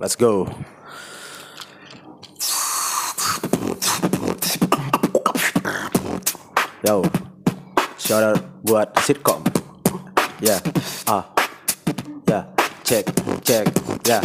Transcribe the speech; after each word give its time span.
let's 0.00 0.16
go. 0.16 0.46
Yo, 6.86 7.02
shout 7.98 8.22
out 8.22 8.40
buat 8.62 8.94
sitcom. 9.02 9.42
Ya, 10.38 10.62
ah, 11.10 11.26
ya, 12.30 12.46
cek, 12.86 13.10
cek, 13.42 13.66
ya. 14.06 14.22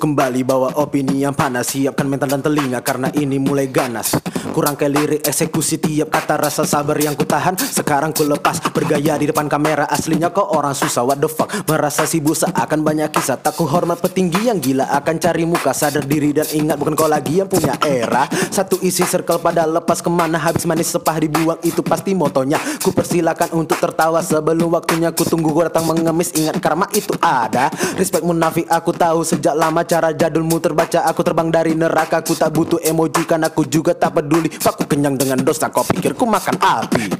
Kembali 0.00 0.40
bawa 0.48 0.80
opini 0.80 1.20
yang 1.28 1.36
panas. 1.36 1.76
Siapkan 1.76 2.08
mental 2.08 2.32
dan 2.32 2.40
telinga 2.40 2.80
karena 2.80 3.12
ini 3.12 3.36
mulai 3.36 3.68
ganas. 3.68 4.16
Kurang 4.56 4.72
kayak 4.72 4.92
lirik 4.96 5.20
eksekusi 5.28 5.76
tiap 5.76 6.08
kata 6.08 6.40
rasa 6.40 6.64
sabar 6.64 6.96
yang 6.96 7.12
ku 7.12 7.28
tahan 7.28 7.54
Sekarang 7.60 8.08
ku 8.16 8.24
lepas 8.24 8.64
bergaya 8.72 9.20
di 9.20 9.28
depan 9.28 9.44
kamera. 9.44 9.84
Aslinya 9.84 10.32
kok 10.32 10.56
orang 10.56 10.72
susah 10.72 11.04
what 11.04 11.20
the 11.20 11.28
fuck? 11.28 11.52
Merasa 11.68 12.08
sibuk 12.08 12.32
seakan 12.32 12.80
banyak 12.80 13.12
kisah. 13.12 13.44
Tak 13.44 13.60
ku 13.60 13.68
hormat 13.68 14.00
petinggi 14.00 14.48
yang 14.48 14.56
gila 14.56 14.88
akan 14.88 15.20
cari 15.20 15.44
muka. 15.44 15.76
Sadar 15.76 16.08
diri 16.08 16.32
dan 16.32 16.48
ingat 16.48 16.80
bukan 16.80 16.96
kau 16.96 17.04
lagi 17.04 17.44
yang 17.44 17.52
punya 17.52 17.76
era. 17.84 18.24
Satu 18.48 18.80
isi 18.80 19.04
circle 19.04 19.36
pada 19.44 19.68
lepas 19.68 20.00
ke 20.00 20.08
mana. 20.08 20.40
Habis 20.40 20.64
manis 20.64 20.88
sepah 20.88 21.20
dibuang 21.20 21.60
itu 21.60 21.84
pasti 21.84 22.16
motonya. 22.16 22.56
Ku 22.80 22.88
persilakan 22.88 23.52
untuk 23.52 23.76
tertawa. 23.76 24.24
Sebelum 24.24 24.72
waktunya 24.72 25.12
Ku 25.12 25.28
tunggu 25.28 25.52
ku 25.52 25.60
datang 25.60 25.84
mengemis. 25.84 26.32
Ingat 26.32 26.56
karma 26.56 26.88
itu 26.96 27.12
ada. 27.20 27.68
Respect 28.00 28.24
munafik 28.24 28.64
aku 28.64 28.96
tahu 28.96 29.28
sejak 29.28 29.52
lama 29.52 29.84
cara 29.90 30.14
jadulmu 30.14 30.62
terbaca 30.62 31.02
Aku 31.10 31.26
terbang 31.26 31.50
dari 31.50 31.74
neraka. 31.74 32.22
Ku 32.22 32.38
tak 32.38 32.54
butuh 32.54 32.78
emoji 32.78 33.26
karena 33.26 33.50
aku 33.50 33.66
juga 33.66 33.90
tak 33.90 34.22
peduli. 34.22 34.46
Aku 34.46 34.86
kenyang 34.86 35.18
dengan 35.18 35.42
dosa 35.42 35.66
Kau 35.66 35.82
pikir 35.82 36.14
ku 36.14 36.30
makan 36.30 36.54
api. 36.62 37.10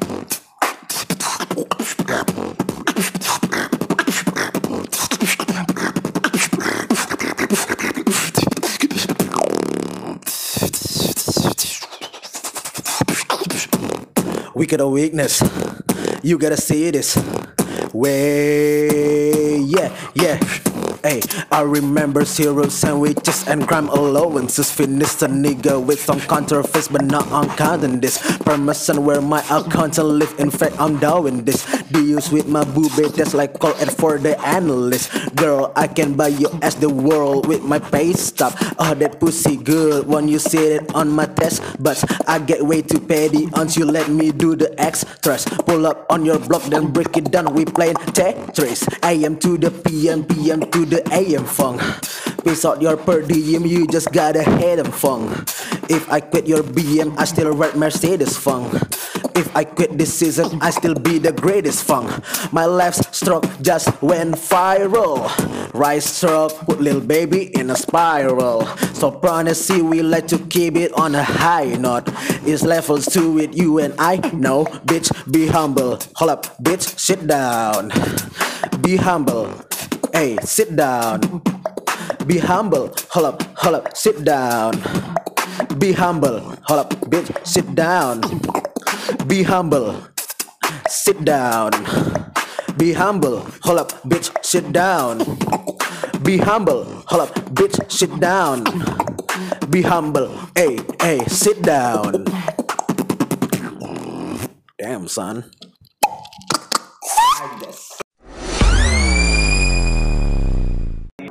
Wicked 14.55 14.85
or 14.85 14.93
weakness 14.93 15.41
You 16.21 16.37
gotta 16.37 16.61
see 16.61 16.93
this 16.93 17.17
Way. 17.97 19.65
Yeah, 19.67 19.89
yeah 20.15 20.70
Hey, 21.11 21.23
I 21.51 21.63
remember 21.63 22.25
zero 22.25 22.69
sandwiches 22.69 23.43
and 23.49 23.67
crime 23.67 23.89
allowances. 23.89 24.71
Finished 24.71 25.23
a 25.23 25.27
nigga 25.27 25.75
with 25.75 25.99
some 25.99 26.21
counterfeits, 26.21 26.87
but 26.87 27.03
not 27.03 27.27
on 27.33 27.51
counting 27.59 27.99
this. 27.99 28.23
Permission 28.47 29.05
where 29.05 29.21
my 29.21 29.43
account 29.51 29.95
to 29.95 30.05
live. 30.05 30.31
In 30.39 30.53
fact, 30.53 30.79
I'm 30.79 31.01
doing 31.01 31.43
this. 31.43 31.67
Deals 31.91 32.31
with 32.31 32.47
my 32.47 32.63
booby, 32.63 33.11
that's 33.11 33.35
like 33.35 33.59
call 33.59 33.75
it 33.83 33.91
for 33.91 34.19
the 34.19 34.39
analyst. 34.47 35.11
Girl, 35.35 35.73
I 35.75 35.89
can 35.89 36.15
buy 36.15 36.29
you 36.29 36.47
as 36.63 36.77
the 36.77 36.89
world 36.89 37.49
with 37.49 37.65
my 37.65 37.81
pay 37.81 38.13
stop. 38.13 38.55
Oh, 38.79 38.95
that 38.95 39.19
pussy 39.19 39.57
good 39.57 40.07
when 40.07 40.29
you 40.29 40.39
see 40.39 40.79
it 40.79 40.95
on 40.95 41.11
my 41.11 41.27
test. 41.27 41.61
But 41.83 41.99
I 42.29 42.39
get 42.39 42.63
way 42.63 42.83
too 42.83 43.01
petty 43.01 43.49
until 43.55 43.87
you 43.87 43.91
let 43.91 44.09
me 44.09 44.31
do 44.31 44.55
the 44.55 44.71
extras. 44.81 45.45
Pull 45.67 45.89
up 45.89 46.07
on 46.09 46.25
your 46.25 46.39
block, 46.39 46.63
then 46.71 46.93
break 46.93 47.17
it 47.17 47.33
down. 47.33 47.53
We 47.53 47.65
playing 47.65 47.99
Tetris. 48.15 48.87
AM 49.03 49.37
to 49.41 49.59
the 49.59 49.73
PM, 49.73 50.23
PM 50.25 50.71
to 50.71 50.87
the 50.87 51.00
AM 51.13 51.45
funk. 51.45 51.81
Piss 52.45 52.65
out 52.65 52.81
your 52.81 52.97
per 52.97 53.23
diem, 53.23 53.67
you 53.67 53.87
just 53.87 54.13
gotta 54.13 54.43
hate 54.43 54.77
them 54.77 54.91
funk. 54.91 55.31
If 55.91 56.11
I 56.11 56.21
quit 56.21 56.47
your 56.47 56.63
BM, 56.63 57.19
I 57.19 57.25
still 57.25 57.53
ride 57.53 57.77
Mercedes 57.77 58.37
funk. 58.37 58.73
If 59.37 59.55
I 59.57 59.65
quit 59.65 59.97
this 59.99 60.13
season, 60.13 60.59
I 60.61 60.71
still 60.71 60.95
be 60.95 61.19
the 61.19 61.33
greatest 61.33 61.85
funk. 61.85 62.11
My 62.53 62.67
left 62.67 63.15
stroke 63.15 63.45
just 63.61 63.89
went 64.03 64.37
viral. 64.37 65.29
Right 65.75 66.03
stroke 66.03 66.53
put 66.67 66.81
little 66.81 67.01
baby 67.01 67.51
in 67.59 67.71
a 67.71 67.77
spiral. 67.77 68.67
Soprano 68.95 69.53
C, 69.53 69.83
we 69.83 70.03
like 70.03 70.27
to 70.29 70.39
keep 70.39 70.77
it 70.77 70.93
on 70.93 71.15
a 71.15 71.23
high 71.23 71.75
note. 71.77 72.09
It's 72.47 72.63
levels 72.63 73.07
to 73.15 73.39
it, 73.39 73.55
you 73.55 73.79
and 73.79 73.95
I 73.99 74.17
know. 74.33 74.65
Bitch, 74.87 75.11
be 75.31 75.47
humble. 75.47 75.99
Hold 76.17 76.31
up, 76.31 76.57
bitch, 76.63 76.99
sit 76.99 77.27
down. 77.27 77.91
Be 78.83 78.97
humble. 78.97 79.55
Hey, 80.13 80.37
sit 80.43 80.75
down. 80.77 81.21
Be 82.27 82.39
humble. 82.39 82.93
Hold 83.11 83.27
up, 83.27 83.43
hold 83.57 83.75
up, 83.77 83.97
sit 83.97 84.25
down. 84.25 84.73
Be 85.79 85.93
humble. 85.93 86.41
Hold 86.65 86.81
up, 86.81 86.91
bitch, 87.11 87.31
sit 87.47 87.75
down. 87.75 88.21
Be 89.27 89.43
humble. 89.43 89.95
Sit 90.89 91.25
down. 91.25 91.71
Be 92.77 92.93
humble. 92.93 93.47
Hold 93.63 93.79
up, 93.79 93.91
bitch, 94.03 94.31
sit 94.45 94.73
down. 94.73 95.19
Be 96.25 96.39
humble. 96.39 96.85
Hold 97.07 97.23
up, 97.23 97.35
bitch, 97.55 97.79
sit 97.91 98.11
down. 98.21 98.65
Be 99.71 99.83
humble. 99.83 100.29
Hey, 100.57 100.81
hey, 101.01 101.25
sit 101.27 101.63
down. 101.63 102.25
Damn, 104.79 105.09
son. 105.09 105.45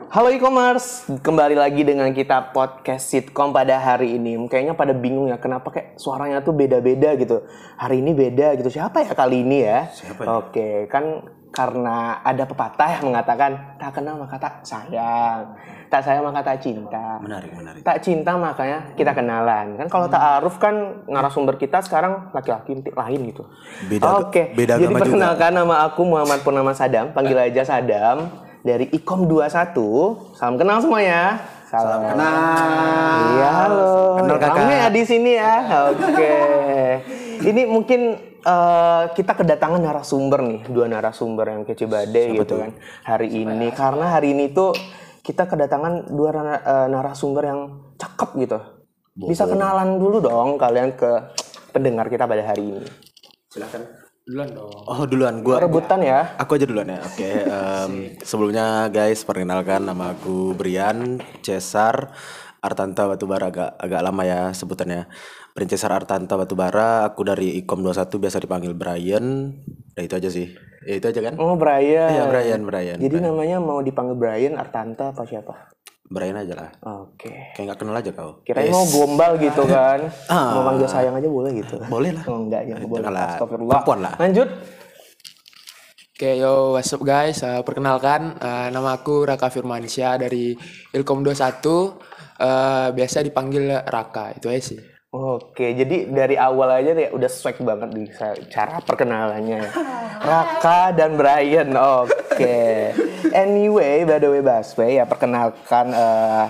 Halo 0.10 0.34
e-commerce, 0.34 1.06
kembali 1.22 1.54
lagi 1.54 1.86
dengan 1.86 2.10
kita 2.10 2.50
podcast 2.50 3.14
sitcom 3.14 3.54
pada 3.54 3.78
hari 3.78 4.18
ini. 4.18 4.42
Kayaknya 4.50 4.74
pada 4.74 4.90
bingung 4.90 5.30
ya, 5.30 5.38
kenapa 5.38 5.70
kayak 5.70 6.02
suaranya 6.02 6.42
tuh 6.42 6.50
beda-beda 6.50 7.14
gitu. 7.14 7.46
Hari 7.78 8.02
ini 8.02 8.18
beda 8.18 8.58
gitu. 8.58 8.74
Siapa 8.74 9.06
ya 9.06 9.14
kali 9.14 9.46
ini 9.46 9.62
ya? 9.62 9.86
Siapa 9.94 10.26
ya? 10.26 10.28
Oke, 10.42 10.70
kan 10.90 11.30
karena 11.54 12.26
ada 12.26 12.42
pepatah 12.42 12.90
yang 12.98 13.14
mengatakan 13.14 13.78
tak 13.78 14.02
kenal 14.02 14.18
maka 14.18 14.42
tak 14.42 14.66
sayang, 14.66 15.54
tak 15.94 16.02
sayang 16.02 16.26
maka 16.26 16.42
tak 16.42 16.58
cinta. 16.58 17.22
Menarik, 17.22 17.54
menarik. 17.54 17.86
Tak 17.86 18.02
cinta 18.02 18.34
makanya 18.34 18.90
kita 18.98 19.14
kenalan. 19.14 19.78
Kan 19.78 19.94
kalau 19.94 20.10
ta'aruf 20.10 20.58
kan 20.58 21.06
narasumber 21.06 21.54
kita 21.62 21.86
sekarang 21.86 22.34
laki-laki 22.34 22.82
lain 22.82 23.30
gitu. 23.30 23.46
Beda- 23.86 24.26
Oke. 24.26 24.58
beda 24.58 24.74
Jadi 24.82 24.90
agama 24.90 24.98
juga. 24.98 25.02
perkenalkan 25.06 25.52
nama 25.54 25.76
aku 25.86 26.02
Muhammad 26.02 26.42
Purnama 26.42 26.74
Sadam, 26.74 27.14
panggil 27.14 27.38
aja 27.38 27.62
Sadam 27.62 28.49
dari 28.64 28.86
Ikom 28.92 29.26
21. 29.28 30.36
Salam 30.36 30.56
kenal 30.60 30.78
semuanya. 30.84 31.40
Salam, 31.70 32.02
kenal. 32.02 33.22
Iya, 33.38 33.50
halo. 33.54 33.92
Kenal, 34.18 34.38
Kakak. 34.42 34.58
Rame 34.66 34.76
ya 34.76 34.90
di 34.90 35.04
sini 35.06 35.32
ya. 35.38 35.56
Oke. 35.94 36.34
Ini 37.46 37.62
mungkin 37.70 38.02
eh, 38.42 39.04
kita 39.14 39.38
kedatangan 39.38 39.78
narasumber 39.78 40.40
nih, 40.44 40.62
dua 40.66 40.90
narasumber 40.90 41.46
yang 41.54 41.62
kece 41.64 41.86
badai 41.86 42.42
gitu 42.42 42.58
kan 42.58 42.74
hari 43.06 43.30
ini. 43.32 43.70
Karena 43.70 44.18
hari 44.18 44.34
ini 44.34 44.50
tuh 44.50 44.74
kita 45.22 45.46
kedatangan 45.46 46.10
dua 46.10 46.30
eh, 46.58 46.88
narasumber 46.90 47.44
yang 47.46 47.60
cakep 48.02 48.30
gitu. 48.44 48.60
Bisa 49.20 49.46
kenalan 49.46 50.00
dulu 50.00 50.24
dong 50.24 50.58
kalian 50.58 50.96
ke 50.98 51.38
pendengar 51.70 52.10
kita 52.10 52.26
pada 52.26 52.42
hari 52.42 52.66
ini. 52.66 52.88
Silakan 53.52 53.99
duluan 54.30 54.50
dong. 54.54 54.70
Oh 54.86 55.02
duluan, 55.10 55.36
gua 55.42 55.58
Rebutan 55.58 56.06
ya. 56.06 56.38
Aku 56.38 56.54
aja 56.54 56.70
duluan 56.70 56.86
ya. 56.86 57.02
Oke. 57.02 57.26
em, 57.50 57.92
sebelumnya 58.22 58.86
guys, 58.94 59.26
perkenalkan 59.26 59.90
nama 59.90 60.14
aku 60.14 60.54
Brian 60.54 61.18
Cesar 61.42 62.14
Artanta 62.62 63.10
Batubara 63.10 63.50
agak 63.50 63.74
agak 63.82 64.02
lama 64.06 64.22
ya 64.22 64.54
sebutannya. 64.54 65.10
Brian 65.58 65.70
Cesar 65.74 65.90
Artanta 65.98 66.38
Batubara. 66.38 67.10
Aku 67.10 67.26
dari 67.26 67.58
Ikom 67.58 67.82
21 67.82 68.06
biasa 68.22 68.38
dipanggil 68.38 68.78
Brian. 68.78 69.50
Nah 69.98 70.04
itu 70.06 70.14
aja 70.14 70.30
sih. 70.30 70.54
Ya 70.86 71.02
itu 71.02 71.10
aja 71.10 71.20
kan? 71.26 71.34
Oh 71.42 71.58
Brian. 71.58 72.14
Iya 72.14 72.24
Brian, 72.30 72.62
Brian. 72.70 72.98
Jadi 73.02 73.18
namanya 73.26 73.58
mau 73.58 73.82
dipanggil 73.82 74.14
Brian, 74.14 74.62
Artanta 74.62 75.10
apa 75.10 75.26
siapa? 75.26 75.74
Brian 76.10 76.34
aja 76.42 76.54
lah. 76.58 76.70
Oke. 77.06 77.54
Kayak 77.54 77.66
nggak 77.70 77.80
kenal 77.86 77.96
aja 78.02 78.12
kau. 78.18 78.32
Kirain 78.42 78.74
mau 78.74 78.82
gombal 78.90 79.38
gitu 79.38 79.62
kan. 79.74 80.10
Ah. 80.26 80.58
Mau 80.58 80.66
manggil 80.66 80.90
sayang 80.90 81.14
aja 81.14 81.30
boleh 81.30 81.52
gitu. 81.62 81.78
Boleh 81.86 82.18
lah. 82.18 82.26
Oh 82.26 82.50
enggak, 82.50 82.66
ya 82.66 82.82
boleh. 82.82 83.06
Astagfirullah. 83.06 83.82
Lah. 84.02 84.14
Lanjut. 84.18 84.50
Oke, 86.20 86.36
yo, 86.36 86.76
what's 86.76 86.92
up 86.92 87.00
guys? 87.00 87.40
Uh, 87.40 87.64
perkenalkan, 87.64 88.36
uh, 88.44 88.68
nama 88.68 89.00
aku 89.00 89.24
Raka 89.24 89.48
Firmansyah 89.48 90.20
dari 90.20 90.52
Ilkom 90.92 91.24
21. 91.24 91.64
Uh, 92.36 92.92
biasa 92.92 93.24
dipanggil 93.24 93.72
Raka, 93.88 94.36
itu 94.36 94.52
aja 94.52 94.60
sih. 94.76 94.80
Oke, 95.10 95.72
jadi 95.74 96.12
dari 96.12 96.36
awal 96.36 96.84
aja 96.84 96.92
deh 96.92 97.10
udah 97.16 97.30
swag 97.32 97.58
banget 97.64 97.90
di 97.96 98.04
cara 98.52 98.84
perkenalannya. 98.84 99.64
ya. 99.64 99.72
Raka 100.28 100.92
dan 100.92 101.16
Brian. 101.16 101.72
Oke. 101.72 102.19
Anyway, 103.36 104.08
by 104.08 104.18
the 104.22 104.30
way 104.32 104.44
Baswe 104.44 104.98
ya 105.00 105.04
perkenalkan 105.04 105.92
eh, 105.92 106.46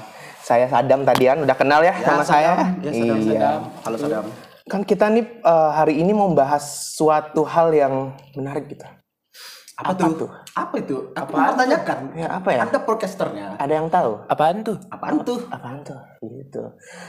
saya 0.45 0.65
Sadam 0.69 1.05
tadian 1.05 1.45
udah 1.45 1.57
kenal 1.57 1.81
ya, 1.81 1.93
sama 2.01 2.23
saya. 2.25 2.77
Ya, 2.81 2.91
Sadam, 2.93 3.17
iya. 3.21 3.37
Sadam. 3.37 3.61
Halo 3.85 3.97
Sadam. 3.97 4.25
Kan 4.69 4.81
kita 4.85 5.09
nih 5.09 5.25
eh, 5.41 5.71
hari 5.73 6.01
ini 6.01 6.13
mau 6.13 6.29
bahas 6.33 6.93
suatu 6.93 7.45
hal 7.45 7.73
yang 7.73 8.13
menarik 8.33 8.69
gitu. 8.69 8.85
Apa, 9.79 9.95
tuh? 9.95 10.27
Apa 10.59 10.75
itu? 10.75 10.97
Apa 11.15 11.55
pertanyakan? 11.55 12.11
Ya, 12.11 12.27
apa 12.35 12.49
ya? 12.51 12.67
Anda 12.67 12.83
podcasternya. 12.83 13.55
Ada 13.55 13.73
yang 13.79 13.87
tahu? 13.87 14.27
Apaan 14.27 14.59
tuh? 14.59 14.75
Apaan 14.91 15.23
tuh? 15.23 15.39
Apaan 15.47 15.79
tuh? 15.87 15.95
Gitu. 16.19 16.63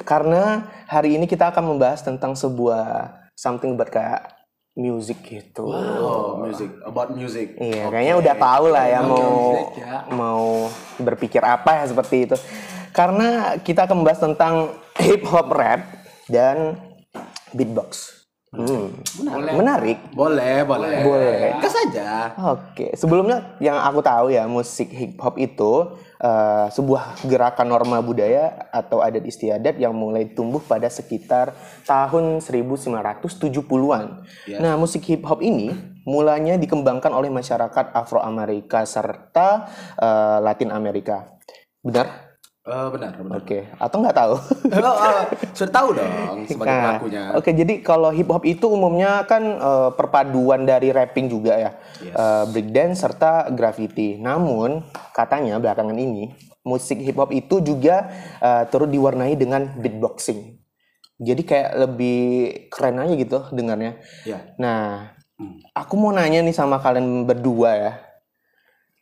Karena 0.07 0.71
hari 0.87 1.19
ini 1.19 1.27
kita 1.27 1.51
akan 1.51 1.75
membahas 1.75 2.07
tentang 2.07 2.39
sebuah 2.39 3.11
something 3.35 3.75
buat 3.75 3.91
kayak 3.91 4.40
music 4.81 5.21
gitu. 5.29 5.69
Oh, 5.69 6.41
music, 6.41 6.73
about 6.89 7.13
music. 7.13 7.61
Iya, 7.61 7.93
kayaknya 7.93 8.15
udah 8.17 8.35
tahu 8.41 8.65
lah 8.73 8.85
ya 8.89 9.01
mau 9.05 9.29
music 9.53 9.69
ya. 9.77 9.97
mau 10.09 10.45
berpikir 10.97 11.45
apa 11.45 11.85
ya 11.85 11.93
seperti 11.93 12.17
itu. 12.25 12.37
Karena 12.97 13.61
kita 13.61 13.85
akan 13.85 14.03
membahas 14.03 14.21
tentang 14.25 14.55
hip 14.99 15.23
hop 15.29 15.53
rap 15.53 15.85
dan 16.27 16.81
beatbox. 17.53 18.21
Hmm. 18.51 18.91
Menarik. 19.55 20.11
Boleh, 20.11 20.67
boleh. 20.67 21.07
Boleh. 21.07 21.55
Gas 21.63 21.77
aja. 21.87 22.35
Oke, 22.51 22.99
sebelumnya 22.99 23.55
yang 23.63 23.79
aku 23.79 24.03
tahu 24.03 24.35
ya 24.35 24.51
musik 24.51 24.91
hip 24.91 25.15
hop 25.23 25.39
itu 25.39 25.95
eh, 26.21 26.67
sebuah 26.71 27.25
gerakan 27.27 27.67
norma 27.73 27.99
budaya 28.05 28.71
atau 28.71 29.03
adat 29.03 29.27
istiadat 29.27 29.81
yang 29.81 29.97
mulai 29.97 30.31
tumbuh 30.31 30.63
pada 30.63 30.87
sekitar 30.87 31.57
tahun 31.89 32.39
1970-an. 32.39 34.05
Nah, 34.61 34.75
musik 34.79 35.03
hip 35.11 35.27
hop 35.27 35.43
ini 35.43 35.75
mulanya 36.07 36.61
dikembangkan 36.61 37.11
oleh 37.11 37.29
masyarakat 37.33 37.97
Afro-Amerika 37.97 38.87
serta 38.87 39.67
eh, 39.99 40.39
Latin 40.39 40.71
Amerika. 40.71 41.41
Benar? 41.83 42.30
Eh, 42.71 42.89
benar, 42.95 43.13
benar. 43.19 43.35
Oke, 43.43 43.67
atau 43.75 43.97
nggak 43.99 44.15
tahu? 44.17 44.35
Oh, 44.79 44.95
oh, 44.95 45.23
sudah 45.59 45.73
tahu 45.75 45.89
dong 45.99 46.39
sebagai 46.51 46.71
Nah, 46.71 46.83
pelakunya. 47.03 47.23
Oke, 47.35 47.51
jadi 47.51 47.75
kalau 47.83 48.15
hip 48.15 48.31
hop 48.31 48.47
itu 48.47 48.71
umumnya 48.71 49.27
kan 49.27 49.43
eh, 49.43 49.91
perpaduan 49.99 50.63
dari 50.63 50.95
rapping 50.95 51.27
juga 51.27 51.59
ya, 51.59 51.71
Eh, 51.99 52.45
breakdance 52.55 53.03
serta 53.03 53.51
graffiti. 53.51 54.23
Namun 54.23 54.87
katanya 55.11 55.59
belakangan 55.59 55.99
ini 55.99 56.31
musik 56.63 57.03
hip 57.03 57.19
hop 57.19 57.35
itu 57.35 57.59
juga 57.59 58.07
eh, 58.39 58.63
turut 58.71 58.87
diwarnai 58.87 59.35
dengan 59.35 59.75
beatboxing. 59.75 60.63
Jadi 61.21 61.43
kayak 61.43 61.71
lebih 61.75 62.19
keren 62.71 63.03
aja 63.03 63.15
gitu 63.19 63.39
dengarnya. 63.53 63.99
Ya. 64.25 64.57
Nah, 64.57 65.13
aku 65.75 65.99
mau 65.99 66.15
nanya 66.15 66.41
nih 66.41 66.55
sama 66.55 66.79
kalian 66.79 67.27
berdua 67.27 67.71
ya. 67.77 67.93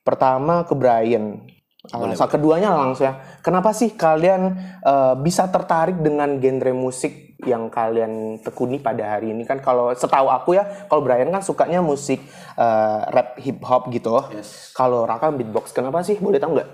Pertama 0.03 0.65
ke 0.65 0.73
Brian. 0.73 1.58
Alasan 1.89 2.29
keduanya 2.29 2.69
langsung 2.75 3.09
ya. 3.09 3.17
Kenapa 3.41 3.73
sih 3.73 3.97
kalian 3.97 4.57
eh, 4.85 5.15
bisa 5.21 5.49
tertarik 5.49 5.97
dengan 6.05 6.37
genre 6.37 6.73
musik 6.77 7.39
yang 7.47 7.71
kalian 7.71 8.43
tekuni 8.43 8.83
pada 8.83 9.17
hari 9.17 9.31
ini 9.31 9.47
kan 9.47 9.63
kalau 9.63 9.95
setahu 9.95 10.27
aku 10.27 10.59
ya, 10.59 10.67
kalau 10.91 11.01
Brian 11.01 11.31
kan 11.31 11.41
sukanya 11.41 11.81
musik 11.81 12.21
eh, 12.61 13.01
rap 13.09 13.41
hip 13.41 13.63
hop 13.65 13.89
gitu. 13.89 14.21
Yes. 14.35 14.77
Kalau 14.77 15.09
Raka 15.09 15.33
beatbox, 15.33 15.73
kenapa 15.73 16.05
sih? 16.05 16.21
Boleh 16.21 16.37
tahu 16.37 16.59
nggak? 16.59 16.69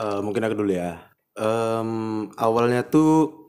Eh, 0.00 0.20
mungkin 0.24 0.46
aku 0.46 0.54
dulu 0.56 0.72
ya. 0.72 1.02
Em, 1.36 2.26
awalnya 2.38 2.86
tuh 2.86 3.40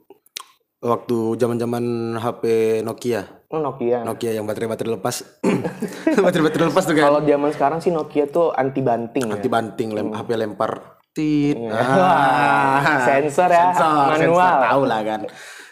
waktu 0.82 1.38
zaman-zaman 1.38 2.18
HP 2.18 2.42
Nokia. 2.82 3.41
Nokia. 3.60 4.06
Nokia 4.06 4.32
yang 4.32 4.48
baterai-baterai 4.48 4.96
lepas. 4.96 5.42
baterai-baterai 6.24 6.66
lepas 6.72 6.84
tuh 6.88 6.94
kan. 6.96 7.04
Kalau 7.10 7.20
zaman 7.20 7.50
sekarang 7.52 7.78
sih 7.84 7.90
Nokia 7.92 8.24
tuh 8.30 8.54
anti 8.56 8.80
banting 8.80 9.28
ya. 9.28 9.34
Anti 9.36 9.48
banting, 9.52 9.88
lem, 9.92 10.08
HP 10.16 10.28
lempar 10.38 11.02
tit. 11.12 11.56
Iya. 11.56 11.70
Wah, 11.76 12.98
sensor 13.08 13.50
ya, 13.52 13.72
manual. 13.76 14.16
sensor, 14.16 14.56
tahu 14.64 14.82
lah 14.88 15.00
kan. 15.04 15.20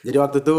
Jadi 0.05 0.17
waktu 0.21 0.39
itu 0.45 0.57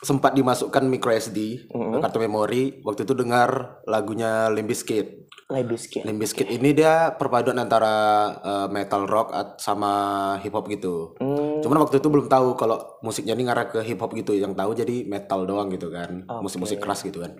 sempat 0.00 0.32
dimasukkan 0.32 0.82
micro 0.88 1.12
SD 1.12 1.68
kartu 2.00 2.18
memori. 2.22 2.80
Waktu 2.86 3.04
itu 3.04 3.12
dengar 3.12 3.82
lagunya 3.84 4.48
Limp 4.48 4.70
Bizkit. 4.70 5.19
Lebiskin. 5.50 6.06
Limp 6.06 6.22
Bizkit 6.22 6.46
ini 6.46 6.70
dia 6.70 7.10
perpaduan 7.18 7.58
antara 7.58 7.92
eh, 8.40 8.68
metal 8.70 9.04
rock 9.04 9.34
at- 9.34 9.58
sama 9.58 9.92
hip 10.40 10.54
hop 10.54 10.70
gitu. 10.70 11.18
Cuman 11.60 11.82
waktu 11.82 11.98
itu 11.98 12.08
belum 12.08 12.30
tahu 12.30 12.54
kalau 12.54 12.78
musiknya 13.02 13.34
ini 13.34 13.50
ngarah 13.50 13.66
ke 13.68 13.82
hip 13.82 13.98
hop 13.98 14.14
gitu. 14.14 14.32
Yang 14.32 14.54
tahu 14.54 14.70
jadi 14.72 14.96
metal 15.04 15.44
doang 15.44 15.68
gitu 15.68 15.90
kan. 15.90 16.24
Musik-musik 16.40 16.78
keras 16.78 17.02
gitu 17.02 17.20
kan. 17.20 17.34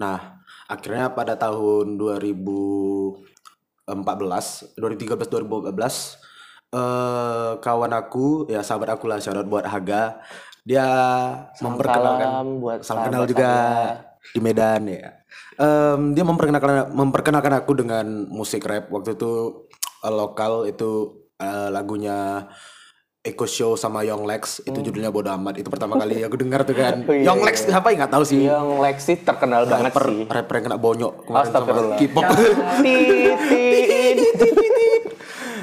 Nah, 0.00 0.40
akhirnya 0.66 1.12
pada 1.12 1.36
tahun 1.36 2.00
2014, 2.00 4.80
2013 4.80 5.28
2014 5.28 6.16
eh 6.70 7.52
kawan 7.58 7.90
aku 7.90 8.46
ya 8.46 8.62
sahabat 8.62 8.94
aku 8.94 9.10
lah 9.10 9.18
syarat 9.18 9.42
buat 9.42 9.66
Haga 9.66 10.22
dia 10.62 10.86
memperkenalkan 11.58 12.30
salam 12.30 12.46
buat 12.62 12.78
salam 12.86 13.02
kenal 13.10 13.26
juga 13.26 13.50
di 14.30 14.38
Medan 14.38 14.86
ya 14.86 15.18
Em, 15.60 16.16
dia 16.16 16.24
memperkenalkan 16.24 16.88
memperkenalkan 16.88 17.52
aku 17.52 17.76
dengan 17.76 18.06
musik 18.26 18.64
rap 18.64 18.88
waktu 18.88 19.12
itu 19.12 19.32
eh, 20.00 20.08
lokal 20.08 20.64
itu 20.64 20.90
eh, 21.36 21.68
lagunya 21.68 22.48
Echo 23.20 23.44
Show 23.44 23.76
sama 23.76 24.00
Young 24.00 24.24
Lex 24.24 24.64
itu 24.64 24.80
judulnya 24.80 25.12
Bodo 25.12 25.28
Amat 25.28 25.60
itu 25.60 25.68
pertama 25.68 26.00
kali 26.00 26.24
aku 26.24 26.40
dengar 26.40 26.64
tuh 26.64 26.72
kan 26.72 27.04
Hmm. 27.04 27.08
Oh, 27.10 27.12
iya, 27.12 27.28
Young 27.28 27.44
Lex 27.44 27.68
apa 27.68 27.92
ya 27.92 27.96
nggak 28.00 28.12
tahu 28.16 28.24
sih 28.24 28.48
Yang 28.48 28.68
Lexi 28.80 29.12
terkenal 29.20 29.68
banget 29.68 29.92
rapper 29.92 30.06
sih. 30.08 30.20
rapper 30.24 30.54
yang 30.56 30.64
kena 30.64 30.78
bonyok 30.80 31.12
kemarin 31.28 31.52
sama. 31.52 31.96
K-pop. 32.00 32.24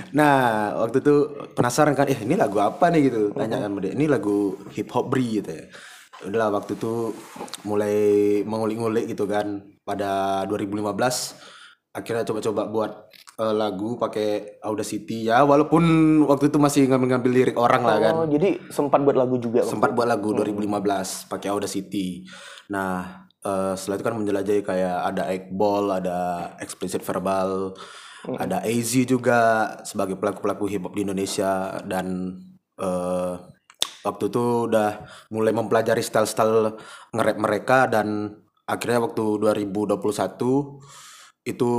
Nah, 0.07 0.73
waktu 0.81 1.03
itu 1.03 1.15
penasaran 1.53 1.93
kan, 1.93 2.07
eh 2.07 2.17
ini 2.17 2.33
lagu 2.33 2.57
apa 2.57 2.89
nih 2.89 3.11
gitu. 3.11 3.21
Tanya 3.35 3.61
sama 3.61 3.83
dia, 3.83 3.91
ini 3.93 4.07
lagu 4.07 4.55
hip 4.73 4.89
hop 4.89 5.11
bri 5.11 5.43
gitu 5.43 5.51
ya. 5.51 5.65
Udahlah 6.25 6.49
waktu 6.61 6.73
itu 6.79 7.13
mulai 7.67 7.97
mengulik-ngulik 8.47 9.11
gitu 9.11 9.29
kan. 9.29 9.61
Pada 9.85 10.43
2015 10.49 11.57
akhirnya 11.97 12.23
coba-coba 12.29 12.61
buat 12.69 12.91
eh, 13.41 13.53
lagu 13.57 13.97
pakai 13.97 14.61
Audacity 14.61 15.25
ya 15.25 15.41
walaupun 15.41 15.83
waktu 16.29 16.53
itu 16.53 16.57
masih 16.61 16.81
ngambil-ngambil 16.89 17.31
lirik 17.33 17.57
orang 17.57 17.81
lah 17.81 17.97
kan. 17.97 18.13
Oh, 18.21 18.27
jadi 18.29 18.61
sempat 18.69 19.01
buat 19.01 19.17
lagu 19.17 19.41
juga. 19.41 19.65
Sempat 19.65 19.97
buat 19.97 20.05
lagu 20.05 20.33
2015 20.37 21.29
pakai 21.29 21.49
Audacity. 21.49 22.29
Nah, 22.69 23.25
eh, 23.41 23.73
setelah 23.73 23.97
itu 23.97 24.05
kan 24.05 24.15
menjelajahi 24.17 24.61
kayak 24.61 24.97
ada 25.13 25.23
Ekbol, 25.33 25.89
ada 25.89 26.51
explicit 26.61 27.01
verbal, 27.01 27.73
ada 28.35 28.61
AZ 28.61 28.91
juga 29.07 29.71
sebagai 29.87 30.19
pelaku-pelaku 30.19 30.67
hip 30.67 30.83
hop 30.83 30.93
di 30.93 31.07
Indonesia 31.07 31.81
dan 31.87 32.37
eh, 32.77 33.33
waktu 34.07 34.31
itu 34.31 34.43
udah 34.65 35.03
mulai 35.29 35.51
mempelajari 35.51 35.99
style-style 35.99 36.79
nge-rap 37.11 37.37
mereka 37.37 37.77
dan 37.85 38.39
akhirnya 38.63 39.03
waktu 39.03 39.23
2021 39.39 39.99
itu 41.43 41.71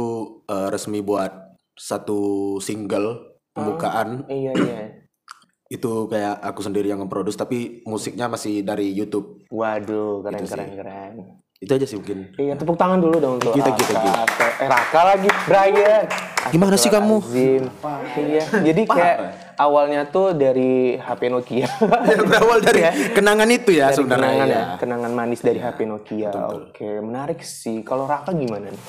eh, 0.44 0.68
resmi 0.68 1.00
buat 1.00 1.32
satu 1.72 2.20
single 2.58 3.36
pembukaan 3.50 4.24
Iya, 4.26 4.52
iya. 4.54 4.80
itu 5.76 6.08
kayak 6.08 6.40
aku 6.40 6.60
sendiri 6.60 6.88
yang 6.88 6.98
memproduksi 6.98 7.36
tapi 7.36 7.58
musiknya 7.84 8.24
masih 8.26 8.60
dari 8.60 8.88
YouTube 8.90 9.44
Waduh, 9.48 10.24
keren 10.24 10.44
keren 10.44 10.68
keren. 10.74 11.12
itu 11.58 11.68
aja 11.68 11.84
sih 11.84 11.96
mungkin 11.96 12.32
Iya, 12.34 12.54
tepuk 12.54 12.76
tangan 12.76 12.96
dulu 12.98 13.16
dong 13.18 13.34
untuk 13.36 13.52
Kita, 13.52 13.72
kita, 13.72 13.92
Raka. 14.00 14.46
Eh, 14.58 14.68
Raka 14.68 15.00
lagi, 15.04 15.28
Brian. 15.44 16.04
Gimana 16.48 16.76
sih 16.78 16.88
kamu? 16.88 17.16
Iya, 17.28 18.42
jadi 18.64 18.82
kayak 18.86 19.16
awalnya 19.58 20.06
tuh 20.08 20.32
dari 20.32 20.94
HP 20.96 21.22
Nokia. 21.28 21.68
berawal 22.30 22.62
dari 22.62 23.12
kenangan 23.12 23.50
itu 23.50 23.74
ya 23.74 23.90
Dari 23.90 23.96
sebenarnya 23.98 24.26
kenangan 24.30 24.48
ya. 24.48 24.56
ya, 24.56 24.66
kenangan 24.78 25.12
manis 25.12 25.40
dari 25.42 25.60
HP 25.60 25.78
Nokia. 25.84 26.30
Oke, 26.54 26.88
menarik 27.02 27.42
sih. 27.42 27.82
Kalau 27.82 28.06
Raka 28.06 28.30
gimana 28.32 28.70
nih? 28.70 28.84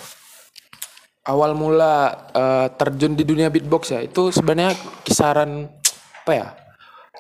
awal 1.30 1.54
mula 1.54 2.26
eh, 2.34 2.68
terjun 2.74 3.14
di 3.14 3.22
dunia 3.22 3.54
beatbox 3.54 3.94
ya 3.94 4.02
itu 4.02 4.34
sebenarnya 4.34 4.74
kisaran 5.06 5.70
apa 6.26 6.32
ya 6.34 6.48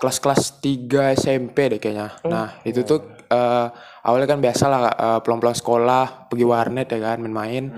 kelas-kelas 0.01 0.63
3 0.63 1.13
SMP 1.19 1.75
deh 1.75 1.79
kayaknya. 1.79 2.17
Nah 2.25 2.57
itu 2.65 2.81
tuh 2.81 3.05
eh, 3.29 3.67
awalnya 4.01 4.27
kan 4.33 4.39
biasa 4.41 4.63
lah 4.65 4.81
eh, 4.89 5.19
pulang-pulang 5.21 5.57
sekolah 5.57 6.31
pergi 6.31 6.45
warnet 6.47 6.89
ya 6.89 6.99
kan 7.13 7.21
main-main. 7.21 7.69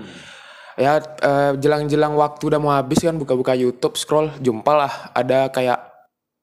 Ya 0.80 1.00
eh, 1.00 1.52
jelang-jelang 1.60 2.16
waktu 2.16 2.42
udah 2.48 2.60
mau 2.60 2.72
habis 2.72 3.00
kan 3.04 3.16
buka-buka 3.16 3.52
YouTube 3.52 3.96
scroll 4.00 4.32
jumpa 4.40 4.72
lah 4.72 4.92
ada 5.12 5.52
kayak 5.52 5.78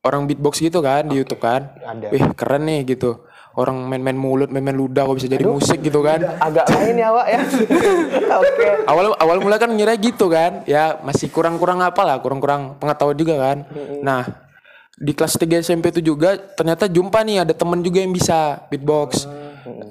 orang 0.05 0.29
beatbox 0.29 0.61
gitu 0.61 0.79
kan 0.79 1.07
di 1.09 1.19
YouTube 1.19 1.41
kan. 1.41 1.75
Ada. 1.81 2.13
Wih 2.13 2.23
keren 2.37 2.65
nih 2.69 2.85
gitu. 2.95 3.25
Orang 3.57 3.89
main-main 3.89 4.15
mulut, 4.15 4.47
main-main 4.53 4.77
ludah 4.77 5.03
kok 5.03 5.19
bisa 5.19 5.27
jadi 5.27 5.43
musik 5.43 5.81
gitu 5.83 5.99
kan. 5.99 6.21
Agak 6.39 6.69
lain 6.69 6.95
ya, 6.95 7.09
Wak 7.11 7.27
ya. 7.27 7.41
Oke. 8.39 8.67
awal 8.87 9.05
awal 9.19 9.37
mula 9.41 9.57
kan 9.59 9.69
ngira 9.73 9.93
gitu 9.99 10.29
kan 10.31 10.63
ya 10.65 10.97
masih 11.01 11.29
kurang-kurang 11.29 11.81
apa 11.81 12.01
lah 12.05 12.17
kurang-kurang 12.21 12.77
pengetahuan 12.77 13.17
juga 13.17 13.35
kan 13.37 13.57
nah 14.01 14.25
di 14.99 15.15
kelas 15.15 15.39
3 15.39 15.63
SMP 15.63 15.95
itu 15.95 16.13
juga 16.13 16.35
ternyata 16.35 16.89
jumpa 16.89 17.23
nih 17.23 17.47
ada 17.47 17.53
temen 17.55 17.79
juga 17.79 18.03
yang 18.03 18.11
bisa 18.11 18.65
beatbox 18.67 19.29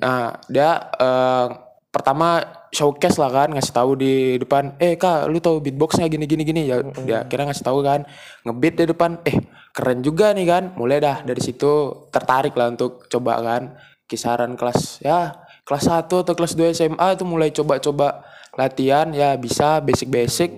nah 0.03 0.37
dia 0.51 0.89
eh, 0.99 1.47
pertama 1.89 2.45
showcase 2.69 3.17
lah 3.17 3.33
kan 3.33 3.49
ngasih 3.57 3.73
tahu 3.73 3.97
di 3.97 4.37
depan 4.37 4.77
eh 4.77 5.01
kak 5.01 5.25
lu 5.33 5.41
tahu 5.41 5.65
beatboxnya 5.65 6.07
gini 6.07 6.29
gini 6.29 6.43
gini. 6.45 6.63
Ya 6.69 6.85
dia 7.05 7.19
kira 7.25 7.49
ngasih 7.49 7.65
tahu 7.65 7.81
kan 7.81 8.05
ngebeat 8.45 8.75
di 8.81 8.85
depan 8.93 9.21
eh 9.25 9.41
keren 9.73 10.05
juga 10.05 10.33
nih 10.37 10.47
kan. 10.47 10.63
Mulai 10.77 11.01
dah 11.01 11.17
dari 11.25 11.41
situ 11.41 12.07
tertarik 12.13 12.53
lah 12.55 12.73
untuk 12.73 13.09
coba 13.09 13.41
kan 13.41 13.63
kisaran 14.09 14.57
kelas 14.57 15.05
ya 15.05 15.37
kelas 15.69 15.85
1 15.85 16.09
atau 16.09 16.33
kelas 16.33 16.57
2 16.57 16.73
SMA 16.73 17.09
itu 17.13 17.25
mulai 17.29 17.53
coba-coba 17.53 18.25
latihan 18.57 19.13
ya 19.13 19.37
bisa 19.37 19.85
basic-basic. 19.85 20.49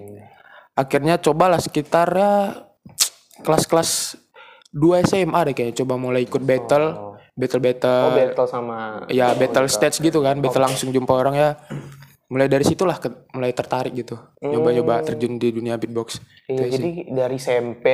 Akhirnya 0.79 1.19
cobalah 1.19 1.59
sekitar 1.59 2.15
ya 2.15 2.55
kelas-kelas 3.45 4.15
2 4.71 5.03
SMA 5.03 5.51
deh 5.51 5.55
kayaknya 5.55 5.83
coba 5.83 5.99
mulai 5.99 6.23
ikut 6.23 6.43
battle 6.47 7.10
battle 7.41 7.59
battle 7.59 8.05
Oh, 8.05 8.13
battle 8.13 8.47
sama 8.47 9.09
ya 9.09 9.33
battle 9.33 9.65
stage 9.67 9.99
gitu 9.99 10.21
kan 10.21 10.37
battle 10.37 10.61
langsung 10.61 10.93
jumpa 10.93 11.11
orang 11.11 11.35
ya. 11.35 11.51
Mulai 12.29 12.47
dari 12.47 12.63
situlah 12.63 12.95
ke- 12.95 13.27
mulai 13.33 13.51
tertarik 13.51 13.91
gitu. 13.93 14.15
Nyoba-nyoba 14.39 15.03
terjun 15.03 15.35
di 15.35 15.51
dunia 15.51 15.75
beatbox. 15.75 16.23
Iya, 16.47 16.71
jadi 16.71 16.91
dari 17.11 17.37
SMP 17.37 17.87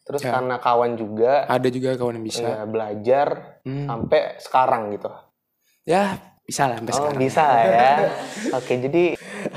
terus 0.00 0.20
Ya. 0.20 0.32
karena 0.32 0.56
kawan 0.56 0.94
juga. 0.94 1.44
Ada 1.44 1.68
juga 1.68 1.92
kawan 1.92 2.16
yang 2.16 2.24
bisa. 2.24 2.44
Ya, 2.44 2.64
belajar 2.64 3.60
Hmm. 3.60 3.84
sampai 3.84 4.38
sekarang 4.38 4.88
gitu. 4.90 5.10
ya 5.84 6.16
bisa 6.42 6.64
lah 6.64 6.76
sampai 6.76 6.92
Oh 6.92 6.96
sekarang. 6.98 7.20
bisa 7.20 7.44
ya. 7.60 7.92
Oke 8.56 8.72
jadi 8.78 9.04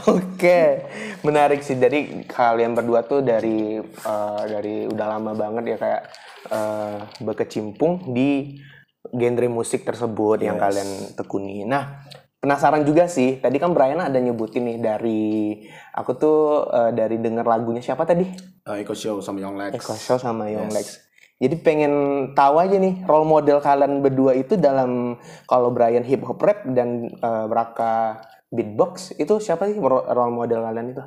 oke. 0.05 0.59
Menarik 1.21 1.59
sih. 1.61 1.75
Dari 1.75 1.99
kalian 2.25 2.71
berdua 2.73 3.03
tuh 3.03 3.19
dari 3.21 3.79
eh, 3.79 4.43
dari 4.45 4.75
udah 4.85 5.07
lama 5.09 5.31
banget 5.33 5.63
ya 5.65 5.77
kayak 5.77 6.01
eh, 6.47 6.97
berkecimpung 7.21 8.11
di 8.11 8.59
genre 9.13 9.47
musik 9.49 9.83
tersebut 9.87 10.43
yang 10.43 10.59
kalian 10.59 11.15
tekuni. 11.15 11.63
Nah 11.63 12.03
penasaran 12.37 12.85
juga 12.85 13.09
sih 13.09 13.41
tadi 13.41 13.57
kan 13.57 13.73
Brian 13.73 13.97
ada 13.97 14.15
nyebutin 14.21 14.63
nih 14.63 14.77
dari 14.77 15.23
aku 15.93 16.11
tuh 16.15 16.69
eh, 16.69 16.91
dari 16.93 17.17
denger 17.17 17.43
lagunya 17.43 17.81
siapa 17.81 18.05
tadi? 18.05 18.23
Uh, 18.67 18.77
Eko 18.83 18.93
Show 18.93 19.19
sama 19.19 19.41
Young 19.41 19.57
Lex. 19.57 19.71
Eko 19.79 19.93
Show 19.97 20.17
sama 20.21 20.47
Young 20.47 20.69
Lex. 20.69 21.03
Jadi 21.37 21.53
pengen 21.61 21.93
tahu 22.33 22.57
aja 22.57 22.81
nih 22.81 23.05
role 23.05 23.29
model 23.29 23.61
kalian 23.61 24.01
berdua 24.01 24.33
itu 24.33 24.57
dalam 24.57 25.21
kalau 25.45 25.69
Brian 25.69 26.01
hip 26.01 26.25
hop 26.25 26.41
rap 26.41 26.65
dan 26.73 27.13
eh, 27.13 27.45
Raka 27.49 28.21
beatbox 28.47 29.13
itu 29.19 29.37
siapa 29.43 29.67
sih 29.67 29.77
ro- 29.77 30.07
role 30.07 30.33
model 30.33 30.65
kalian 30.65 30.97
itu? 30.97 31.03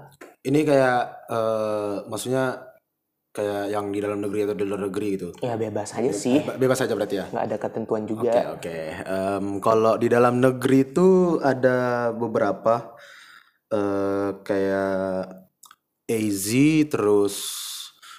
Ini 0.47 0.61
kayak 0.67 1.03
eh, 1.31 1.95
maksudnya 2.07 2.70
kayak 3.31 3.71
yang 3.71 3.89
di 3.89 4.03
dalam 4.03 4.19
negeri 4.19 4.43
atau 4.43 4.57
di 4.59 4.65
luar 4.67 4.83
negeri 4.85 5.09
gitu. 5.15 5.29
Ya 5.39 5.55
bebas 5.55 5.95
aja 5.95 6.11
sih, 6.11 6.43
Be- 6.43 6.59
Bebas 6.59 6.83
aja 6.83 6.93
berarti 6.93 7.17
ya. 7.17 7.27
nggak 7.31 7.45
ada 7.47 7.57
ketentuan 7.57 8.03
Oke 8.03 8.11
juga. 8.11 8.33
oke. 8.55 8.79
Em, 9.01 9.47
kalau 9.59 9.95
di 9.95 10.07
dalam 10.07 10.39
negeri 10.39 10.79
itu 10.85 11.09
ada 11.41 12.11
beberapa 12.11 12.95
eh 13.71 14.31
kayak 14.43 15.31
AZ 16.05 16.47
terus 16.91 17.35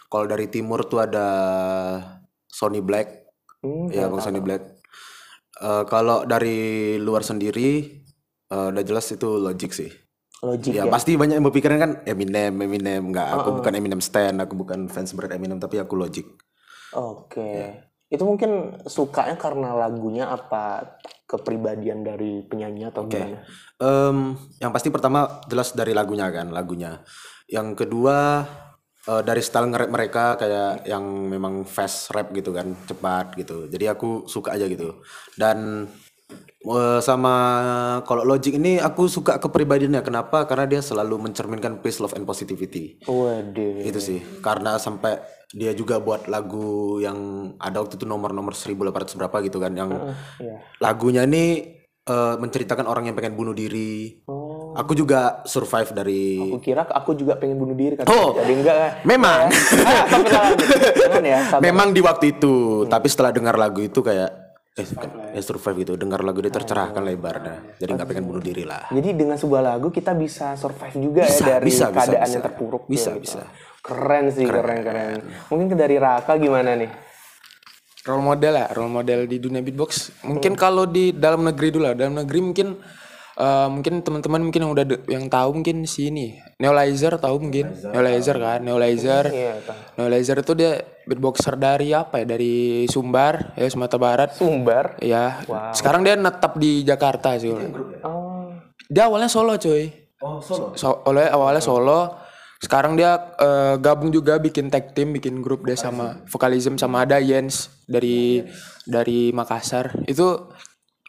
kalau 0.08 0.24
dari 0.24 0.48
timur 0.48 0.88
tuh 0.88 1.04
ada 1.04 1.28
Sony 2.48 2.80
Black 2.80 3.20
Hmm, 3.62 3.94
ya 3.94 4.10
bang 4.10 4.18
Sony 4.18 4.42
Black. 4.42 4.64
Eh, 5.62 5.84
kalau 5.86 6.26
dari 6.26 6.58
luar 6.98 7.22
sendiri 7.22 8.00
eh, 8.48 8.68
udah 8.74 8.82
jelas 8.82 9.06
itu 9.08 9.38
Logic 9.38 9.70
sih. 9.70 9.92
Logic 10.42 10.74
Ya, 10.74 10.90
ya. 10.90 10.92
pasti 10.92 11.14
banyak 11.14 11.38
yang 11.38 11.46
berpikiran 11.46 11.78
kan 11.78 11.92
Eminem, 12.02 12.66
Eminem 12.66 13.14
enggak 13.14 13.30
aku 13.30 13.62
bukan 13.62 13.74
Eminem 13.78 14.02
stan, 14.02 14.42
aku 14.42 14.58
bukan 14.58 14.90
fans 14.90 15.14
berat 15.14 15.38
Eminem 15.38 15.62
tapi 15.62 15.78
aku 15.78 15.94
Logic. 15.94 16.26
Oke. 16.98 17.38
Ya. 17.46 17.70
Itu 18.12 18.28
mungkin 18.28 18.82
sukanya 18.90 19.40
karena 19.40 19.72
lagunya 19.78 20.28
apa 20.28 20.98
kepribadian 21.30 22.04
dari 22.04 22.44
penyanyi 22.44 22.92
atau 22.92 23.08
gimana? 23.08 23.46
Em, 23.80 24.36
yang 24.60 24.76
pasti 24.76 24.92
pertama 24.92 25.40
jelas 25.48 25.72
dari 25.72 25.96
lagunya 25.96 26.28
kan, 26.28 26.52
lagunya. 26.52 27.00
Yang 27.48 27.86
kedua 27.86 28.44
eh, 29.08 29.22
dari 29.24 29.40
style 29.40 29.72
nge-rap 29.72 29.90
mereka 29.94 30.26
kayak 30.36 30.90
yang 30.90 31.06
memang 31.32 31.64
fast 31.64 32.12
rap 32.12 32.36
gitu 32.36 32.52
kan, 32.52 32.76
cepat 32.84 33.40
gitu. 33.40 33.72
Jadi 33.72 33.86
aku 33.88 34.28
suka 34.28 34.60
aja 34.60 34.68
gitu. 34.68 35.00
Dan 35.40 35.88
eh, 36.62 37.00
sama 37.02 37.34
kalau 38.06 38.24
Logic 38.24 38.54
ini 38.54 38.78
aku 38.78 39.08
suka 39.08 39.38
kepribadiannya. 39.38 40.02
Kenapa? 40.02 40.46
Karena 40.46 40.66
dia 40.66 40.82
selalu 40.82 41.18
mencerminkan 41.30 41.82
peace, 41.82 42.00
love, 42.00 42.14
and 42.14 42.24
positivity. 42.24 43.02
Waduh. 43.06 43.82
Itu 43.82 43.98
sih. 43.98 44.22
Karena 44.40 44.78
sampai 44.78 45.22
dia 45.52 45.76
juga 45.76 46.00
buat 46.00 46.32
lagu 46.32 46.98
yang 46.98 47.18
ada 47.60 47.84
waktu 47.84 48.00
itu 48.00 48.08
nomor-nomor 48.08 48.56
1800 48.56 49.20
berapa 49.20 49.36
gitu 49.44 49.60
kan 49.60 49.76
yang 49.76 49.92
Iya. 50.40 50.56
lagunya 50.80 51.28
ini 51.28 51.76
eh, 52.02 52.36
menceritakan 52.40 52.90
orang 52.90 53.12
yang 53.12 53.16
pengen 53.16 53.38
bunuh 53.38 53.54
diri. 53.54 54.24
Oh. 54.26 54.74
Aku 54.74 54.96
juga 54.96 55.44
survive 55.44 55.92
dari 55.92 56.40
Aku 56.40 56.64
kira 56.64 56.88
aku 56.88 57.12
juga 57.14 57.36
pengen 57.36 57.60
bunuh 57.60 57.76
diri 57.76 58.00
kan. 58.00 58.08
Oh. 58.08 58.34
Jadi 58.40 58.54
enggak 58.58 58.76
kan? 58.76 58.92
Memang. 59.04 59.40
Ah, 59.84 60.04
sampai 60.08 60.32
lanjut. 60.32 60.68
Jangan 60.98 61.24
ya. 61.28 61.40
Memang 61.68 61.92
di 61.92 62.00
waktu 62.02 62.40
itu, 62.40 62.56
tapi 62.88 63.06
setelah 63.12 63.36
dengar 63.36 63.60
lagu 63.60 63.84
itu 63.84 64.00
kayak 64.00 64.41
eh 64.72 64.88
bukan, 64.88 65.10
eh, 65.36 65.44
survive 65.44 65.78
gitu. 65.84 65.94
Dengar 66.00 66.24
lagu 66.24 66.40
dia 66.40 66.54
tercerahkan 66.54 67.04
lebar 67.04 67.36
dah. 67.44 67.58
Jadi 67.76 67.92
nggak 67.92 68.08
pengen 68.08 68.26
bunuh 68.28 68.44
diri 68.44 68.64
lah. 68.64 68.88
Jadi 68.88 69.10
dengan 69.12 69.36
sebuah 69.36 69.62
lagu 69.62 69.92
kita 69.92 70.16
bisa 70.16 70.56
survive 70.56 70.96
juga 70.96 71.24
Bisa, 71.28 71.44
ya 71.44 71.48
dari 71.60 71.66
bisa, 71.68 71.86
keadaan 71.92 72.24
bisa. 72.24 72.34
yang 72.40 72.44
terpuruk. 72.48 72.82
tuh, 72.88 72.92
Bisa, 72.92 73.10
gitu. 73.16 73.22
bisa. 73.24 73.42
Keren 73.82 74.26
sih, 74.32 74.46
keren, 74.46 74.80
keren. 74.86 75.20
Mungkin 75.50 75.68
ke 75.72 75.76
dari 75.76 75.98
Raka 76.00 76.38
gimana 76.40 76.78
nih? 76.78 77.12
role 78.02 78.24
model 78.26 78.54
ya 78.58 78.68
role 78.74 78.90
model 78.90 79.30
di 79.30 79.38
dunia 79.38 79.62
beatbox 79.62 80.26
mungkin 80.26 80.58
kalau 80.58 80.90
di 80.90 81.14
dalam 81.14 81.46
negeri 81.46 81.70
dulu 81.70 81.84
lah 81.86 81.94
dalam 81.94 82.18
negeri 82.18 82.40
mungkin 82.42 82.68
eh, 83.34 83.68
mungkin 83.68 84.02
teman-teman 84.02 84.42
mungkin 84.42 84.62
yang 84.62 84.72
udah 84.72 84.86
de- 84.86 85.04
yang 85.06 85.26
tahu 85.28 85.56
mungkin 85.56 85.84
si 85.84 86.08
ini 86.08 86.36
Neolizer 86.58 87.18
tahu 87.18 87.42
mungkin? 87.42 87.74
Neolizer. 87.90 88.38
Kan? 88.38 88.60
Neolizer. 88.62 89.26
Iya. 89.28 89.54
Neolizer 89.96 90.38
itu 90.38 90.54
dia 90.54 90.78
beatboxer 91.04 91.56
dari 91.56 91.90
apa 91.90 92.22
ya? 92.22 92.26
Dari 92.28 92.86
Sumbar 92.86 93.56
ya 93.56 93.66
Sumatera 93.66 93.98
Barat. 93.98 94.30
Sumbar. 94.34 94.98
ya 95.00 95.42
sekarang 95.72 96.02
dia 96.02 96.14
netap 96.14 96.56
di 96.56 96.82
Jakarta 96.82 97.34
sih 97.36 97.50
Oh. 98.02 98.54
dia 98.86 99.06
awalnya 99.06 99.26
solo 99.26 99.56
cuy 99.56 99.90
Oh, 100.20 100.38
solo. 100.38 100.78
so, 100.78 101.02
oleh 101.04 101.26
awalnya 101.26 101.58
solo. 101.60 102.14
Sekarang 102.62 102.94
dia 102.94 103.18
eh, 103.36 103.82
gabung 103.82 104.14
juga 104.14 104.38
bikin 104.38 104.70
tag 104.70 104.94
team 104.94 105.10
bikin 105.12 105.42
grup 105.42 105.66
dia 105.66 105.74
sama 105.74 106.22
vokalism 106.30 106.78
sama 106.78 107.02
ada 107.02 107.18
Jens 107.18 107.74
dari 107.90 108.46
dari 108.86 109.34
Makassar. 109.34 109.98
Itu 110.06 110.54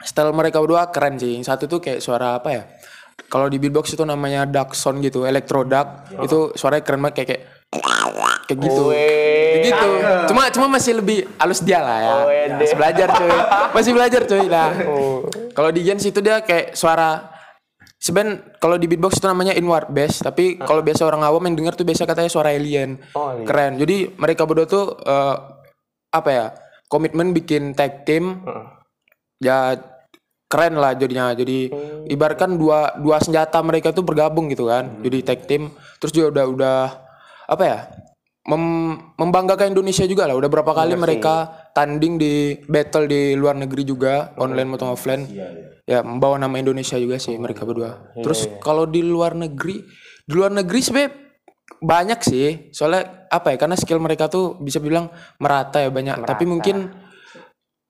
style 0.05 0.33
mereka 0.35 0.59
berdua 0.63 0.91
keren 0.91 1.19
sih. 1.19 1.39
Yang 1.41 1.47
satu 1.51 1.65
tuh 1.67 1.81
kayak 1.83 2.03
suara 2.03 2.39
apa 2.39 2.49
ya? 2.53 2.63
Kalau 3.29 3.49
di 3.49 3.57
beatbox 3.57 3.97
itu 3.97 4.05
namanya 4.05 4.45
duck 4.45 4.77
sound 4.77 5.01
gitu 5.05 5.25
electro 5.25 5.65
duck 5.65 6.09
itu 6.21 6.53
suaranya 6.57 6.85
keren 6.85 7.01
banget 7.01 7.15
kayak 7.23 7.29
kayak 7.29 7.43
kayak 8.49 8.59
gitu. 8.61 8.85
Kayak 8.93 9.61
gitu. 9.69 9.89
Cuma 10.33 10.43
cuma 10.53 10.67
masih 10.69 10.93
lebih 11.01 11.19
halus 11.41 11.61
dia 11.65 11.81
lah 11.81 11.99
ya. 11.99 12.15
Masih 12.61 12.77
belajar 12.77 13.09
cuy. 13.17 13.31
Masih 13.77 13.93
belajar 13.97 14.23
cuy. 14.29 14.45
Lah 14.49 14.71
kalau 15.57 15.71
di 15.73 15.81
Jens 15.85 16.05
itu 16.05 16.21
dia 16.21 16.45
kayak 16.45 16.77
suara 16.77 17.33
Sebenarnya 18.03 18.59
kalau 18.59 18.75
di 18.83 18.91
beatbox 18.91 19.23
itu 19.23 19.31
namanya 19.31 19.55
inward 19.55 19.87
bass, 19.95 20.27
tapi 20.27 20.59
kalau 20.59 20.83
biasa 20.83 21.07
orang 21.07 21.23
awam 21.23 21.47
yang 21.47 21.55
denger 21.63 21.79
tuh 21.79 21.87
biasa 21.87 22.03
katanya 22.03 22.35
suara 22.35 22.51
alien. 22.51 22.99
Oh, 23.15 23.31
alien. 23.31 23.47
Keren. 23.47 23.73
Jadi 23.79 24.11
mereka 24.19 24.43
berdua 24.43 24.67
tuh 24.67 24.99
eh, 25.07 25.37
apa 26.11 26.31
ya? 26.35 26.47
Komitmen 26.91 27.31
bikin 27.31 27.79
tag 27.79 28.03
team. 28.03 28.43
Ya 29.43 29.75
keren 30.47 30.79
lah 30.79 30.95
jadinya. 30.95 31.35
Jadi 31.35 31.69
ibaratkan 32.07 32.55
dua 32.55 32.95
dua 33.03 33.19
senjata 33.19 33.59
mereka 33.61 33.91
tuh 33.91 34.07
bergabung 34.07 34.47
gitu 34.49 34.71
kan. 34.71 35.03
Jadi 35.03 35.19
tag 35.27 35.41
team. 35.51 35.75
Terus 35.99 36.13
juga 36.15 36.27
udah 36.31 36.45
udah 36.47 36.79
apa 37.51 37.65
ya? 37.67 37.79
Mem- 38.43 39.15
membanggakan 39.15 39.71
Indonesia 39.71 40.03
juga 40.03 40.27
lah. 40.27 40.35
Udah 40.35 40.51
berapa 40.51 40.75
kali 40.75 40.99
mereka 40.99 41.47
tanding 41.79 42.19
di 42.19 42.59
battle 42.67 43.07
di 43.07 43.39
luar 43.39 43.55
negeri 43.55 43.87
juga, 43.87 44.35
online 44.35 44.67
maupun 44.67 44.91
offline. 44.91 45.31
Ya 45.87 46.03
membawa 46.03 46.39
nama 46.43 46.59
Indonesia 46.59 46.99
juga 46.99 47.23
sih 47.23 47.39
mereka 47.39 47.63
berdua. 47.63 48.15
Terus 48.19 48.51
kalau 48.59 48.87
di 48.87 49.03
luar 49.03 49.39
negeri, 49.39 49.83
di 50.27 50.33
luar 50.35 50.51
negeri 50.51 50.79
sebenarnya 50.83 51.11
banyak 51.83 52.21
sih. 52.23 52.75
Soalnya 52.75 53.31
apa 53.31 53.55
ya? 53.55 53.57
Karena 53.63 53.79
skill 53.79 54.03
mereka 54.03 54.27
tuh 54.27 54.59
bisa 54.59 54.83
bilang 54.83 55.15
merata 55.39 55.79
ya 55.79 55.95
banyak. 55.95 56.27
Tapi 56.27 56.43
mungkin 56.43 56.91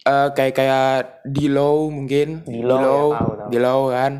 eh, 0.03 0.29
kayak 0.35 0.55
kayak 0.55 0.93
Dilo 1.27 1.89
mungkin, 1.89 2.43
Dilo, 2.47 2.77
ya, 2.77 2.83
tahu, 2.83 3.09
tahu. 3.39 3.49
Dilo 3.51 3.77
kan. 3.91 4.13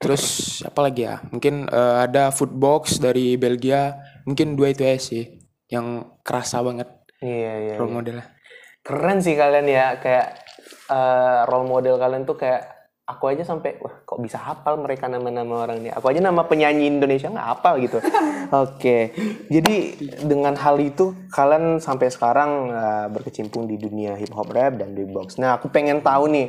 Terus 0.00 0.24
apa 0.64 0.80
lagi 0.88 1.04
ya? 1.04 1.20
Mungkin 1.28 1.68
eh, 1.68 1.96
ada 2.08 2.32
Footbox 2.32 2.98
dari 2.98 3.36
Belgia. 3.36 4.00
Mungkin 4.24 4.56
dua 4.56 4.72
itu 4.72 4.84
aja 4.84 5.00
sih 5.00 5.40
yang 5.70 6.18
kerasa 6.26 6.60
banget 6.66 6.88
Iya, 7.20 7.52
iya. 7.68 7.74
role 7.76 7.94
modelnya. 8.00 8.26
Keren 8.80 9.20
sih 9.20 9.36
kalian 9.36 9.68
ya 9.68 10.00
kayak 10.00 10.40
eh, 10.88 11.40
role 11.46 11.68
model 11.68 12.00
kalian 12.00 12.24
tuh 12.24 12.40
kayak 12.40 12.79
aku 13.10 13.30
aja 13.30 13.42
sampai 13.42 13.76
wah 13.82 14.02
kok 14.06 14.18
bisa 14.22 14.38
hafal 14.38 14.78
mereka 14.78 15.10
nama-nama 15.10 15.66
orang 15.66 15.82
ini. 15.82 15.90
Aku 15.90 16.06
aja 16.06 16.22
nama 16.22 16.46
penyanyi 16.46 16.86
Indonesia 16.86 17.26
nggak 17.26 17.48
hafal 17.56 17.74
gitu. 17.82 17.98
Oke. 18.64 19.12
Jadi 19.50 19.76
dengan 20.22 20.54
hal 20.54 20.78
itu 20.78 21.12
kalian 21.34 21.82
sampai 21.82 22.08
sekarang 22.08 22.70
eh, 22.70 23.06
berkecimpung 23.10 23.66
di 23.66 23.76
dunia 23.76 24.14
hip 24.14 24.30
hop 24.32 24.48
rap 24.54 24.78
dan 24.78 24.94
beatbox. 24.94 25.36
Nah, 25.42 25.58
aku 25.58 25.68
pengen 25.68 26.00
tahu 26.00 26.30
nih. 26.30 26.48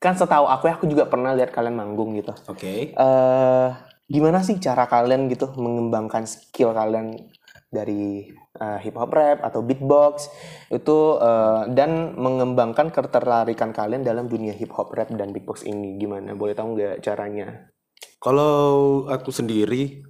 Kan 0.00 0.16
setahu 0.16 0.44
aku 0.48 0.68
ya 0.68 0.76
aku 0.76 0.86
juga 0.88 1.08
pernah 1.08 1.32
lihat 1.32 1.52
kalian 1.52 1.76
manggung 1.76 2.16
gitu. 2.16 2.32
Oke. 2.48 2.92
eh 2.92 3.68
gimana 4.06 4.38
sih 4.46 4.62
cara 4.62 4.86
kalian 4.86 5.26
gitu 5.26 5.50
mengembangkan 5.58 6.30
skill 6.30 6.70
kalian 6.70 7.26
dari 7.66 8.30
eh, 8.56 8.78
hip 8.82 8.96
hop 8.96 9.12
rap 9.12 9.38
atau 9.44 9.60
beatbox 9.62 10.32
itu 10.72 10.98
eh, 11.20 11.62
dan 11.72 12.16
mengembangkan 12.16 12.90
ketertarikan 12.90 13.70
kalian 13.70 14.02
dalam 14.02 14.26
dunia 14.26 14.52
hip 14.56 14.72
hop 14.74 14.92
rap 14.96 15.12
dan 15.12 15.30
beatbox 15.30 15.62
ini. 15.68 15.96
Gimana? 16.00 16.32
Boleh 16.34 16.56
tahu 16.56 16.76
nggak 16.76 17.04
caranya? 17.04 17.70
Kalau 18.20 19.04
aku 19.08 19.30
sendiri 19.30 20.02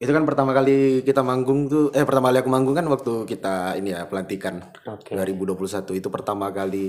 itu 0.00 0.10
kan 0.16 0.24
pertama 0.24 0.56
kali 0.56 1.04
kita 1.04 1.20
manggung 1.20 1.68
tuh 1.68 1.92
eh 1.92 2.08
pertama 2.08 2.32
kali 2.32 2.40
aku 2.40 2.48
manggung 2.48 2.72
kan 2.72 2.88
waktu 2.88 3.28
kita 3.28 3.76
ini 3.76 3.92
ya 3.92 4.08
pelantikan 4.08 4.64
Oke. 4.88 5.12
2021 5.12 6.00
itu 6.00 6.08
pertama 6.08 6.48
kali 6.48 6.88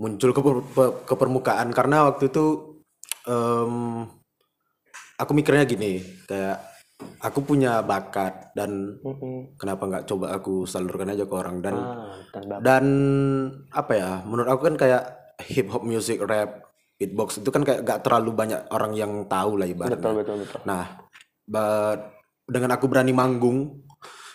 muncul 0.00 0.34
ke, 0.34 0.40
pe- 0.74 0.94
ke 1.06 1.14
permukaan. 1.14 1.70
Karena 1.70 2.10
waktu 2.10 2.26
itu 2.26 2.74
em, 3.30 4.02
aku 5.20 5.30
mikirnya 5.36 5.62
gini 5.68 6.02
kayak 6.26 6.58
aku 7.20 7.40
punya 7.44 7.80
bakat 7.80 8.52
dan 8.52 9.00
Mm-mm. 9.00 9.56
kenapa 9.56 9.86
nggak 9.88 10.06
coba 10.08 10.36
aku 10.36 10.64
salurkan 10.64 11.12
aja 11.12 11.24
ke 11.24 11.34
orang 11.34 11.60
dan 11.60 11.74
Ah, 11.76 12.60
dan 12.60 12.84
apa 13.72 13.92
ya 13.96 14.10
menurut 14.24 14.48
aku 14.48 14.62
kan 14.72 14.76
kayak 14.76 15.04
hip 15.48 15.68
hop 15.72 15.84
music 15.84 16.20
rap 16.22 16.68
beatbox 17.00 17.40
itu 17.40 17.48
kan 17.48 17.64
kayak 17.64 17.80
gak 17.80 18.04
terlalu 18.04 18.36
banyak 18.36 18.60
orang 18.68 18.92
yang 18.92 19.24
tahu 19.24 19.56
lah 19.56 19.64
ibaratnya 19.64 19.96
betul 19.96 20.14
betul 20.20 20.36
betul. 20.44 20.60
nah 20.68 20.84
dengan 22.44 22.76
aku 22.76 22.86
berani 22.92 23.16
manggung 23.16 23.80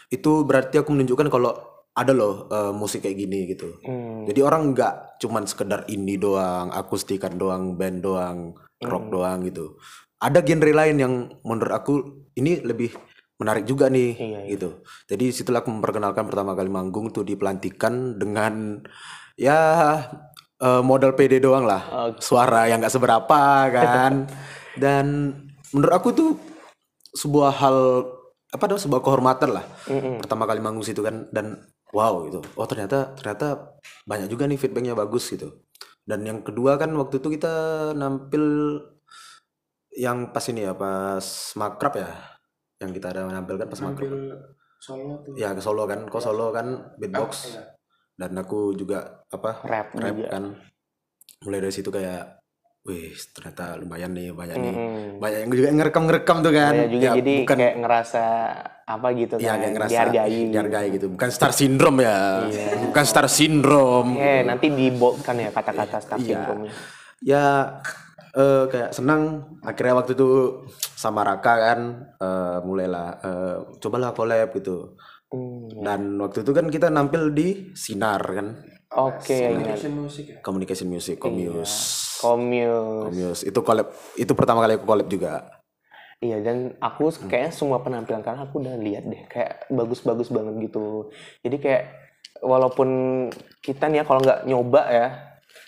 itu 0.09 0.41
berarti 0.41 0.81
aku 0.81 0.89
menunjukkan 0.89 1.29
kalau 1.29 1.53
ada 1.95 2.11
loh 2.11 2.49
eh, 2.49 2.73
musik 2.73 3.05
kayak 3.05 3.17
gini 3.17 3.39
gitu 3.53 3.69
Hmm. 3.85 4.25
jadi 4.25 4.41
orang 4.43 4.73
nggak 4.73 5.21
cuman 5.21 5.45
sekedar 5.45 5.85
indie 5.87 6.17
doang 6.17 6.73
akustikan 6.73 7.37
doang 7.37 7.77
band 7.77 8.01
doang 8.01 8.57
rock 8.81 9.05
doang 9.13 9.45
gitu 9.45 9.77
ada 10.19 10.39
genre 10.41 10.71
lain 10.71 10.95
yang 10.97 11.13
menurut 11.43 11.73
aku 11.73 11.93
ini 12.35 12.63
lebih 12.63 12.95
menarik 13.35 13.67
juga 13.67 13.91
nih 13.91 14.15
Iya, 14.15 14.39
iya. 14.47 14.51
gitu 14.55 14.69
jadi 15.11 15.25
situlah 15.35 15.59
aku 15.59 15.69
memperkenalkan 15.71 16.23
pertama 16.23 16.55
kali 16.55 16.71
manggung 16.71 17.11
tuh 17.11 17.27
di 17.27 17.35
pelantikan 17.35 18.15
dengan 18.15 18.79
ya 19.35 19.59
eh, 20.63 20.81
modal 20.81 21.13
PD 21.19 21.43
doang 21.43 21.67
lah 21.67 22.15
Oke. 22.15 22.23
suara 22.23 22.71
yang 22.71 22.79
nggak 22.79 22.95
seberapa 22.95 23.41
kan 23.71 24.27
dan 24.83 25.35
menurut 25.75 25.93
aku 25.93 26.09
tuh 26.15 26.31
sebuah 27.11 27.51
hal 27.59 27.77
apa 28.55 28.63
namanya 28.71 28.83
sebuah 28.87 29.01
kehormatan 29.03 29.49
lah 29.51 29.65
Mm-mm. 29.91 30.23
pertama 30.23 30.47
kali 30.47 30.63
manggung 30.63 30.87
situ 30.87 31.03
kan 31.03 31.27
dan 31.35 31.59
wow 31.91 32.23
gitu 32.27 32.39
oh 32.55 32.67
ternyata 32.67 33.11
ternyata 33.19 33.75
banyak 34.07 34.31
juga 34.31 34.47
nih 34.47 34.55
feedbacknya 34.55 34.95
bagus 34.95 35.27
gitu 35.27 35.59
dan 36.07 36.23
yang 36.23 36.39
kedua 36.39 36.79
kan 36.79 36.95
waktu 36.95 37.19
itu 37.19 37.35
kita 37.35 37.51
nampil 37.99 38.43
yang 39.95 40.29
pas 40.29 40.43
ini 40.45 40.61
ya 40.61 40.73
pas 40.73 41.23
makrab 41.55 41.93
ya? 41.95 42.11
Yang 42.77 42.91
kita 42.99 43.07
ada 43.09 43.21
menampilkan 43.25 43.65
pas 43.65 43.79
makrab 43.81 44.11
solo 44.77 45.23
tuh. 45.23 45.33
Ya 45.33 45.51
ke 45.51 45.59
Solo 45.59 45.83
kan. 45.85 46.05
Kok 46.05 46.21
Solo 46.21 46.51
kan 46.51 46.67
beatbox. 46.95 47.31
Iya. 47.49 47.63
dan 48.15 48.31
aku 48.31 48.71
juga 48.71 49.27
apa 49.27 49.59
Rap 49.67 49.91
rap 49.91 50.15
juga. 50.15 50.29
kan. 50.31 50.43
Mulai 51.43 51.59
dari 51.59 51.73
situ 51.73 51.91
kayak 51.91 52.39
wih 52.85 53.11
ternyata 53.33 53.75
lumayan 53.75 54.15
nih 54.15 54.31
banyak 54.31 54.55
nih. 54.55 54.75
Banyak 55.19 55.39
yang 55.43 55.51
juga 55.51 55.69
ngerekam 55.73 56.03
ngerekam 56.07 56.37
tuh 56.39 56.53
kan. 56.53 56.73
Saya 56.73 56.87
juga 56.87 57.03
Ya, 57.03 57.11
jadi 57.17 57.33
bukan 57.43 57.57
kayak 57.57 57.75
ngerasa 57.75 58.23
apa 58.85 59.07
gitu 59.11 59.33
ya 59.35 59.49
kan 59.49 59.57
kayak 59.57 59.73
ngerasa 59.73 59.91
dihargai. 59.91 60.39
dihargai 60.47 60.87
gitu. 60.93 61.05
Bukan 61.09 61.29
star 61.29 61.51
syndrome 61.51 61.99
ya. 61.99 62.19
Iya. 62.45 62.67
bukan 62.87 63.03
star 63.03 63.27
syndrome. 63.27 64.11
Eh 64.15 64.41
nanti 64.43 64.67
di 64.69 64.87
kan 65.19 65.35
ya 65.35 65.49
kata-kata 65.51 65.97
star 65.99 66.17
Iya. 66.17 66.27
syndrome 66.39 66.63
ya 67.19 67.45
eh, 68.35 68.63
kayak 68.69 68.91
senang. 68.91 69.55
Akhirnya 69.63 69.97
waktu 70.03 70.13
itu 70.13 70.61
sama 70.77 71.23
Raka 71.23 71.53
kan 71.57 71.79
eh, 72.19 72.57
mulailah 72.61 73.07
eh, 73.23 73.57
cobalah 73.79 74.11
collab 74.11 74.51
gitu. 74.55 74.95
Hmm. 75.25 75.67
dan 75.81 76.15
waktu 76.21 76.45
itu 76.45 76.51
kan 76.53 76.69
kita 76.69 76.87
nampil 76.93 77.33
di 77.33 77.73
Sinar 77.73 78.21
kan. 78.23 78.47
Oke, 78.95 79.35
ingat. 79.51 79.83
musik 79.91 80.25
ya? 80.31 80.37
Communication 80.39 80.87
Music 80.87 81.19
Comius 81.19 81.73
Komius. 82.21 83.11
Comius 83.11 83.39
itu 83.43 83.59
collab 83.59 83.91
itu 84.15 84.31
pertama 84.31 84.63
kali 84.63 84.79
aku 84.79 84.87
collab 84.87 85.09
juga. 85.11 85.43
Iya 86.23 86.39
dan 86.39 86.79
aku 86.79 87.11
kayaknya 87.27 87.51
semua 87.51 87.83
penampilan 87.83 88.23
karena 88.23 88.47
aku 88.47 88.63
udah 88.63 88.79
lihat 88.79 89.03
deh 89.03 89.27
kayak 89.27 89.67
bagus-bagus 89.67 90.31
banget 90.31 90.71
gitu. 90.71 91.11
Jadi 91.43 91.57
kayak 91.59 91.83
walaupun 92.39 92.89
kita 93.59 93.91
nih 93.91 93.99
ya 94.01 94.03
kalau 94.07 94.23
nggak 94.23 94.47
nyoba 94.47 94.81
ya, 94.87 95.07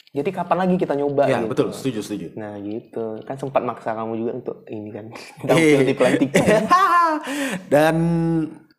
jadi 0.09 0.29
kapan 0.31 0.57
lagi 0.59 0.75
kita 0.75 0.93
nyoba? 0.93 1.23
ya 1.23 1.39
gitu. 1.39 1.51
betul 1.51 1.67
setuju 1.69 1.99
setuju 2.01 2.27
Nah 2.33 2.55
gitu 2.57 3.19
kan 3.21 3.35
sempat 3.35 3.61
maksa 3.61 3.91
kamu 3.91 4.13
juga 4.15 4.31
untuk 4.33 4.57
ini 4.65 4.89
kan 4.89 5.05
tampil 5.47 5.81
di 5.81 5.93
pelantikan. 5.93 6.63
dan 7.73 7.95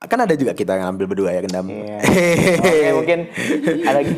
kan 0.00 0.18
ada 0.20 0.32
juga 0.32 0.52
kita 0.52 0.72
yang 0.72 0.94
ambil 0.94 1.06
berdua 1.06 1.30
ya 1.30 1.40
kendam 1.40 1.66
Iya. 1.66 1.98
Oke 2.62 2.88
mungkin 2.94 3.18
ada 3.82 3.98
lagi. 3.98 4.14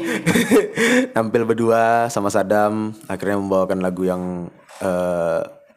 tampil 1.11 1.43
berdua 1.45 1.83
sama 2.07 2.29
Sadam 2.29 2.93
akhirnya 3.07 3.37
membawakan 3.37 3.81
lagu 3.81 4.05
yang 4.05 4.23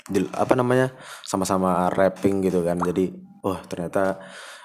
di- 0.06 0.32
apa 0.32 0.54
namanya 0.54 0.92
sama-sama 1.22 1.88
rapping 1.90 2.40
gitu 2.42 2.62
kan 2.62 2.76
jadi 2.78 3.10
wah 3.40 3.64
ternyata 3.64 4.20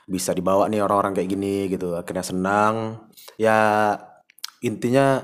bisa 0.05 0.33
dibawa 0.33 0.67
nih 0.67 0.81
orang-orang 0.81 1.13
kayak 1.13 1.31
gini 1.31 1.69
gitu 1.69 1.95
akhirnya 1.95 2.25
senang 2.25 2.75
ya 3.37 3.95
intinya 4.59 5.23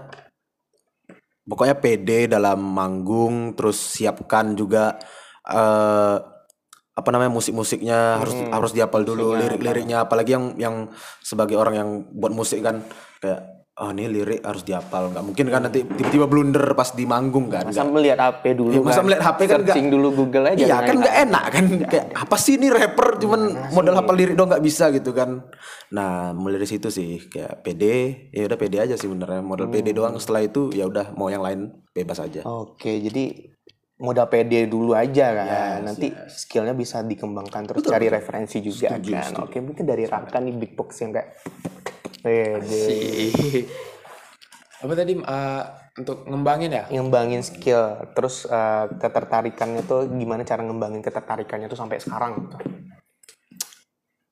pokoknya 1.45 1.77
pede 1.77 2.27
dalam 2.27 2.61
manggung 2.61 3.53
terus 3.53 3.77
siapkan 3.77 4.57
juga 4.57 4.97
eh 5.45 6.35
apa 6.95 7.09
namanya 7.11 7.35
musik-musiknya 7.35 8.23
harus 8.23 8.39
harus 8.55 8.71
dihafal 8.71 9.03
dulu 9.03 9.35
lirik-liriknya. 9.35 10.07
apalagi 10.07 10.39
yang 10.39 10.55
yang 10.55 10.77
sebagai 11.19 11.59
orang 11.59 11.75
yang 11.75 11.91
buat 12.15 12.31
musik 12.31 12.63
kan 12.63 12.87
kayak 13.19 13.54
oh 13.75 13.91
ini 13.91 14.07
lirik 14.07 14.39
harus 14.41 14.63
dihafal 14.63 15.11
nggak 15.11 15.25
mungkin 15.25 15.47
kan 15.51 15.61
nanti 15.61 15.83
tiba-tiba 15.83 16.31
blunder 16.31 16.63
pas 16.73 16.95
di 16.95 17.03
manggung 17.05 17.51
kan 17.51 17.67
Masa 17.67 17.83
melihat 17.83 18.23
HP 18.23 18.55
dulu 18.55 18.71
Iya, 18.71 18.81
masa 18.81 18.95
kan. 18.95 19.05
melihat 19.05 19.23
HP 19.25 19.41
kan 19.41 19.43
nggak- 19.43 19.67
Searching 19.67 19.87
dulu 19.91 20.09
Google 20.15 20.45
aja. 20.47 20.63
Iya 20.63 20.77
kan 20.81 20.95
nggak 20.97 21.17
enak 21.25 21.45
kan 21.51 21.65
kayak 21.85 22.07
apa 22.15 22.37
sih 22.37 22.55
ini 22.55 22.71
rapper 22.71 23.19
cuman 23.19 23.41
modal 23.75 23.95
hafal 23.97 24.15
lirik 24.15 24.35
dong 24.35 24.47
nggak 24.47 24.63
bisa 24.63 24.85
gitu 24.89 25.11
kan. 25.11 25.43
Nah 25.91 26.11
mulai 26.31 26.57
dari 26.57 26.71
situ 26.71 26.87
sih 26.89 27.19
kayak 27.25 27.61
PD 27.61 27.83
ya 28.31 28.47
udah 28.47 28.55
PD 28.57 28.75
aja 28.79 28.95
sih 28.95 29.11
benernya 29.11 29.43
modal 29.43 29.67
PD 29.67 29.91
doang 29.91 30.15
setelah 30.17 30.41
itu 30.41 30.71
ya 30.71 30.87
udah 30.87 31.11
mau 31.13 31.27
yang 31.27 31.43
lain 31.43 31.61
bebas 31.91 32.19
aja. 32.19 32.47
Oke, 32.47 32.99
jadi 33.01 33.51
modal 33.97 34.27
PD 34.29 34.67
dulu 34.67 34.95
aja 34.95 35.35
kan. 35.35 35.47
Yes, 35.47 35.83
Nanti 35.85 36.07
skillnya 36.29 36.75
bisa 36.75 37.03
dikembangkan 37.03 37.63
terus 37.65 37.83
cari 37.83 38.07
referensi 38.07 38.59
juga 38.59 38.95
kan. 38.95 39.35
Oke, 39.41 39.59
mungkin 39.59 39.83
dari 39.83 40.03
Raka 40.05 40.39
nih 40.39 40.55
big 40.55 40.75
box 40.75 40.99
yang 41.01 41.11
kayak 41.11 41.43
pede. 42.25 42.85
Apa 44.81 44.93
tadi 44.97 45.13
eh, 45.17 45.63
untuk 46.01 46.25
ngembangin 46.25 46.73
ya? 46.73 46.85
Ngembangin 46.89 47.45
skill. 47.45 48.01
Terus 48.17 48.49
eh, 48.49 48.85
ketertarikannya 48.97 49.85
tuh 49.85 50.09
gimana 50.09 50.41
cara 50.43 50.65
ngembangin 50.65 51.05
ketertarikannya 51.05 51.69
tuh 51.69 51.79
sampai 51.79 52.01
sekarang? 52.01 52.33
Gitu. 52.41 52.59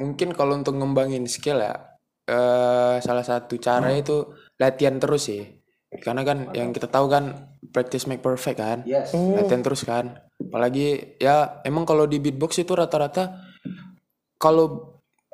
mungkin 0.02 0.34
kalau 0.34 0.58
untuk 0.58 0.74
ngembangin 0.74 1.30
skill 1.30 1.62
ya 1.62 1.78
eh 2.26 2.98
salah 2.98 3.22
satu 3.22 3.54
cara 3.62 3.94
itu 3.94 4.34
latihan 4.58 4.98
terus 4.98 5.30
sih. 5.30 5.46
Karena 6.02 6.26
kan 6.26 6.50
yang 6.58 6.74
kita 6.74 6.90
tahu 6.90 7.06
kan 7.06 7.54
practice 7.70 8.10
make 8.10 8.18
perfect 8.18 8.58
kan? 8.58 8.82
Yes. 8.82 9.14
latihan 9.14 9.62
terus 9.62 9.86
kan? 9.86 10.18
Apalagi 10.42 11.18
ya 11.22 11.62
emang 11.62 11.86
kalau 11.86 12.10
di 12.10 12.18
beatbox 12.18 12.58
itu 12.58 12.74
rata-rata 12.74 13.38
kalau 14.42 14.91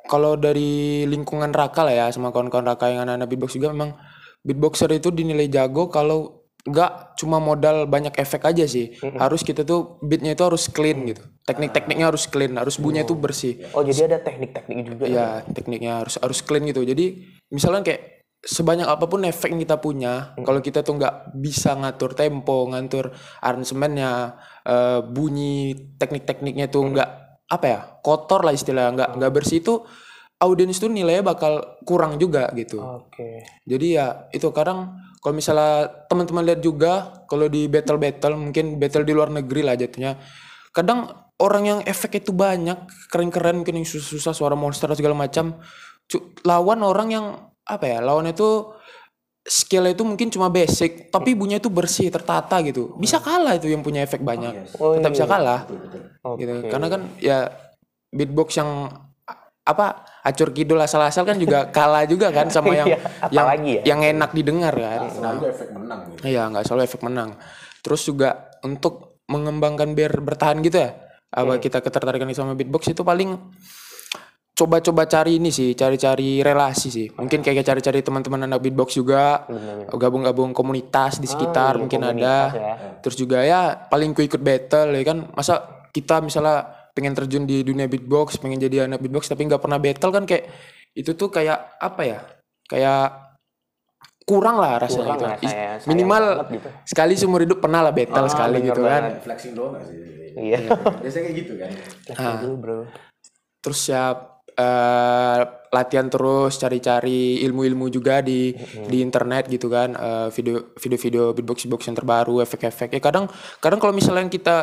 kalau 0.09 0.33
dari 0.33 1.05
lingkungan 1.05 1.53
Raka 1.53 1.85
lah 1.85 1.93
ya 1.93 2.05
sama 2.09 2.33
kawan-kawan 2.33 2.65
Raka 2.65 2.89
yang 2.89 3.05
anak-anak 3.05 3.29
beatbox 3.29 3.53
juga 3.53 3.69
memang 3.69 3.93
beatboxer 4.41 4.89
itu 4.89 5.13
dinilai 5.13 5.45
jago 5.45 5.85
kalau 5.93 6.49
nggak 6.65 7.15
cuma 7.15 7.39
modal 7.39 7.85
banyak 7.85 8.17
efek 8.17 8.43
aja 8.43 8.65
sih. 8.65 8.97
Harus 9.15 9.45
kita 9.45 9.63
tuh 9.63 10.01
beatnya 10.03 10.33
itu 10.33 10.43
harus 10.43 10.67
clean 10.67 11.07
gitu. 11.07 11.23
Teknik-tekniknya 11.45 12.09
harus 12.09 12.25
clean 12.27 12.57
harus 12.57 12.75
bunyinya 12.81 13.07
itu 13.07 13.15
bersih. 13.15 13.53
Oh, 13.71 13.85
jadi 13.85 14.09
ada 14.11 14.17
teknik-teknik 14.25 14.77
juga. 14.83 15.05
ya? 15.05 15.13
ya? 15.13 15.27
tekniknya 15.53 15.91
harus 16.03 16.17
harus 16.19 16.39
clean 16.43 16.65
gitu. 16.67 16.83
Jadi 16.83 17.29
misalnya 17.53 17.85
kayak 17.85 18.25
sebanyak 18.39 18.87
apa 18.87 19.05
pun 19.07 19.27
efek 19.27 19.51
yang 19.51 19.61
kita 19.67 19.83
punya 19.83 20.31
kalau 20.47 20.63
kita 20.63 20.79
tuh 20.79 20.95
nggak 20.95 21.35
bisa 21.35 21.75
ngatur 21.75 22.15
tempo 22.15 22.71
ngatur 22.71 23.11
aransemennya 23.43 24.39
eh, 24.63 24.99
bunyi 25.03 25.75
teknik-tekniknya 25.99 26.71
tuh 26.71 26.87
nggak 26.87 27.28
apa 27.49 27.65
ya 27.65 27.79
kotor 28.05 28.45
lah 28.45 28.53
istilahnya. 28.53 28.93
Nggak 28.95 29.09
nggak 29.19 29.31
bersih 29.33 29.59
itu 29.59 29.83
audiens 30.39 30.79
tuh 30.79 30.87
nilainya 30.87 31.23
bakal 31.25 31.81
kurang 31.83 32.15
juga 32.15 32.47
gitu. 32.55 32.79
Oke. 32.79 33.43
jadi 33.67 33.87
ya 33.91 34.05
itu 34.31 34.47
kadang 34.55 34.95
kalau 35.19 35.35
misalnya 35.35 35.91
teman-teman 36.07 36.43
lihat 36.47 36.61
juga 36.63 37.23
kalau 37.27 37.51
di 37.51 37.67
battle 37.67 37.99
battle 37.99 38.39
mungkin 38.39 38.79
battle 38.79 39.03
di 39.03 39.11
luar 39.11 39.29
negeri 39.35 39.61
lah 39.67 39.75
jatuhnya 39.75 40.15
kadang 40.71 41.11
orang 41.43 41.63
yang 41.67 41.79
efek 41.83 42.23
itu 42.23 42.31
banyak 42.31 42.87
keren-keren 43.11 43.63
mungkin 43.63 43.83
yang 43.83 43.87
susah-susah 43.87 44.31
suara 44.31 44.55
monster 44.55 44.87
segala 44.95 45.15
macam 45.15 45.59
lawan 46.47 46.79
orang 46.87 47.07
yang 47.11 47.25
apa 47.67 47.85
ya 47.85 47.99
lawan 47.99 48.31
itu 48.31 48.71
skillnya 49.49 49.97
itu 49.97 50.05
mungkin 50.05 50.29
cuma 50.29 50.45
basic 50.53 51.09
tapi 51.09 51.33
bunyinya 51.33 51.57
itu 51.57 51.73
bersih 51.73 52.13
tertata 52.13 52.61
gitu. 52.61 52.93
Bisa 53.01 53.17
kalah 53.17 53.57
itu 53.57 53.65
yang 53.65 53.81
punya 53.81 54.05
efek 54.05 54.21
banyak. 54.21 54.77
Oh, 54.77 54.93
tetap 54.93 55.11
bisa 55.17 55.25
iya. 55.25 55.31
kalah. 55.33 55.61
Oke. 56.21 56.45
gitu. 56.45 56.53
Karena 56.69 56.87
kan 56.87 57.01
ya 57.17 57.49
beatbox 58.13 58.61
yang 58.61 58.93
apa 59.65 60.01
acur 60.25 60.49
kidul 60.53 60.77
asal-asal 60.81 61.25
kan 61.25 61.37
juga 61.41 61.65
kalah 61.77 62.05
juga 62.05 62.29
kan 62.29 62.49
sama 62.53 62.73
yang 62.73 62.87
Iya, 62.89 62.97
yang 63.33 63.47
ya? 63.65 63.81
yang 63.89 64.01
enak 64.05 64.29
didengar 64.37 64.73
kan. 64.77 65.01
Nah, 65.01 65.13
Selalu 65.17 65.43
efek 65.49 65.69
menang 65.73 65.99
gitu. 66.13 66.19
iya 66.29 66.41
nggak 66.45 66.63
selalu 66.69 66.81
efek 66.85 67.01
menang. 67.01 67.29
Terus 67.81 68.01
juga 68.05 68.29
untuk 68.61 69.17
mengembangkan 69.29 69.93
biar 69.97 70.13
bertahan 70.21 70.61
gitu 70.61 70.77
ya 70.77 70.93
apa 71.29 71.61
kita 71.61 71.85
ketertarikan 71.85 72.25
sama 72.33 72.57
beatbox 72.57 72.89
itu 72.89 73.05
paling 73.05 73.37
coba-coba 74.59 75.07
cari 75.07 75.39
ini 75.39 75.47
sih, 75.49 75.71
cari-cari 75.71 76.43
relasi 76.43 76.91
sih. 76.91 77.07
Mungkin 77.15 77.39
kayak 77.39 77.63
cari-cari 77.63 78.03
teman-teman 78.03 78.43
anak 78.43 78.59
beatbox 78.59 78.91
juga, 78.91 79.47
gabung-gabung 79.87 80.51
komunitas 80.51 81.15
di 81.17 81.31
sekitar 81.31 81.79
iya, 81.79 81.79
mungkin 81.79 82.01
ada. 82.03 82.37
ya. 82.51 82.73
Terus 82.99 83.15
juga 83.15 83.39
ya 83.39 83.87
paling 83.87 84.11
ku 84.11 84.19
ikut 84.19 84.43
battle 84.43 84.91
ya 84.91 85.03
kan. 85.07 85.31
Masa 85.31 85.63
kita 85.95 86.19
misalnya 86.19 86.67
pengen 86.91 87.15
terjun 87.15 87.47
di 87.47 87.63
dunia 87.63 87.87
beatbox, 87.87 88.35
pengen 88.35 88.59
jadi 88.59 88.83
anak 88.83 88.99
beatbox 88.99 89.31
tapi 89.31 89.47
nggak 89.47 89.63
pernah 89.63 89.79
battle 89.79 90.11
kan 90.11 90.27
kayak 90.27 90.51
itu 90.91 91.15
tuh 91.15 91.31
kayak 91.31 91.79
apa 91.79 92.01
ya? 92.03 92.19
Kayak 92.67 93.31
kurang 94.27 94.59
lah 94.59 94.77
rasanya 94.77 95.09
Kurang 95.09 95.17
gitu. 95.17 95.25
lah 95.25 95.37
saya- 95.39 95.77
sayang 95.81 95.89
minimal 95.89 96.23
gitu. 96.53 96.69
sekali 96.85 97.13
seumur 97.15 97.41
hidup 97.41 97.57
pernah 97.57 97.81
lah 97.81 97.89
battle 97.89 98.27
Ah, 98.27 98.29
sekali 98.29 98.57
gitu 98.61 98.81
kan. 98.83 99.23
Flexing 99.23 99.53
doang 99.55 99.79
sih? 99.81 99.97
Iya. 100.37 100.69
Biasanya 101.01 101.23
kayak 101.25 101.37
gitu 101.41 101.53
kan. 101.57 101.71
Ah. 102.13 102.37
Dulu, 102.43 102.55
bro. 102.59 102.79
terus 103.59 103.91
ya 103.91 104.15
eh, 104.59 105.39
latihan 105.69 106.09
terus 106.09 106.59
cari-cari 106.59 107.39
ilmu-ilmu 107.45 107.87
juga 107.93 108.19
di 108.19 108.51
di 108.89 108.97
internet 108.99 109.47
gitu 109.47 109.71
kan 109.71 109.95
Eh, 109.99 110.27
video 110.31 110.73
video-video 110.79 111.23
beatbox 111.35 111.65
beatbox 111.65 111.81
yang 111.87 111.97
terbaru 111.97 112.41
efek-efek. 112.43 112.95
Ya 112.97 113.01
kadang 113.01 113.25
kadang 113.59 113.79
kalau 113.79 113.93
misalnya 113.93 114.27
kita 114.27 114.57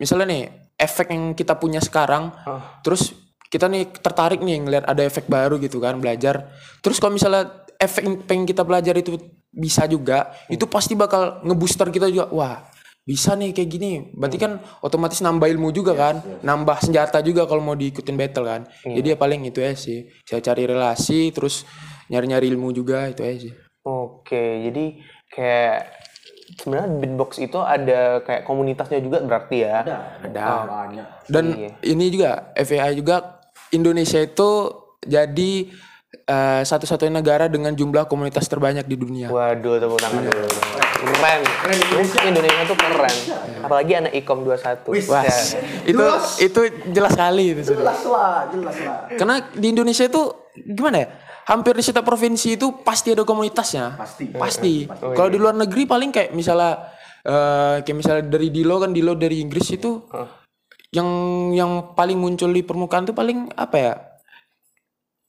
misalnya 0.00 0.26
nih 0.28 0.42
efek 0.78 1.10
yang 1.10 1.34
kita 1.34 1.58
punya 1.58 1.82
sekarang 1.82 2.30
terus 2.86 3.14
kita 3.48 3.66
nih 3.66 3.88
tertarik 3.98 4.44
nih 4.44 4.60
ngeliat 4.60 4.84
ada 4.84 5.02
efek 5.04 5.26
baru 5.26 5.56
gitu 5.60 5.80
kan 5.80 5.98
belajar. 5.98 6.52
Terus 6.84 7.00
kalau 7.00 7.16
misalnya 7.16 7.66
efek 7.80 8.02
yang 8.04 8.16
pengen 8.24 8.44
kita 8.44 8.62
belajar 8.64 8.94
itu 8.96 9.16
bisa 9.48 9.88
juga 9.88 10.32
itu 10.52 10.64
pasti 10.68 10.96
bakal 10.96 11.42
ngebooster 11.44 11.88
kita 11.92 12.08
juga. 12.10 12.28
Wah 12.32 12.77
bisa 13.08 13.32
nih 13.32 13.56
kayak 13.56 13.70
gini. 13.72 13.92
Berarti 14.12 14.36
kan 14.36 14.60
otomatis 14.84 15.24
nambah 15.24 15.48
ilmu 15.48 15.72
juga 15.72 15.96
kan. 15.96 16.20
nambah 16.44 16.84
senjata 16.84 17.24
juga 17.24 17.48
kalau 17.48 17.64
mau 17.64 17.72
diikutin 17.72 18.20
battle 18.20 18.44
kan. 18.44 18.68
Jadi 18.84 19.06
ya 19.08 19.16
paling 19.16 19.48
itu 19.48 19.64
ya 19.64 19.72
sih. 19.72 20.12
Saya 20.28 20.44
cari 20.44 20.68
relasi 20.68 21.32
terus 21.32 21.64
nyari-nyari 22.12 22.52
ilmu 22.52 22.76
juga 22.76 23.08
itu 23.08 23.24
aja 23.24 23.48
sih. 23.48 23.54
Oke, 23.88 24.68
jadi 24.68 25.00
kayak 25.32 25.76
sebenarnya 26.60 26.88
beatbox 27.00 27.40
itu 27.40 27.56
ada 27.56 28.20
kayak 28.20 28.44
komunitasnya 28.44 29.00
juga 29.00 29.24
berarti 29.24 29.56
ya. 29.64 29.80
ada. 29.80 29.96
Banyak. 30.68 31.06
dan 31.32 31.44
ini 31.80 32.04
juga 32.12 32.52
FAI 32.52 32.92
juga 32.92 33.40
Indonesia 33.72 34.20
itu 34.20 34.50
jadi 35.04 35.52
eh, 36.28 36.62
satu-satunya 36.64 37.20
negara 37.20 37.48
dengan 37.48 37.72
jumlah 37.72 38.04
komunitas 38.04 38.44
terbanyak 38.48 38.84
di 38.84 38.96
dunia. 39.00 39.28
Waduh, 39.32 39.80
tepuk 39.80 40.00
tangan 40.00 40.24
dulu. 40.28 40.87
Keren. 40.98 41.40
Musik 41.94 42.20
Indonesia 42.26 42.62
tuh 42.66 42.76
keren. 42.78 43.14
Apalagi 43.62 43.92
anak 43.94 44.12
Ikom 44.18 44.42
21. 44.42 45.06
Wah, 45.06 45.22
Ya. 45.22 45.38
itu 45.86 46.04
itu 46.42 46.60
jelas 46.90 47.14
sekali 47.14 47.54
itu 47.54 47.62
sudah. 47.62 47.82
Jelas 47.86 48.00
lah, 48.04 48.36
jelas 48.50 48.76
lah. 48.82 48.98
Karena 49.14 49.36
di 49.54 49.66
Indonesia 49.70 50.04
itu 50.04 50.22
gimana 50.58 50.96
ya? 51.06 51.08
Hampir 51.48 51.72
di 51.72 51.84
setiap 51.86 52.04
provinsi 52.04 52.60
itu 52.60 52.84
pasti 52.84 53.16
ada 53.16 53.24
komunitasnya. 53.24 53.96
Pasti. 53.96 54.24
Pasti. 54.34 54.74
Kalau 54.90 55.30
di 55.32 55.38
luar 55.40 55.56
negeri 55.56 55.88
paling 55.88 56.10
kayak 56.12 56.36
misalnya 56.36 56.92
eh, 57.24 57.80
kayak 57.80 57.96
misalnya 57.96 58.24
dari 58.28 58.52
Dilo 58.52 58.76
kan 58.76 58.92
Dilo 58.92 59.16
dari 59.16 59.40
Inggris 59.40 59.70
itu 59.72 60.02
yang 60.88 61.08
yang 61.52 61.92
paling 61.92 62.16
muncul 62.16 62.48
di 62.48 62.64
permukaan 62.64 63.08
tuh 63.08 63.16
paling 63.16 63.48
apa 63.54 63.76
ya? 63.76 63.92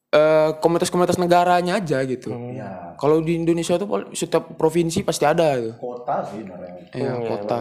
Eh, 0.10 0.50
komunitas-komunitas 0.58 1.22
negaranya 1.22 1.78
aja 1.78 2.02
gitu. 2.02 2.34
Ya, 2.50 2.98
Kalau 2.98 3.22
di 3.22 3.38
Indonesia 3.38 3.78
tuh 3.78 4.10
setiap 4.17 4.58
provinsi 4.58 5.06
pasti 5.06 5.22
ada 5.22 5.54
itu. 5.54 5.78
kota 5.78 6.26
sih 6.26 6.41
sebenarnya. 6.41 6.74
Iya, 6.98 7.13
kota. 7.30 7.58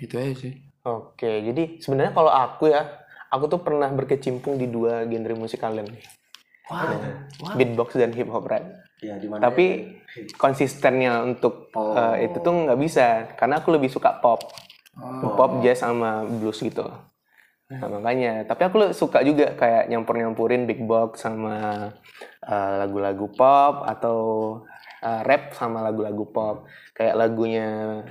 Gitu 0.00 0.14
aja 0.16 0.32
sih. 0.40 0.52
Oke, 0.88 1.44
jadi 1.44 1.84
sebenarnya 1.84 2.16
kalau 2.16 2.32
aku 2.32 2.72
ya, 2.72 3.04
aku 3.28 3.44
tuh 3.52 3.60
pernah 3.60 3.92
berkecimpung 3.92 4.56
di 4.56 4.72
dua 4.72 5.04
genre 5.04 5.36
musik 5.36 5.60
kalian 5.60 5.84
nih. 5.84 6.04
Beatbox 7.52 7.92
dan 8.00 8.16
hip 8.16 8.32
hop 8.32 8.48
rap. 8.48 8.64
Ya, 9.04 9.20
di 9.20 9.28
mana 9.28 9.44
Tapi 9.44 10.00
konsistennya 10.40 11.20
untuk 11.28 11.68
eh, 11.76 12.24
itu 12.24 12.40
tuh 12.40 12.52
nggak 12.56 12.80
bisa 12.80 13.36
karena 13.36 13.60
aku 13.60 13.68
lebih 13.68 13.92
suka 13.92 14.16
pop. 14.16 14.48
Pop, 15.20 15.60
jazz 15.60 15.84
sama 15.84 16.24
blues 16.24 16.56
gitu. 16.56 16.88
Nah, 17.64 17.88
makanya, 17.88 18.44
tapi 18.44 18.68
aku 18.68 18.92
suka 18.92 19.24
juga 19.24 19.56
kayak 19.56 19.88
nyampur-nyampurin 19.88 20.68
big 20.68 20.84
box 20.84 21.24
sama 21.24 21.88
eh, 22.44 22.72
lagu-lagu 22.76 23.24
pop 23.32 23.88
atau 23.88 24.18
eh, 25.00 25.20
rap 25.24 25.56
sama 25.56 25.80
lagu-lagu 25.80 26.28
pop. 26.28 26.68
Kayak 26.92 27.16
lagunya 27.16 27.66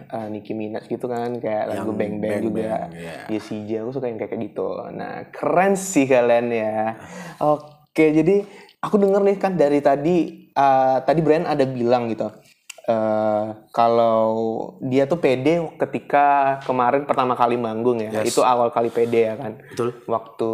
eh, 0.09 0.27
Nicki 0.33 0.57
Minaj 0.57 0.89
gitu 0.89 1.05
kan, 1.05 1.37
kayak 1.37 1.69
lagu 1.69 1.93
Bang 1.93 2.17
Bang 2.17 2.41
juga. 2.41 2.89
Jessie 3.29 3.63
J, 3.69 3.85
aku 3.85 3.91
suka 3.93 4.09
yang 4.09 4.17
kayak 4.17 4.41
gitu. 4.41 4.67
Nah, 4.89 5.29
keren 5.29 5.77
sih 5.77 6.09
kalian 6.09 6.49
ya. 6.49 6.97
Oke, 7.37 8.09
jadi 8.09 8.41
aku 8.81 8.97
denger 8.97 9.21
nih 9.21 9.37
kan 9.37 9.53
dari 9.53 9.79
tadi, 9.85 10.49
eh, 10.49 10.97
tadi 11.05 11.19
Brian 11.21 11.45
ada 11.45 11.63
bilang 11.69 12.09
gitu. 12.09 12.25
Eh 12.83 13.45
kalau 13.71 14.27
dia 14.83 15.07
tuh 15.07 15.15
pede 15.15 15.63
ketika 15.79 16.59
kemarin 16.67 17.07
pertama 17.07 17.33
kali 17.33 17.55
manggung 17.55 18.03
ya, 18.03 18.23
itu 18.23 18.43
awal 18.43 18.69
kali 18.69 18.91
pede 18.91 19.31
ya 19.31 19.35
kan. 19.39 19.55
Betul. 19.71 19.95
Waktu 20.03 20.51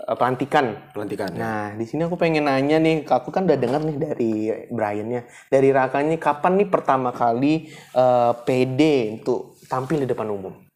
eh, 0.00 0.16
pelantikan. 0.16 0.66
pelantikan 0.96 1.30
ya. 1.36 1.40
Nah, 1.40 1.64
di 1.76 1.84
sini 1.84 2.08
aku 2.08 2.16
pengen 2.16 2.48
nanya 2.48 2.80
nih, 2.80 3.04
aku 3.04 3.28
kan 3.28 3.44
udah 3.44 3.58
denger 3.60 3.80
nih 3.84 3.96
dari 4.00 4.32
Brian-nya, 4.72 5.28
dari 5.52 5.68
Raka 5.68 6.00
nih, 6.00 6.16
kapan 6.16 6.56
nih 6.64 6.68
pertama 6.72 7.12
kali 7.12 7.68
eh, 7.74 8.32
pede 8.48 9.20
untuk 9.20 9.60
tampil 9.68 10.02
di 10.02 10.08
depan 10.08 10.28
umum? 10.32 10.70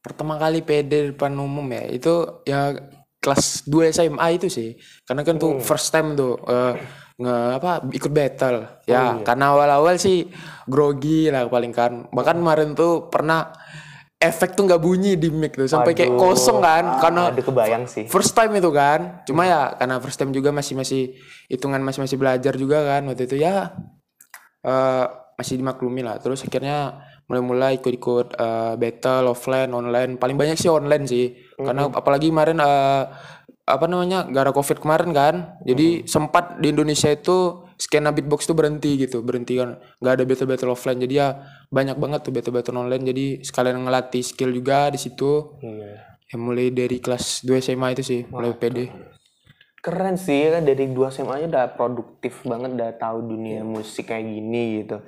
pertama 0.00 0.40
kali 0.40 0.64
PD 0.64 0.90
di 0.90 1.08
depan 1.12 1.36
umum 1.36 1.64
ya 1.68 1.84
itu 1.92 2.12
ya 2.48 2.72
kelas 3.20 3.68
2 3.68 3.92
SMA 3.92 4.26
itu 4.40 4.48
sih 4.48 4.80
karena 5.04 5.20
kan 5.20 5.36
tuh 5.36 5.60
first 5.60 5.92
time 5.92 6.16
tuh 6.16 6.40
eh, 6.48 6.74
nge 7.20 7.36
apa 7.60 7.70
ikut 7.92 8.12
battle. 8.12 8.58
Ya 8.88 9.20
karena 9.20 9.52
awal-awal 9.52 10.00
sih 10.00 10.32
grogi 10.64 11.28
lah 11.28 11.44
paling 11.52 11.72
kan. 11.76 12.08
Bahkan 12.08 12.36
kemarin 12.40 12.72
tuh 12.72 13.12
pernah 13.12 13.52
efek 14.20 14.52
tuh 14.52 14.68
nggak 14.68 14.80
bunyi 14.80 15.16
di 15.16 15.32
mic 15.32 15.56
tuh 15.56 15.64
sampai 15.64 15.96
kayak 15.96 16.12
kosong 16.20 16.60
kan 16.60 17.00
karena 17.00 17.32
Ada 17.32 17.40
kebayang 17.40 17.84
sih. 17.88 18.04
first 18.08 18.32
time 18.32 18.56
itu 18.56 18.72
kan. 18.72 19.24
Cuma 19.28 19.44
ya 19.44 19.76
karena 19.76 20.00
first 20.00 20.16
time 20.16 20.32
juga 20.32 20.52
masih 20.52 20.76
masih 20.76 21.16
hitungan 21.48 21.80
masih 21.84 22.04
masih 22.04 22.16
belajar 22.16 22.56
juga 22.56 22.84
kan 22.84 23.04
waktu 23.08 23.28
itu. 23.28 23.36
Ya 23.40 23.76
eh, 24.64 25.04
masih 25.36 25.60
dimaklumi 25.60 26.04
lah. 26.04 26.20
Terus 26.20 26.44
akhirnya 26.44 27.00
mulai-mulai 27.28 27.80
ikut-ikut 27.80 28.36
eh, 28.36 28.74
battle 28.76 29.32
offline 29.32 29.72
online. 29.72 30.16
Paling 30.16 30.36
banyak 30.36 30.56
sih 30.56 30.68
online 30.68 31.04
sih. 31.08 31.36
Karena 31.56 31.88
apalagi 31.88 32.28
kemarin 32.28 32.60
eh, 32.60 33.04
apa 33.70 33.86
namanya 33.86 34.26
gara 34.26 34.50
covid 34.50 34.82
kemarin 34.82 35.10
kan. 35.14 35.34
Jadi 35.62 36.04
sempat 36.10 36.58
di 36.58 36.74
Indonesia 36.74 37.08
itu 37.08 37.64
skena 37.80 38.12
beatbox 38.12 38.44
tuh 38.44 38.58
berhenti 38.58 39.00
gitu 39.00 39.22
berhenti 39.22 39.56
kan. 39.56 39.78
Nggak 40.02 40.12
ada 40.12 40.24
battle 40.26 40.48
battle 40.50 40.72
offline. 40.74 41.00
Jadi 41.00 41.14
ya 41.16 41.28
banyak 41.70 41.96
banget 41.96 42.20
tuh 42.26 42.32
battle 42.34 42.54
battle 42.54 42.78
online. 42.82 43.04
Jadi 43.06 43.24
sekalian 43.46 43.86
ngelatih 43.86 44.22
skill 44.26 44.50
juga 44.50 44.90
di 44.90 44.98
situ. 44.98 45.56
Iya. 45.62 46.10
ya 46.30 46.38
mulai 46.38 46.70
dari 46.70 47.02
kelas 47.02 47.42
2 47.42 47.58
SMA 47.58 47.98
itu 47.98 48.02
sih 48.06 48.20
mulai 48.30 48.54
PD 48.54 48.86
Keren 49.80 50.20
sih 50.20 50.52
kan 50.52 50.60
dari 50.60 50.92
dua 50.92 51.08
SMA 51.08 51.40
aja 51.40 51.46
udah 51.48 51.66
produktif 51.72 52.44
banget, 52.44 52.76
udah 52.76 52.90
tahu 53.00 53.32
dunia 53.32 53.64
musik 53.64 54.12
kayak 54.12 54.28
gini 54.28 54.84
gitu. 54.84 55.00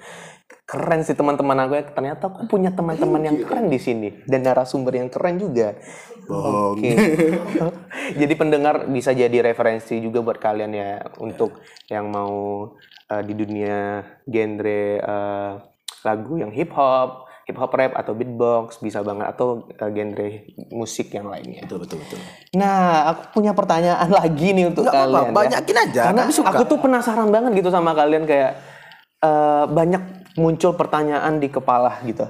Keren 0.64 1.04
sih 1.04 1.12
teman-teman 1.12 1.68
aku 1.68 1.76
ya. 1.76 1.84
Ternyata 1.92 2.32
aku 2.32 2.48
punya 2.48 2.72
teman-teman 2.72 3.20
yang 3.20 3.36
keren 3.44 3.68
di 3.68 3.76
sini. 3.76 4.24
Dan 4.24 4.48
narasumber 4.48 4.96
yang 4.96 5.12
keren 5.12 5.36
juga. 5.36 5.76
Oke. 6.24 6.90
jadi 8.20 8.34
pendengar 8.34 8.86
bisa 8.86 9.10
jadi 9.10 9.42
referensi 9.42 9.98
juga 9.98 10.20
buat 10.20 10.38
kalian 10.38 10.72
ya 10.72 10.90
untuk 11.18 11.58
yang 11.86 12.08
mau 12.08 12.70
eh, 13.08 13.22
di 13.22 13.34
dunia 13.34 14.00
genre 14.24 14.82
eh, 14.96 15.52
lagu 16.02 16.34
yang 16.34 16.50
hip 16.50 16.70
hop, 16.72 17.24
hip 17.44 17.54
hop 17.54 17.70
rap 17.70 17.94
atau 17.94 18.12
beatbox 18.12 18.78
bisa 18.78 19.02
banget 19.02 19.26
atau 19.28 19.66
eh, 19.68 19.90
genre 19.90 20.28
musik 20.70 21.10
yang 21.10 21.26
lainnya. 21.26 21.62
Betul, 21.62 21.82
betul, 21.82 21.98
betul. 22.02 22.18
Nah, 22.54 23.12
aku 23.12 23.38
punya 23.38 23.52
pertanyaan 23.52 24.10
lagi 24.22 24.48
nih 24.52 24.66
untuk 24.66 24.86
Nggak 24.86 24.94
apa-apa, 24.94 25.10
kalian. 25.10 25.26
ya. 25.26 25.34
banyakin 25.34 25.76
aja, 25.78 26.02
Karena 26.08 26.22
kami 26.22 26.32
suka. 26.32 26.48
aku 26.50 26.62
tuh 26.66 26.78
penasaran 26.78 27.28
banget 27.30 27.50
gitu 27.58 27.70
sama 27.70 27.92
kalian 27.92 28.24
kayak 28.26 28.52
eh, 29.20 29.64
banyak 29.66 30.02
muncul 30.34 30.72
pertanyaan 30.72 31.36
di 31.36 31.46
kepala 31.46 32.00
gitu. 32.02 32.24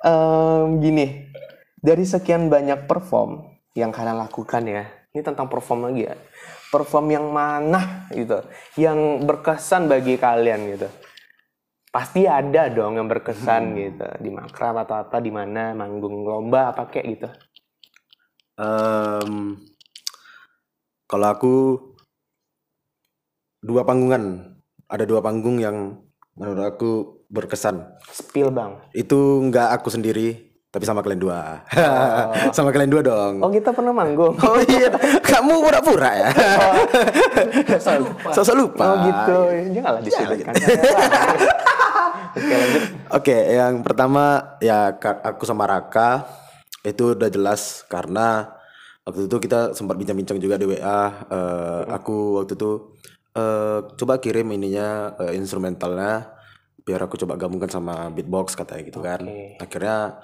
Em, 0.00 0.80
gini, 0.80 1.28
dari 1.80 2.04
sekian 2.04 2.52
banyak 2.52 2.84
perform 2.84 3.40
yang 3.72 3.88
kalian 3.88 4.20
lakukan 4.20 4.62
ya, 4.68 4.84
ini 5.16 5.20
tentang 5.24 5.48
perform 5.48 5.88
lagi 5.88 6.06
ya. 6.06 6.16
Perform 6.70 7.10
yang 7.10 7.26
mana 7.34 8.06
gitu, 8.14 8.46
yang 8.78 9.26
berkesan 9.26 9.90
bagi 9.90 10.14
kalian 10.14 10.60
gitu. 10.76 10.88
Pasti 11.90 12.22
ada 12.22 12.70
dong 12.70 12.94
yang 12.94 13.10
berkesan 13.10 13.74
gitu 13.74 14.06
di 14.22 14.30
makrab 14.30 14.86
atau 14.86 15.02
apa 15.02 15.18
di 15.18 15.34
mana 15.34 15.74
manggung 15.74 16.22
lomba 16.22 16.70
apa 16.70 16.86
kayak 16.86 17.06
gitu. 17.10 17.28
Em, 18.54 19.58
kalau 21.10 21.26
aku 21.26 21.54
dua 23.58 23.82
panggungan, 23.82 24.54
ada 24.86 25.02
dua 25.02 25.18
panggung 25.18 25.58
yang 25.58 25.98
menurut 26.38 26.62
aku 26.70 26.90
berkesan. 27.26 27.98
Spill 28.14 28.54
bang. 28.54 28.78
Itu 28.94 29.42
nggak 29.50 29.74
aku 29.74 29.90
sendiri, 29.90 30.49
Tapi 30.70 30.86
sama 30.86 31.02
kalian 31.02 31.18
dua. 31.18 31.66
sama 32.56 32.70
kalian 32.70 32.90
dua 32.94 33.02
dong. 33.02 33.42
Oh 33.42 33.50
kita 33.50 33.74
pernah 33.74 33.90
manggung. 33.90 34.38
Oh 34.46 34.62
iya, 34.70 34.86
kamu 35.18 35.66
pura-pura 35.66 36.10
ya. 36.14 36.28
Sosok 38.38 38.54
lupa. 38.54 38.84
Oh 38.86 38.96
gitu. 39.02 39.38
Janganlah 39.74 40.02
disebutkan. 40.02 40.54
Oke 42.30 42.54
lanjut. 42.54 42.82
Oke, 43.10 43.36
yang 43.50 43.82
pertama 43.82 44.54
ya 44.62 44.94
aku 45.02 45.42
sama 45.42 45.66
Raka 45.66 46.30
itu 46.86 47.18
udah 47.18 47.26
jelas 47.26 47.82
karena 47.90 48.54
waktu 49.02 49.26
itu 49.26 49.36
kita 49.42 49.74
sempat 49.74 49.98
bincang-bincang 49.98 50.38
juga 50.38 50.54
di 50.54 50.70
WA. 50.70 51.02
eh, 51.34 51.82
aku 51.90 52.38
waktu 52.38 52.54
itu 52.54 52.94
eh, 53.34 53.78
coba 53.98 54.22
kirim 54.22 54.46
ininya 54.54 55.18
eh, 55.18 55.34
instrumentalnya 55.34 56.30
biar 56.86 57.10
aku 57.10 57.18
coba 57.18 57.34
gabungkan 57.34 57.66
sama 57.66 58.06
beatbox 58.14 58.54
katanya 58.54 58.82
gitu 58.86 59.02
kan. 59.02 59.26
Akhirnya 59.58 60.22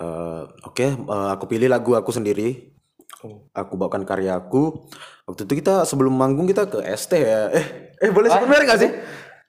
eh, 0.00 0.42
oke 0.64 0.86
eh, 0.88 1.28
aku 1.36 1.44
pilih 1.46 1.68
lagu 1.68 1.92
aku 1.94 2.10
sendiri. 2.10 2.72
Aku 3.52 3.76
bawakan 3.76 4.08
karya 4.08 4.40
aku. 4.40 4.88
Waktu 5.28 5.44
itu 5.44 5.60
kita 5.60 5.84
sebelum 5.84 6.16
manggung 6.16 6.48
kita 6.48 6.72
ke 6.72 6.80
ST 6.96 7.12
ya. 7.20 7.52
Eh, 7.52 7.66
eh 8.00 8.08
boleh 8.08 8.32
sebut 8.32 8.48
merek 8.48 8.64
gak 8.64 8.80
sih? 8.80 8.90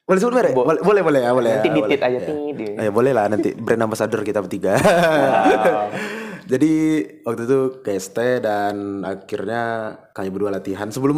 Boleh 0.03 0.19
sebut 0.19 0.35
merek? 0.35 0.51
Boleh, 0.51 0.83
boleh, 0.83 1.01
boleh 1.01 1.21
ya, 1.23 1.31
boleh. 1.31 1.51
Nanti 1.55 1.69
ya, 1.71 1.79
boleh. 1.79 1.99
aja 2.03 2.19
tinggi. 2.19 2.65
Eh 2.75 2.91
boleh 2.91 3.11
lah 3.15 3.25
nanti 3.31 3.55
brand 3.55 3.87
ambassador 3.87 4.27
kita 4.27 4.43
bertiga. 4.43 4.75
Jadi 6.51 6.73
waktu 7.23 7.47
itu 7.47 7.59
ke 7.79 7.95
ST 7.95 8.43
dan 8.43 9.07
akhirnya 9.07 9.95
kami 10.11 10.27
berdua 10.35 10.51
latihan 10.51 10.91
sebelum 10.91 11.15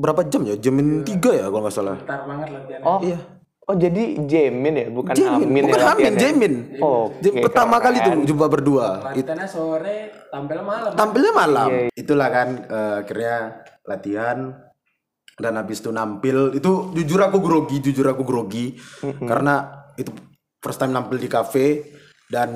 berapa 0.00 0.24
jam 0.32 0.48
ya? 0.48 0.56
Jamin 0.56 1.04
tiga 1.04 1.28
ya 1.28 1.52
kalau 1.52 1.68
nggak 1.68 1.76
salah. 1.76 2.00
Bentar 2.00 2.24
banget 2.24 2.48
latihan. 2.56 2.80
Oh. 2.80 2.98
Iya. 3.04 3.41
Oh 3.72 3.76
jadi 3.80 4.20
Jamin 4.28 4.74
ya, 4.76 4.86
bukan 4.92 5.16
Jamin, 5.16 5.48
Amin 5.48 5.62
bukan 5.64 5.80
ya 5.80 5.88
Amin, 5.88 6.12
latihannya? 6.12 6.20
Jamin. 6.20 6.52
Oh, 6.84 7.08
oke, 7.08 7.40
pertama 7.40 7.80
kali 7.80 8.04
tuh 8.04 8.12
keren. 8.12 8.28
jumpa 8.28 8.46
berdua. 8.52 8.86
Latihannya 9.00 9.48
sore, 9.48 9.96
tampil 10.28 10.60
malam. 10.60 10.92
tampilnya 10.92 11.32
malam. 11.32 11.70
Itulah 11.96 12.28
kan 12.28 12.48
eh, 12.68 12.94
akhirnya 13.00 13.36
latihan 13.88 14.38
dan 15.40 15.52
habis 15.56 15.80
itu 15.80 15.88
nampil 15.88 16.52
itu 16.52 16.92
jujur 16.92 17.24
aku 17.24 17.40
grogi, 17.40 17.80
jujur 17.80 18.04
aku 18.12 18.28
grogi 18.28 18.76
karena 19.24 19.88
itu 19.96 20.12
first 20.60 20.76
time 20.76 20.92
nampil 20.92 21.16
di 21.16 21.32
kafe 21.32 21.96
dan 22.28 22.52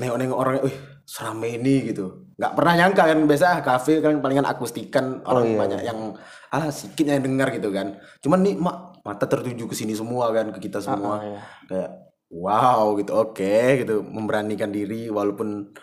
nengok-nengok 0.00 0.38
orangnya, 0.40 0.62
wih 0.64 0.76
serame 1.04 1.60
ini 1.60 1.92
gitu. 1.92 2.32
nggak 2.40 2.56
pernah 2.56 2.72
nyangka 2.72 3.02
kan 3.04 3.18
biasa 3.28 3.44
ah, 3.44 3.60
kafe 3.60 4.00
kan 4.00 4.16
palingan 4.24 4.48
akustikan 4.48 5.20
orang 5.28 5.60
banyak 5.60 5.84
yang 5.84 6.16
ah 6.48 6.72
sedikit 6.72 7.12
yang 7.12 7.20
dengar 7.20 7.52
gitu 7.52 7.68
kan. 7.68 8.00
Cuman 8.24 8.40
nih 8.40 8.56
mak 8.56 8.89
mata 9.10 9.26
tertuju 9.26 9.66
ke 9.66 9.74
sini 9.74 9.98
semua 9.98 10.30
kan 10.30 10.54
ke 10.54 10.70
kita 10.70 10.78
semua. 10.78 11.18
kayak 11.66 11.90
wow 12.30 12.94
gitu 12.94 13.10
oke 13.10 13.56
gitu 13.82 14.06
memberanikan 14.06 14.70
diri 14.70 15.10
walaupun 15.10 15.74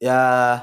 ya 0.00 0.56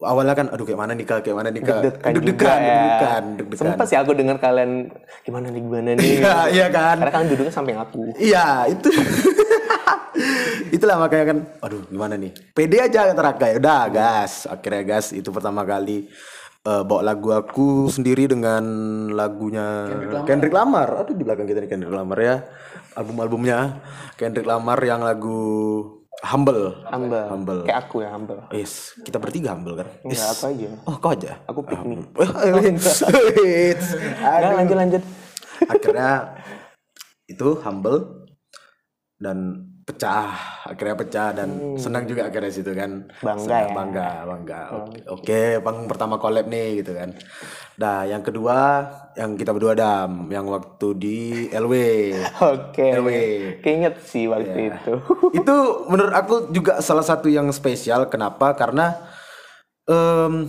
awalnya 0.00 0.32
kan 0.32 0.46
aduh 0.48 0.64
kayak 0.64 0.80
mana 0.80 0.92
nih 0.96 1.04
kayak 1.04 1.36
mana 1.36 1.48
nih 1.52 1.60
Kak? 1.60 1.80
Deg-degan 1.84 2.12
deg-degan 2.16 2.24
juga 2.24 2.52
ya. 2.56 2.64
deg-degan 2.64 3.24
deg-degan. 3.36 3.60
Sempet 3.60 3.86
sih 3.92 3.98
aku 4.00 4.12
dengar 4.16 4.36
kalian 4.40 4.88
gimana 5.28 5.46
nih 5.52 5.60
gimana 5.60 5.90
nih. 5.96 6.08
Iya, 6.20 6.36
iya 6.56 6.66
kan? 6.72 6.96
Karena 7.04 7.12
kan 7.12 7.24
duduknya 7.28 7.52
samping 7.52 7.76
aku. 7.76 8.00
iya 8.16 8.64
itu. 8.68 8.88
Itulah 10.76 10.96
makanya 10.96 11.36
kan 11.36 11.38
aduh 11.60 11.84
gimana 11.92 12.16
nih? 12.16 12.32
Pede 12.56 12.80
aja 12.80 13.12
kata 13.12 13.20
Raka 13.20 13.46
ya 13.52 13.56
udah 13.60 13.82
gas. 13.92 14.48
Akhirnya 14.48 14.82
gas 14.88 15.12
itu 15.12 15.28
pertama 15.28 15.68
kali 15.68 16.08
eh, 16.66 16.82
bawa 16.84 17.02
lagu 17.04 17.28
aku 17.32 17.88
sendiri 17.88 18.28
dengan 18.28 18.64
lagunya 19.12 19.88
Kendrick 20.24 20.52
Lamar. 20.52 21.04
Aduh 21.04 21.16
di 21.16 21.24
belakang 21.24 21.48
kita 21.48 21.64
nih 21.64 21.70
Kendrick 21.70 21.94
Lamar 21.94 22.18
ya. 22.20 22.36
Album-albumnya 22.96 23.80
Kendrick 24.18 24.48
Lamar 24.48 24.78
yang 24.82 25.00
lagu 25.00 25.40
Humble. 26.20 26.84
Humble. 26.92 27.26
Humble. 27.32 27.60
Kayak 27.64 27.80
aku 27.88 27.96
ya 28.04 28.12
humble. 28.12 28.40
Yes, 28.52 28.92
kita 29.08 29.16
bertiga 29.16 29.56
humble 29.56 29.80
kan? 29.80 29.88
Enggak, 30.04 30.28
aku 30.36 30.44
aja. 30.52 30.68
Oh, 30.84 30.96
kau 31.00 31.10
aja. 31.16 31.32
Aku 31.48 31.60
piknik. 31.64 32.00
Wait. 33.40 33.80
Nah, 34.20 34.52
lanjut 34.60 34.76
lanjut. 34.76 35.02
Akhirnya 35.64 36.36
itu 37.24 37.48
humble 37.64 38.28
dan 39.16 39.64
pecah. 39.90 40.30
Akhirnya 40.70 40.94
pecah 40.94 41.28
dan 41.34 41.74
senang 41.74 42.06
juga 42.06 42.30
akhirnya 42.30 42.52
situ 42.54 42.70
kan. 42.70 43.10
Hmm. 43.10 43.26
Bangga 43.26 43.42
Senang, 43.42 43.66
ya. 43.66 43.74
Bangga, 43.74 44.08
bangga. 44.24 44.60
Oke, 44.70 44.98
Oke, 45.10 45.42
panggung 45.60 45.88
pertama 45.90 46.14
collab 46.22 46.46
nih 46.46 46.86
gitu 46.86 46.94
kan. 46.94 47.10
Nah, 47.80 48.06
yang 48.06 48.22
kedua 48.22 48.86
yang 49.18 49.34
kita 49.34 49.50
berdua 49.50 49.74
dam, 49.74 50.30
yang 50.30 50.46
waktu 50.46 50.88
di 50.94 51.18
LW. 51.50 51.74
Oke. 52.54 52.86
LW. 52.94 53.10
Keinget 53.60 53.98
sih 54.06 54.30
waktu 54.30 54.70
itu. 54.70 54.94
itu 55.42 55.56
menurut 55.90 56.14
aku 56.14 56.34
juga 56.54 56.78
salah 56.78 57.02
satu 57.02 57.26
yang 57.26 57.50
spesial 57.50 58.06
kenapa 58.06 58.54
karena 58.54 58.94
em, 59.90 60.46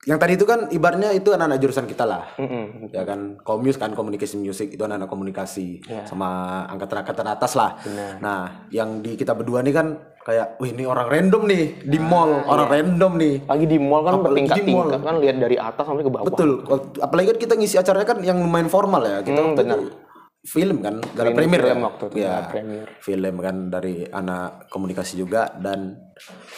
yang 0.00 0.16
tadi 0.16 0.32
itu 0.32 0.42
kan 0.42 0.64
ibaratnya 0.66 1.12
itu 1.12 1.28
anak-anak 1.28 1.60
jurusan 1.60 1.84
kita 1.84 2.02
lah. 2.02 2.24
Mm-mm. 2.34 2.88
ya 2.88 3.04
kan 3.04 3.36
komus 3.38 3.76
kan 3.76 3.92
komunikasi 3.92 4.34
musik 4.34 4.68
itu 4.70 4.80
anak-anak 4.80 5.06
komunikasi 5.06 5.84
Iya. 5.84 6.08
sama 6.08 6.28
angkatan-angkatan 6.66 7.26
atas 7.28 7.52
lah. 7.52 7.76
Nah 8.16 8.64
yang 8.68 8.98
di 8.98 9.12
kita 9.12 9.34
berdua 9.34 9.60
nih 9.60 9.70
kan 9.70 9.86
kayak 10.20 10.56
wih 10.56 10.72
ini 10.72 10.84
orang 10.84 11.04
random 11.06 11.42
nih 11.44 11.64
di 11.82 11.98
mall 11.98 12.32
orang 12.42 12.68
random 12.70 13.12
nih. 13.14 13.34
Lagi 13.44 13.66
di 13.66 13.76
mall 13.76 14.00
kan 14.02 14.14
bertingkat-tingkat 14.22 15.00
kan 15.00 15.16
lihat 15.18 15.36
dari 15.38 15.56
atas 15.58 15.84
sampai 15.84 16.00
ke 16.00 16.08
bawah. 16.08 16.24
betul. 16.26 16.50
Apalagi 16.98 17.26
kan 17.28 17.38
kita 17.38 17.54
ngisi 17.54 17.76
acaranya 17.76 18.08
kan 18.08 18.18
yang 18.20 18.40
lumayan 18.40 18.68
formal 18.68 19.04
ya. 19.04 19.20
Kita 19.20 19.36
Hmm, 19.38 19.52
benar. 19.54 19.80
film 20.40 20.80
kan 20.80 21.04
Film- 21.04 21.36
premier 21.36 21.60
film 21.60 21.76
ya. 21.76 21.84
waktu 21.84 22.04
itu, 22.06 22.16
ya. 22.16 22.48
Premier. 22.48 22.88
film 22.98 23.34
kan 23.38 23.56
dari 23.68 24.08
anak 24.08 24.72
komunikasi 24.72 25.20
juga 25.20 25.52
dan 25.54 26.00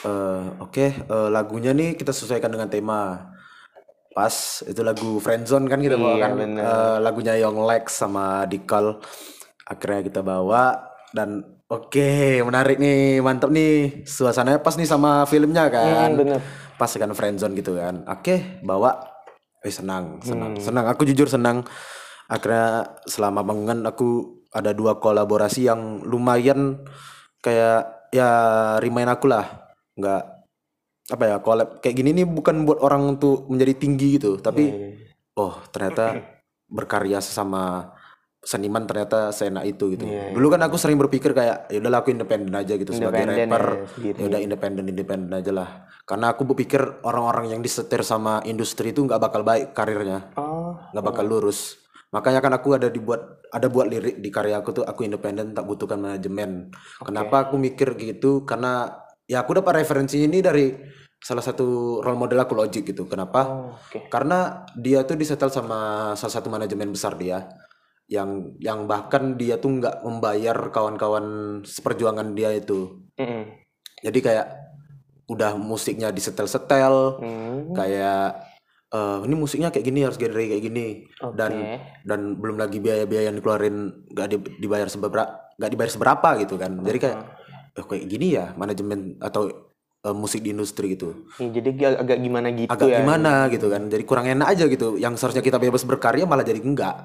eh, 0.01 0.47
oke 0.57 0.87
eh, 1.03 1.29
lagunya 1.29 1.71
nih 1.73 1.95
kita 1.95 2.11
sesuaikan 2.11 2.47
dengan 2.49 2.71
tema 2.71 3.32
pas 4.13 4.33
itu 4.63 4.81
lagu 4.81 5.17
friendzone 5.19 5.67
kan 5.67 5.81
kita 5.81 5.97
bawa 5.97 6.15
Iya, 6.15 6.23
kan 6.23 6.33
bener. 6.37 6.63
Eh, 6.63 6.97
lagunya 7.01 7.35
Young 7.37 7.65
Lex 7.65 7.97
sama 7.97 8.45
Dikal 8.45 9.01
akhirnya 9.65 10.01
kita 10.05 10.21
bawa 10.21 10.77
dan 11.13 11.41
oke 11.67 12.41
menarik 12.45 12.77
nih 12.77 13.21
mantap 13.21 13.49
nih. 13.49 14.05
Suasananya 14.05 14.61
pas 14.61 14.77
nih 14.77 14.89
sama 14.89 15.25
filmnya 15.25 15.69
kan. 15.69 16.13
Hmm, 16.13 16.21
bener. 16.21 16.41
pas 16.77 16.91
kan 16.91 17.15
friendzone 17.15 17.55
gitu 17.55 17.79
kan. 17.79 18.03
Oke 18.05 18.61
bawa. 18.61 18.97
Eh 19.63 19.71
senang 19.71 20.19
senang 20.21 20.59
Hmm. 20.59 20.63
senang 20.63 20.85
aku 20.91 21.07
jujur 21.07 21.31
senang. 21.31 21.63
Akhirnya 22.27 22.99
selama 23.07 23.45
bangunan 23.47 23.79
aku 23.87 24.41
ada 24.51 24.75
dua 24.75 24.99
kolaborasi 24.99 25.69
yang 25.71 26.03
lumayan 26.03 26.83
kayak 27.39 28.11
ya 28.11 28.29
remind 28.83 29.09
aku 29.09 29.31
lah. 29.31 29.73
Nggak 29.95 30.42
apa 31.11 31.25
ya 31.27 31.37
collab 31.43 31.83
kayak 31.83 31.99
gini 31.99 32.23
nih 32.23 32.27
bukan 32.29 32.63
buat 32.63 32.79
orang 32.79 33.19
untuk 33.19 33.51
menjadi 33.51 33.75
tinggi 33.75 34.23
gitu 34.23 34.39
tapi 34.39 34.71
oh 35.35 35.59
ternyata 35.75 36.23
berkarya 36.71 37.19
sesama 37.19 37.91
seniman 38.43 38.83
ternyata 38.91 39.31
seenak 39.31 39.63
itu 39.71 39.95
gitu. 39.95 40.03
Dulu 40.35 40.47
kan 40.51 40.67
aku 40.67 40.75
sering 40.75 40.99
berpikir 40.99 41.31
kayak 41.31 41.71
ya 41.71 41.79
udahlah 41.79 42.03
aku 42.03 42.11
independen 42.11 42.51
aja 42.59 42.75
gitu 42.75 42.91
sebagai 42.91 43.23
rapper. 43.23 43.87
ya, 44.03 44.13
ya 44.19 44.25
udah 44.27 44.41
independen 44.43 44.85
independen 44.91 45.31
aja 45.31 45.55
lah. 45.55 45.87
Karena 46.03 46.35
aku 46.35 46.43
berpikir 46.51 46.83
orang-orang 47.07 47.55
yang 47.55 47.63
disetir 47.63 48.03
sama 48.03 48.43
industri 48.43 48.91
itu 48.91 49.07
nggak 49.07 49.23
bakal 49.23 49.47
baik 49.47 49.71
karirnya. 49.79 50.35
Oh, 50.35 50.75
nggak 50.91 51.05
bakal 51.07 51.25
lurus. 51.31 51.79
Makanya 52.11 52.43
kan 52.43 52.53
aku 52.53 52.75
ada 52.75 52.91
dibuat 52.91 53.47
ada 53.55 53.71
buat 53.71 53.87
lirik 53.87 54.19
di 54.19 54.29
karya 54.29 54.59
aku 54.59 54.83
tuh 54.83 54.85
aku 54.85 55.07
independen 55.07 55.55
tak 55.55 55.63
butuhkan 55.63 56.03
manajemen. 56.03 56.75
Kenapa 56.99 57.47
aku 57.47 57.57
mikir 57.63 57.95
gitu? 57.95 58.43
Karena 58.43 59.02
ya 59.33 59.41
aku 59.41 59.57
dapat 59.57 59.81
referensinya 59.81 60.29
ini 60.29 60.45
dari 60.45 60.67
salah 61.17 61.41
satu 61.41 61.99
role 62.05 62.21
model 62.21 62.45
aku 62.45 62.53
Logic 62.53 62.85
gitu 62.85 63.09
kenapa 63.09 63.41
oh, 63.49 63.73
oke. 63.73 64.13
karena 64.13 64.69
dia 64.77 65.09
tuh 65.09 65.17
disetel 65.17 65.49
sama 65.49 66.13
salah 66.21 66.35
satu 66.37 66.53
manajemen 66.53 66.93
besar 66.93 67.17
dia 67.17 67.49
yang 68.13 68.53
yang 68.61 68.85
bahkan 68.85 69.41
dia 69.41 69.57
tuh 69.57 69.81
nggak 69.81 70.05
membayar 70.05 70.69
kawan-kawan 70.69 71.25
seperjuangan 71.65 72.37
dia 72.37 72.53
itu 72.53 73.01
Mm-mm. 73.17 73.49
jadi 74.05 74.19
kayak 74.21 74.47
udah 75.33 75.57
musiknya 75.57 76.13
disetel-setel 76.13 77.17
Hmm. 77.23 77.73
kayak 77.73 78.43
eh, 78.93 79.19
ini 79.25 79.35
musiknya 79.39 79.73
kayak 79.73 79.87
gini 79.89 80.05
harus 80.05 80.21
genre 80.21 80.43
kayak 80.45 80.61
gini 80.61 81.09
dan 81.39 81.53
Oke. 81.57 81.79
dan 82.05 82.21
belum 82.37 82.61
lagi 82.61 82.83
biaya-biaya 82.83 83.33
yang 83.33 83.39
dikeluarin 83.41 84.11
nggak 84.13 84.29
di- 84.29 84.53
dibayar 84.61 84.91
seberapa 84.93 85.55
nggak 85.57 85.71
dibayar 85.73 85.93
seberapa 85.95 86.29
gitu 86.43 86.61
kan 86.61 86.77
jadi 86.85 86.99
kayak 87.01 87.17
eh, 87.73 87.85
kayak 87.85 88.05
gini 88.09 88.37
ya 88.37 88.53
manajemen 88.55 89.17
atau 89.23 89.73
eh, 90.03 90.17
musik 90.17 90.45
di 90.45 90.53
industri 90.53 90.99
gitu. 90.99 91.29
Iya, 91.41 91.61
jadi 91.61 91.69
agak, 91.73 91.93
agak 92.05 92.19
gimana 92.21 92.49
gitu 92.53 92.71
agak 92.73 92.89
ya. 92.89 92.99
gimana 93.01 93.33
gitu 93.49 93.67
kan 93.73 93.83
jadi 93.89 94.05
kurang 94.05 94.27
enak 94.29 94.49
aja 94.49 94.65
gitu. 94.69 94.89
Yang 95.01 95.15
seharusnya 95.21 95.45
kita 95.45 95.59
bebas 95.61 95.83
berkarya 95.87 96.25
malah 96.29 96.45
jadi 96.45 96.61
enggak. 96.61 96.97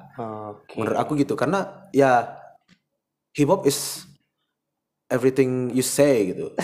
Oke. 0.48 0.80
menurut 0.80 0.98
aku 0.98 1.12
gitu 1.20 1.36
karena 1.36 1.88
ya 1.94 2.40
hip 3.36 3.48
hop 3.52 3.68
is 3.68 4.08
everything 5.08 5.72
you 5.72 5.86
say 5.86 6.34
gitu. 6.34 6.52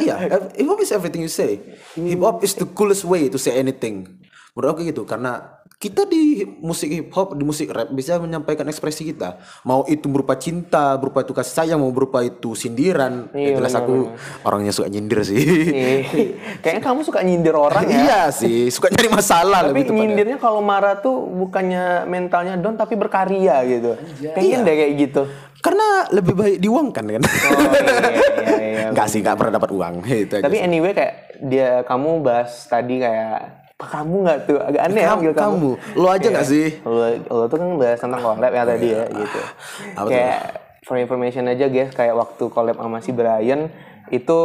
Iya 0.00 0.30
hip 0.54 0.68
hop 0.70 0.78
is 0.78 0.94
everything 0.94 1.26
you 1.26 1.32
say. 1.32 1.58
Hip 1.98 2.22
hop 2.22 2.40
is 2.46 2.54
the 2.54 2.68
coolest 2.70 3.02
way 3.02 3.26
to 3.26 3.36
say 3.36 3.58
anything. 3.58 4.22
Menurut 4.54 4.78
aku 4.78 4.80
gitu 4.86 5.02
karena 5.02 5.59
kita 5.80 6.04
di 6.04 6.44
musik 6.60 6.92
hip 6.92 7.08
hop, 7.16 7.32
di 7.32 7.40
musik 7.40 7.72
rap 7.72 7.88
bisa 7.88 8.20
menyampaikan 8.20 8.68
ekspresi 8.68 9.00
kita. 9.00 9.40
Mau 9.64 9.88
itu 9.88 10.12
berupa 10.12 10.36
cinta, 10.36 10.92
berupa 11.00 11.24
itu 11.24 11.32
kasih 11.32 11.54
sayang, 11.56 11.80
mau 11.80 11.88
berupa 11.88 12.20
itu 12.20 12.52
sindiran. 12.52 13.32
Ya, 13.32 13.56
jelas 13.56 13.72
aku 13.72 14.12
orangnya 14.44 14.76
suka 14.76 14.92
nyindir 14.92 15.24
sih. 15.24 15.40
Ih, 15.40 16.36
Kayaknya 16.60 16.82
kamu 16.84 17.00
suka 17.00 17.24
nyindir 17.24 17.56
orang 17.56 17.88
ya. 17.88 17.96
iya 17.96 18.20
sih, 18.28 18.68
suka 18.68 18.92
nyari 18.92 19.08
masalah 19.08 19.72
Tapi 19.72 19.88
nyindirnya 19.88 20.36
kalau 20.36 20.60
marah 20.60 21.00
tuh 21.00 21.16
bukannya 21.16 22.04
mentalnya 22.04 22.60
down 22.60 22.76
tapi 22.76 23.00
berkarya 23.00 23.64
gitu. 23.64 23.96
Pengen 24.36 24.68
deh 24.68 24.76
kayak 24.76 24.92
gitu. 25.00 25.22
Karena 25.64 26.12
lebih 26.12 26.36
baik 26.36 26.56
diuangkan 26.60 27.04
kan. 27.08 27.22
Oh 27.24 27.60
iya 27.72 28.60
iya 28.60 28.92
iya. 28.92 29.04
Sih, 29.08 29.24
enggak 29.24 29.40
pernah 29.40 29.56
dapat 29.56 29.72
uang. 29.72 30.04
Itu 30.04 30.34
aja. 30.36 30.44
Tapi 30.44 30.60
anyway 30.60 30.92
kayak 30.92 31.40
dia 31.40 31.88
kamu 31.88 32.20
bahas 32.20 32.68
tadi 32.68 33.00
kayak 33.00 33.69
kamu 33.80 34.16
nggak 34.28 34.38
tuh 34.44 34.58
agak 34.60 34.82
aneh 34.92 35.02
ya 35.02 35.08
kamu, 35.16 35.22
kamu. 35.32 35.40
kamu, 35.40 35.70
lo 35.96 36.08
aja 36.12 36.26
nggak 36.28 36.48
sih? 36.48 36.66
Lo, 36.84 37.04
lo 37.16 37.44
tuh 37.48 37.56
kan 37.56 37.68
bahas 37.80 37.98
tentang 38.00 38.20
collab 38.20 38.52
ya 38.52 38.62
tadi 38.68 38.88
ya 38.92 39.04
gitu. 39.08 39.40
Apa 39.98 40.06
tuh? 40.06 40.12
kayak 40.12 40.40
for 40.84 40.96
information 41.00 41.44
aja 41.48 41.66
guys, 41.72 41.90
kayak 41.96 42.14
waktu 42.16 42.44
collab 42.52 42.76
sama 42.76 42.98
si 43.00 43.10
Brian 43.16 43.72
itu 44.12 44.40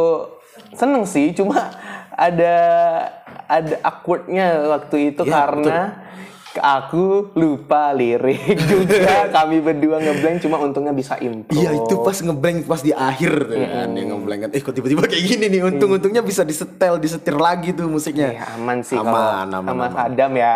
seneng 0.72 1.04
sih, 1.04 1.36
cuma 1.36 1.74
ada 2.16 2.56
ada 3.46 3.74
awkwardnya 3.84 4.72
waktu 4.72 5.12
itu 5.14 5.22
Ya, 5.28 5.32
karena 5.32 6.05
aku 6.58 7.30
lupa 7.34 7.92
lirik 7.92 8.56
juga 8.66 9.26
kami 9.36 9.60
berdua 9.62 10.00
ngeblank 10.02 10.42
cuma 10.44 10.60
untungnya 10.60 10.92
bisa 10.92 11.16
impro. 11.20 11.54
Iya 11.54 11.76
itu 11.76 11.94
pas 12.00 12.16
ngeblank 12.18 12.66
pas 12.66 12.80
di 12.80 12.92
akhir 12.92 13.32
tuh 13.48 13.56
kan 13.56 13.88
yang 13.96 14.08
ngeblank 14.16 14.40
kan. 14.46 14.50
Eh 14.54 14.60
kok 14.60 14.74
tiba-tiba 14.74 15.06
kayak 15.06 15.24
gini 15.24 15.44
nih. 15.50 15.60
Untung-untungnya 15.66 16.22
bisa 16.24 16.42
disetel, 16.42 17.00
disetir 17.00 17.36
lagi 17.36 17.72
tuh 17.72 17.88
musiknya. 17.88 18.32
Ya, 18.32 18.44
aman 18.56 18.80
sih 18.82 18.96
Aman, 18.96 19.10
kalau 19.10 19.22
aman, 19.22 19.48
sama 19.52 19.70
aman. 19.72 19.90
Sadam 19.92 20.32
ya. 20.36 20.54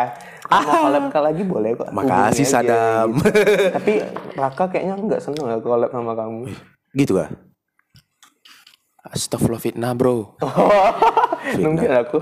Kalau 0.51 0.67
mau 0.67 0.83
collab 0.83 1.05
kali 1.15 1.25
lagi 1.31 1.43
boleh 1.47 1.71
kok. 1.79 1.89
Makasih, 1.95 2.47
Sadam. 2.47 3.09
gitu. 3.15 3.31
Tapi 3.79 3.93
Raka 4.35 4.65
kayaknya 4.67 4.95
nggak 4.99 5.21
seneng 5.23 5.47
ya 5.47 5.57
collab 5.63 5.91
sama 5.95 6.13
kamu. 6.19 6.51
Gitu 6.91 7.13
kah? 7.15 7.31
Astagfirullah 9.07 9.63
fitnah 9.63 9.95
bro. 9.95 10.35
Mungkin 11.57 11.90
aku. 11.90 12.18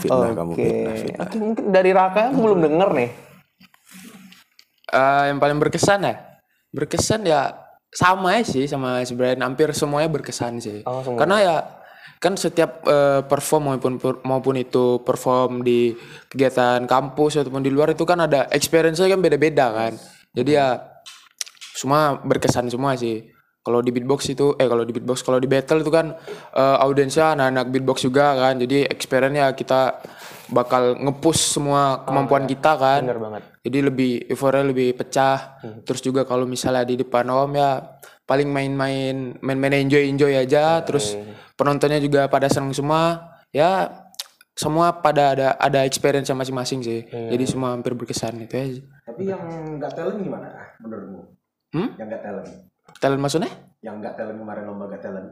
Fitnah 0.00 0.32
kamu, 0.32 0.50
Oke. 0.54 0.62
fitnah, 0.62 0.94
fitnah. 0.94 1.26
Oke, 1.26 1.36
mungkin 1.38 1.64
dari 1.74 1.90
Raka 1.90 2.30
aku 2.30 2.38
belum 2.40 2.58
denger 2.62 2.88
nih. 2.94 3.10
Eh, 4.90 5.22
yang 5.30 5.38
paling 5.38 5.58
berkesan 5.58 6.02
ya? 6.02 6.14
Berkesan 6.70 7.26
ya 7.26 7.54
sama 7.90 8.38
ya 8.38 8.42
sih 8.46 8.64
sama 8.70 9.02
si 9.02 9.14
Brian. 9.18 9.42
Hampir 9.42 9.70
semuanya 9.74 10.10
berkesan 10.10 10.62
sih. 10.62 10.82
Oh, 10.86 11.02
semua. 11.02 11.18
Karena 11.22 11.36
ya 11.42 11.56
kan 12.20 12.36
setiap 12.36 12.84
eh, 12.86 13.22
perform 13.26 13.74
maupun 13.74 13.96
maupun 14.22 14.54
itu 14.58 15.00
perform 15.02 15.64
di 15.64 15.94
kegiatan 16.30 16.84
kampus 16.84 17.40
ataupun 17.40 17.64
di 17.64 17.70
luar 17.72 17.94
itu 17.94 18.04
kan 18.04 18.22
ada 18.22 18.46
experience-nya 18.52 19.10
kan 19.10 19.20
beda-beda 19.22 19.66
kan. 19.72 19.92
Jadi 20.30 20.50
ya 20.54 20.78
semua 21.74 22.18
berkesan 22.22 22.70
semua 22.70 22.94
sih. 22.94 23.30
Kalau 23.60 23.84
di 23.84 23.92
beatbox 23.92 24.32
itu 24.32 24.56
eh 24.56 24.64
kalau 24.64 24.88
di 24.88 24.92
beatbox 24.96 25.20
kalau 25.20 25.36
di 25.36 25.44
battle 25.44 25.84
itu 25.84 25.92
kan 25.92 26.16
eh, 26.56 26.76
audiensnya 26.80 27.36
anak-anak 27.36 27.68
beatbox 27.68 28.08
juga 28.08 28.32
kan. 28.32 28.56
Jadi 28.56 28.88
experience-nya 28.88 29.52
kita 29.52 30.00
bakal 30.48 30.96
ngepush 30.96 31.60
semua 31.60 32.02
kemampuan 32.08 32.48
kita 32.48 32.72
kan. 32.80 33.04
Bener 33.04 33.20
banget. 33.20 33.42
Jadi 33.60 33.78
lebih 33.84 34.12
euforia 34.32 34.64
lebih 34.64 34.96
pecah. 34.96 35.60
Terus 35.84 36.00
juga 36.00 36.24
kalau 36.24 36.48
misalnya 36.48 36.88
di 36.88 36.96
depan 37.04 37.28
om 37.28 37.52
ya 37.52 38.00
paling 38.24 38.48
main-main 38.48 39.36
main-main 39.44 39.84
enjoy-enjoy 39.84 40.40
aja. 40.40 40.80
Terus 40.80 41.20
penontonnya 41.52 42.00
juga 42.00 42.32
pada 42.32 42.48
seneng 42.48 42.72
semua. 42.72 43.28
Ya 43.52 43.92
semua 44.56 44.92
pada 44.92 45.36
ada 45.36 45.48
ada 45.60 45.84
experience 45.84 46.32
masing-masing 46.32 46.80
sih. 46.80 47.00
Jadi 47.12 47.44
semua 47.44 47.76
hampir 47.76 47.92
berkesan 47.92 48.40
itu 48.40 48.56
aja. 48.56 48.82
Tapi 49.04 49.22
yang 49.28 49.42
nggak 49.76 49.92
talent 49.92 50.16
gimana 50.24 50.48
menurutmu? 50.80 51.20
Hmm? 51.76 51.88
Yang 52.00 52.08
nggak 52.08 52.22
talent? 52.24 52.48
Talent 52.98 53.22
maksudnya? 53.22 53.52
Yang 53.84 53.94
nggak 54.02 54.14
talent 54.18 54.38
kemarin 54.42 54.62
lomba 54.66 54.84
nggak 54.90 55.02
talent? 55.02 55.28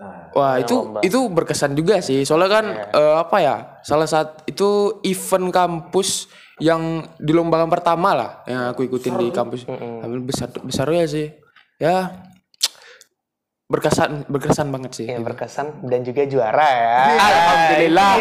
Nah, 0.00 0.32
Wah 0.34 0.54
itu 0.58 0.96
itu 1.04 1.18
berkesan 1.28 1.76
juga 1.76 2.00
sih. 2.00 2.24
Soalnya 2.24 2.50
kan 2.50 2.64
eh, 2.90 3.16
apa 3.20 3.36
ya? 3.38 3.56
Salah 3.84 4.08
satu 4.08 4.48
itu 4.48 4.68
event 5.04 5.52
kampus 5.52 6.26
yang 6.62 7.06
dilombakan 7.18 7.68
pertama 7.68 8.14
lah 8.14 8.30
yang 8.48 8.72
aku 8.72 8.86
ikutin 8.86 9.18
di 9.20 9.28
kampus. 9.30 9.68
Ambil 9.68 10.24
besar 10.24 10.48
besar 10.62 10.86
ya 10.90 11.04
sih. 11.06 11.28
Ya 11.76 12.28
berkesan 13.72 14.28
berkesan 14.28 14.68
banget 14.68 14.92
sih. 14.92 15.06
Ya, 15.08 15.16
berkesan 15.16 15.88
dan 15.88 16.04
juga 16.04 16.28
juara 16.28 16.68
ya. 16.68 16.96
Alhamdulillah. 17.16 18.12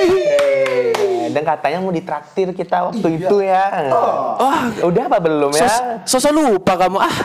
Iya. 0.00 1.03
Dan 1.34 1.42
katanya 1.42 1.82
mau 1.82 1.90
ditraktir 1.90 2.54
kita 2.54 2.86
waktu 2.86 3.18
itu 3.18 3.42
ya. 3.42 3.90
Wah, 4.38 4.70
Udah 4.80 5.02
apa 5.04 5.18
belum 5.18 5.50
ya? 5.50 5.66
sos 5.66 5.74
sosok 6.14 6.30
lupa 6.30 6.78
kamu 6.78 7.02
ah. 7.02 7.16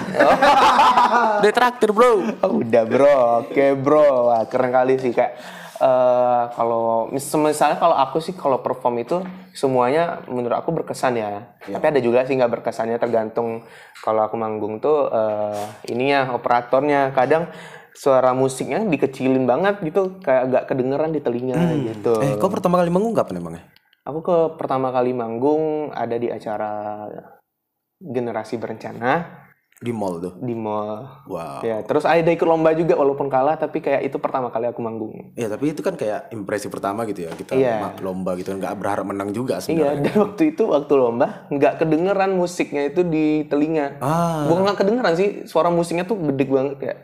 Di 1.40 1.50
traktir 1.54 1.94
bro. 1.94 2.26
Oh, 2.42 2.60
udah 2.60 2.84
bro, 2.84 3.18
oke 3.46 3.66
bro, 3.78 4.28
Wah, 4.28 4.44
keren 4.50 4.74
kali 4.74 4.98
sih 4.98 5.14
kayak 5.14 5.38
eh 5.80 6.44
kalau 6.60 7.08
mis- 7.08 7.40
misalnya 7.40 7.80
kalau 7.80 7.96
aku 7.96 8.20
sih 8.20 8.36
kalau 8.36 8.60
perform 8.60 9.00
itu 9.00 9.24
semuanya 9.54 10.20
menurut 10.28 10.60
aku 10.60 10.76
berkesan 10.76 11.16
ya. 11.16 11.48
Tapi 11.56 11.86
ada 11.88 12.00
juga 12.04 12.28
sih 12.28 12.36
nggak 12.36 12.60
berkesannya 12.60 13.00
tergantung 13.00 13.64
kalau 14.04 14.28
aku 14.28 14.36
manggung 14.36 14.84
tuh 14.84 15.08
eh 15.08 15.64
ininya 15.88 16.36
operatornya 16.36 17.16
kadang 17.16 17.48
suara 17.96 18.32
musiknya 18.32 18.84
dikecilin 18.84 19.44
banget 19.44 19.80
gitu 19.80 20.20
kayak 20.20 20.42
agak 20.48 20.64
kedengeran 20.68 21.12
di 21.12 21.20
telinga 21.20 21.56
gitu. 21.84 22.16
eh 22.20 22.36
kau 22.36 22.48
pertama 22.48 22.80
kali 22.80 22.92
manggung 22.92 23.12
kapan 23.12 23.40
emangnya? 23.40 23.64
Aku 24.10 24.20
ke 24.20 24.38
pertama 24.56 24.90
kali 24.90 25.14
manggung 25.14 25.94
ada 25.94 26.16
di 26.16 26.28
acara 26.28 27.06
generasi 27.96 28.56
berencana 28.56 29.38
Di 29.78 29.94
mall 29.94 30.20
tuh. 30.20 30.34
di 30.36 30.52
mall. 30.52 31.24
Wow. 31.24 31.62
Ya, 31.62 31.80
terus 31.82 32.04
ada 32.04 32.28
ikut 32.28 32.44
lomba 32.44 32.74
juga 32.74 32.94
walaupun 32.94 33.30
kalah 33.30 33.56
tapi 33.56 33.80
kayak 33.80 34.04
itu 34.04 34.18
pertama 34.18 34.50
kali 34.50 34.66
aku 34.66 34.82
manggung. 34.82 35.32
Ya 35.34 35.48
tapi 35.48 35.72
itu 35.72 35.80
kan 35.80 35.96
kayak 35.96 36.28
impresi 36.30 36.68
pertama 36.68 37.06
gitu 37.06 37.24
ya 37.24 37.32
kita 37.32 37.56
Iya. 37.56 37.80
ma- 37.80 37.96
lomba 38.02 38.36
gitu 38.36 38.52
nggak 38.52 38.76
berharap 38.76 39.06
menang 39.06 39.32
juga 39.32 39.62
Iya, 39.62 39.64
sebenarnya. 39.94 40.04
dan 40.04 40.16
waktu 40.20 40.44
itu 40.50 40.64
waktu 40.66 40.94
lomba 40.94 41.48
nggak 41.48 41.74
kedengeran 41.78 42.32
musiknya 42.34 42.84
itu 42.86 43.06
di 43.06 43.26
telinga. 43.46 43.96
Ah. 44.00 44.44
Bukan 44.46 44.66
nggak 44.66 44.80
kedengeran 44.80 45.14
sih, 45.14 45.30
suara 45.46 45.70
musiknya 45.70 46.04
tuh 46.04 46.20
gede 46.20 46.44
banget 46.46 46.76
kayak 46.78 46.98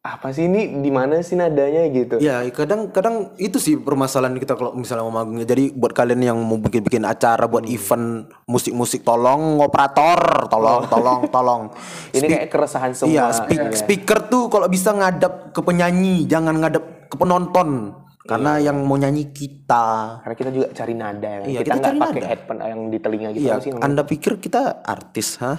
apa 0.00 0.32
sih 0.32 0.48
ini 0.48 0.80
di 0.80 0.88
mana 0.88 1.20
sih 1.20 1.36
nadanya 1.36 1.84
gitu. 1.92 2.16
Ya 2.24 2.40
kadang 2.56 2.88
kadang 2.88 3.36
itu 3.36 3.60
sih 3.60 3.76
permasalahan 3.76 4.32
kita 4.40 4.56
kalau 4.56 4.72
misalnya 4.72 5.04
mau 5.04 5.12
manggungnya. 5.12 5.44
Jadi 5.44 5.76
buat 5.76 5.92
kalian 5.92 6.24
yang 6.24 6.38
mau 6.40 6.56
bikin 6.56 6.80
bikin 6.80 7.04
acara 7.04 7.44
buat 7.44 7.68
event 7.68 8.24
musik-musik 8.48 9.04
tolong 9.04 9.60
operator, 9.60 10.48
tolong 10.48 10.88
tolong 10.88 11.20
tolong. 11.28 11.62
Ini 12.16 12.26
kayak 12.32 12.48
keresahan 12.48 12.96
semua. 12.96 13.12
Iya, 13.12 13.24
spe- 13.44 13.76
speaker 13.76 14.24
tuh 14.32 14.48
kalau 14.48 14.72
bisa 14.72 14.88
ngadap 14.96 15.52
ke 15.52 15.60
penyanyi, 15.60 16.24
jangan 16.24 16.56
ngadap 16.56 17.12
ke 17.12 17.16
penonton. 17.20 17.99
Karena 18.30 18.62
yang 18.62 18.78
mau 18.86 18.94
nyanyi 18.94 19.34
kita. 19.34 20.22
Karena 20.22 20.36
kita 20.38 20.50
juga 20.54 20.66
cari 20.70 20.94
nada 20.94 21.26
ya. 21.26 21.38
Iya, 21.42 21.60
kita 21.66 21.74
kita 21.74 21.88
nggak 21.90 22.02
pakai 22.14 22.22
headphone 22.30 22.60
yang 22.62 22.80
di 22.86 22.98
telinga 23.02 23.28
gitu 23.34 23.42
Iya, 23.42 23.54
sih. 23.58 23.70
Anda 23.74 24.06
pikir 24.06 24.38
kita 24.38 24.86
artis, 24.86 25.42
hah? 25.42 25.58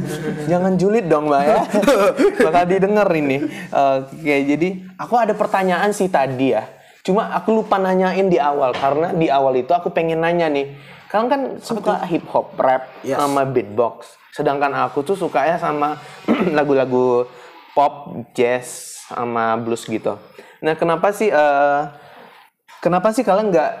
Jangan 0.52 0.76
julid 0.76 1.08
dong 1.08 1.32
mbak 1.32 1.42
ya. 1.48 1.58
Bakal 2.52 2.64
didengar 2.68 3.08
ini. 3.16 3.40
Oke, 3.72 4.36
jadi 4.44 4.68
aku 5.00 5.14
ada 5.16 5.32
pertanyaan 5.32 5.96
sih 5.96 6.12
tadi 6.12 6.52
ya. 6.52 6.68
Cuma 7.00 7.32
aku 7.32 7.56
lupa 7.56 7.80
nanyain 7.80 8.28
di 8.28 8.36
awal 8.36 8.76
karena 8.76 9.16
di 9.16 9.32
awal 9.32 9.56
itu 9.56 9.72
aku 9.72 9.88
pengen 9.88 10.20
nanya 10.20 10.52
nih. 10.52 10.76
Kalian 11.08 11.26
kan 11.26 11.40
suka 11.58 12.04
hip 12.04 12.28
hop, 12.28 12.52
rap, 12.60 12.86
Yes. 13.00 13.16
sama 13.16 13.48
beatbox. 13.48 14.14
Sedangkan 14.30 14.70
aku 14.76 15.02
tuh 15.02 15.16
sukanya 15.16 15.56
sama 15.56 15.96
lagu-lagu 16.56 17.24
pop, 17.72 18.12
jazz, 18.36 19.00
sama 19.08 19.56
blues 19.56 19.88
gitu. 19.88 20.20
Nah, 20.60 20.76
kenapa 20.76 21.10
sih 21.10 21.32
eh, 21.32 21.80
kenapa 22.80 23.12
sih 23.12 23.22
kalian 23.22 23.52
nggak 23.52 23.72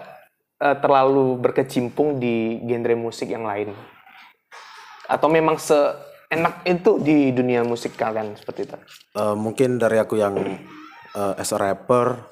eh, 0.60 0.76
terlalu 0.78 1.40
berkecimpung 1.40 2.20
di 2.20 2.60
genre 2.64 2.94
musik 2.94 3.32
yang 3.32 3.44
lain? 3.44 3.72
Atau 5.10 5.26
memang 5.26 5.58
seenak 5.58 6.62
itu 6.62 7.02
di 7.02 7.34
dunia 7.34 7.66
musik 7.66 7.98
kalian 7.98 8.38
seperti 8.38 8.70
itu? 8.70 8.76
Eh, 9.16 9.34
mungkin 9.34 9.80
dari 9.80 9.98
aku 9.98 10.20
yang 10.20 10.36
eh, 11.16 11.34
as 11.40 11.50
a 11.50 11.58
rapper 11.58 12.30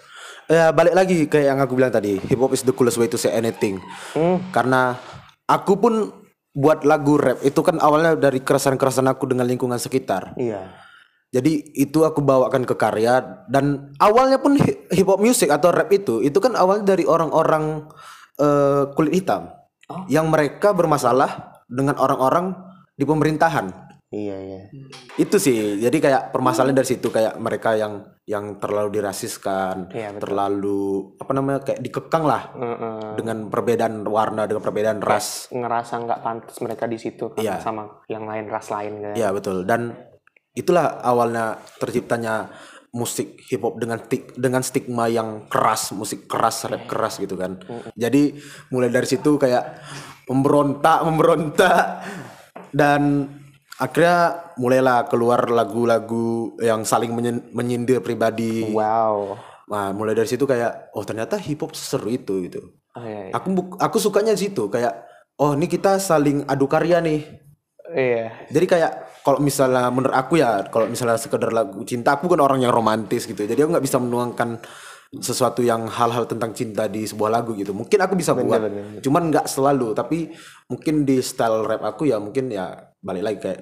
ya 0.49 0.73
balik 0.73 0.97
lagi 0.97 1.29
kayak 1.29 1.45
yang 1.45 1.61
aku 1.61 1.77
bilang 1.77 1.93
tadi 1.93 2.17
hip 2.25 2.41
hop 2.41 2.57
is 2.57 2.65
the 2.65 2.73
coolest 2.73 2.97
way 2.97 3.05
to 3.05 3.21
say 3.21 3.29
anything 3.37 3.77
karena 4.49 4.97
aku 5.45 5.77
pun 5.77 6.09
buat 6.57 6.89
lagu 6.89 7.21
rap 7.21 7.45
itu 7.45 7.61
kan 7.61 7.77
awalnya 7.85 8.17
dari 8.17 8.41
keresahan-keresahan 8.41 9.13
aku 9.13 9.29
dengan 9.29 9.45
lingkungan 9.45 9.77
sekitar 9.77 10.33
Iya. 10.41 10.73
Jadi 11.29 11.53
itu 11.75 12.03
aku 12.03 12.21
bawakan 12.21 12.65
ke 12.65 12.75
karya 12.75 13.45
dan 13.47 13.93
awalnya 13.99 14.41
pun 14.41 14.57
hi- 14.57 14.89
hip 14.89 15.05
hop 15.05 15.21
music 15.21 15.49
atau 15.49 15.69
rap 15.69 15.89
itu 15.89 16.21
itu 16.21 16.39
kan 16.39 16.57
awalnya 16.57 16.97
dari 16.97 17.05
orang-orang 17.05 17.85
eh, 18.37 18.89
kulit 18.93 19.13
hitam 19.15 19.53
yang 20.09 20.29
mereka 20.29 20.73
bermasalah 20.73 21.61
dengan 21.69 21.97
orang-orang 21.97 22.57
di 22.95 23.05
pemerintahan 23.05 23.89
Iya 24.09 24.37
iya. 24.41 24.61
Itu 25.21 25.37
sih. 25.37 25.77
Jadi 25.85 26.01
kayak 26.01 26.33
permasalahan 26.33 26.73
dari 26.73 26.89
situ 26.89 27.13
kayak 27.13 27.37
mereka 27.37 27.77
yang 27.77 28.09
yang 28.25 28.57
terlalu 28.57 28.97
dirasiskan, 28.97 29.93
Iya, 29.93 30.17
betul. 30.17 30.23
terlalu 30.25 30.81
apa 31.21 31.33
namanya 31.37 31.61
kayak 31.61 31.81
dikekang 31.85 32.25
lah 32.25 32.49
Heeh. 32.57 33.21
dengan 33.21 33.53
perbedaan 33.53 34.01
warna, 34.09 34.49
dengan 34.49 34.65
perbedaan 34.65 35.05
ras. 35.05 35.53
ngerasa 35.53 36.09
nggak 36.09 36.21
pantas 36.25 36.57
mereka 36.65 36.89
di 36.89 36.97
situ 36.97 37.37
kan, 37.37 37.45
Iya. 37.45 37.61
sama 37.61 38.01
yang 38.09 38.25
lain 38.25 38.49
ras 38.49 38.73
lain 38.73 38.97
kan. 38.97 39.13
Iya 39.13 39.29
betul. 39.29 39.69
Dan 39.69 39.93
itulah 40.59 40.99
awalnya 41.07 41.63
terciptanya 41.79 42.51
musik 42.91 43.39
hip 43.47 43.63
hop 43.63 43.79
dengan 43.79 44.01
tik 44.03 44.35
dengan 44.35 44.65
stigma 44.65 45.07
yang 45.07 45.47
keras, 45.47 45.95
musik 45.95 46.27
keras, 46.27 46.67
rap 46.67 46.89
keras 46.91 47.21
gitu 47.23 47.39
kan. 47.39 47.61
Jadi 47.95 48.35
mulai 48.75 48.91
dari 48.91 49.07
situ 49.07 49.39
kayak 49.39 49.79
memberontak, 50.27 51.05
memberontak 51.07 52.03
dan 52.75 53.29
akhirnya 53.79 54.51
mulailah 54.59 55.07
keluar 55.07 55.47
lagu-lagu 55.47 56.59
yang 56.59 56.83
saling 56.83 57.15
menyindir 57.55 58.03
pribadi. 58.03 58.67
Wow. 58.67 59.39
Nah, 59.69 59.93
mulai 59.93 60.17
dari 60.17 60.27
situ 60.27 60.49
kayak 60.49 60.97
oh 60.97 61.05
ternyata 61.05 61.37
hip 61.37 61.61
hop 61.61 61.77
seru 61.77 62.09
itu 62.09 62.41
gitu. 62.49 62.73
Oh, 62.97 63.05
iya, 63.05 63.31
iya. 63.31 63.33
Aku 63.37 63.79
aku 63.79 63.97
sukanya 64.01 64.33
di 64.33 64.49
situ 64.49 64.73
kayak 64.73 65.07
oh 65.39 65.53
ini 65.53 65.69
kita 65.69 66.01
saling 66.01 66.49
adu 66.49 66.65
karya 66.67 67.05
nih. 67.05 67.48
Iya. 67.93 68.49
Jadi 68.53 68.67
kayak 68.69 68.93
kalau 69.25 69.41
misalnya 69.41 69.89
menurut 69.93 70.17
aku 70.17 70.41
ya 70.41 70.65
kalau 70.69 70.89
misalnya 70.89 71.21
sekedar 71.21 71.53
lagu 71.53 71.85
cinta 71.85 72.17
aku 72.17 72.29
kan 72.29 72.41
orang 72.41 72.65
yang 72.65 72.73
romantis 72.73 73.25
gitu. 73.25 73.45
Jadi 73.45 73.61
aku 73.61 73.71
nggak 73.77 73.85
bisa 73.85 74.01
menuangkan 74.01 74.61
sesuatu 75.09 75.65
yang 75.65 75.89
hal-hal 75.89 76.29
tentang 76.29 76.53
cinta 76.53 76.85
di 76.85 77.09
sebuah 77.09 77.41
lagu 77.41 77.57
gitu. 77.57 77.73
Mungkin 77.73 77.97
aku 77.97 78.13
bisa 78.13 78.37
buat, 78.37 78.61
cuman 79.01 79.23
nggak 79.33 79.47
selalu. 79.49 79.97
Tapi 79.97 80.29
mungkin 80.69 81.09
di 81.09 81.25
style 81.25 81.65
rap 81.65 81.81
aku 81.81 82.05
ya 82.13 82.21
mungkin 82.21 82.53
ya 82.53 82.77
balik 83.01 83.25
lagi 83.25 83.39
kayak 83.41 83.61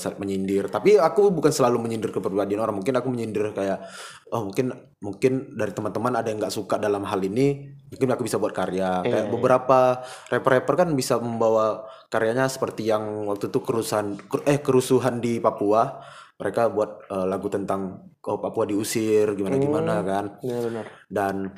style 0.00 0.16
menyindir. 0.16 0.72
Tapi 0.72 0.96
aku 0.96 1.28
bukan 1.28 1.52
selalu 1.52 1.84
menyindir 1.84 2.08
kepribadian 2.08 2.64
orang. 2.64 2.80
Mungkin 2.80 2.96
aku 2.96 3.08
menyindir 3.12 3.52
kayak 3.52 3.84
oh 4.32 4.48
mungkin 4.48 4.72
mungkin 5.04 5.52
dari 5.52 5.76
teman-teman 5.76 6.16
ada 6.16 6.32
yang 6.32 6.40
nggak 6.40 6.56
suka 6.56 6.80
dalam 6.80 7.04
hal 7.04 7.20
ini. 7.20 7.68
Mungkin 7.92 8.08
aku 8.08 8.24
bisa 8.24 8.40
buat 8.40 8.56
karya. 8.56 9.04
Kayak 9.04 9.26
beberapa 9.28 10.00
rapper-rapper 10.32 10.74
kan 10.84 10.88
bisa 10.96 11.20
membawa 11.20 11.84
karyanya 12.08 12.48
seperti 12.48 12.88
yang 12.88 13.28
waktu 13.28 13.52
itu 13.52 13.60
kerusuhan 13.60 14.16
ker- 14.16 14.44
eh 14.44 14.58
kerusuhan 14.58 15.20
di 15.20 15.38
Papua 15.38 16.00
mereka 16.40 16.72
buat 16.72 17.04
eh, 17.06 17.26
lagu 17.28 17.48
tentang 17.48 18.08
oh 18.24 18.38
Papua 18.40 18.64
diusir 18.64 19.36
gimana 19.36 19.56
gimana 19.56 19.94
kan 20.02 20.24
Benar-benar. 20.40 20.86
dan 21.08 21.52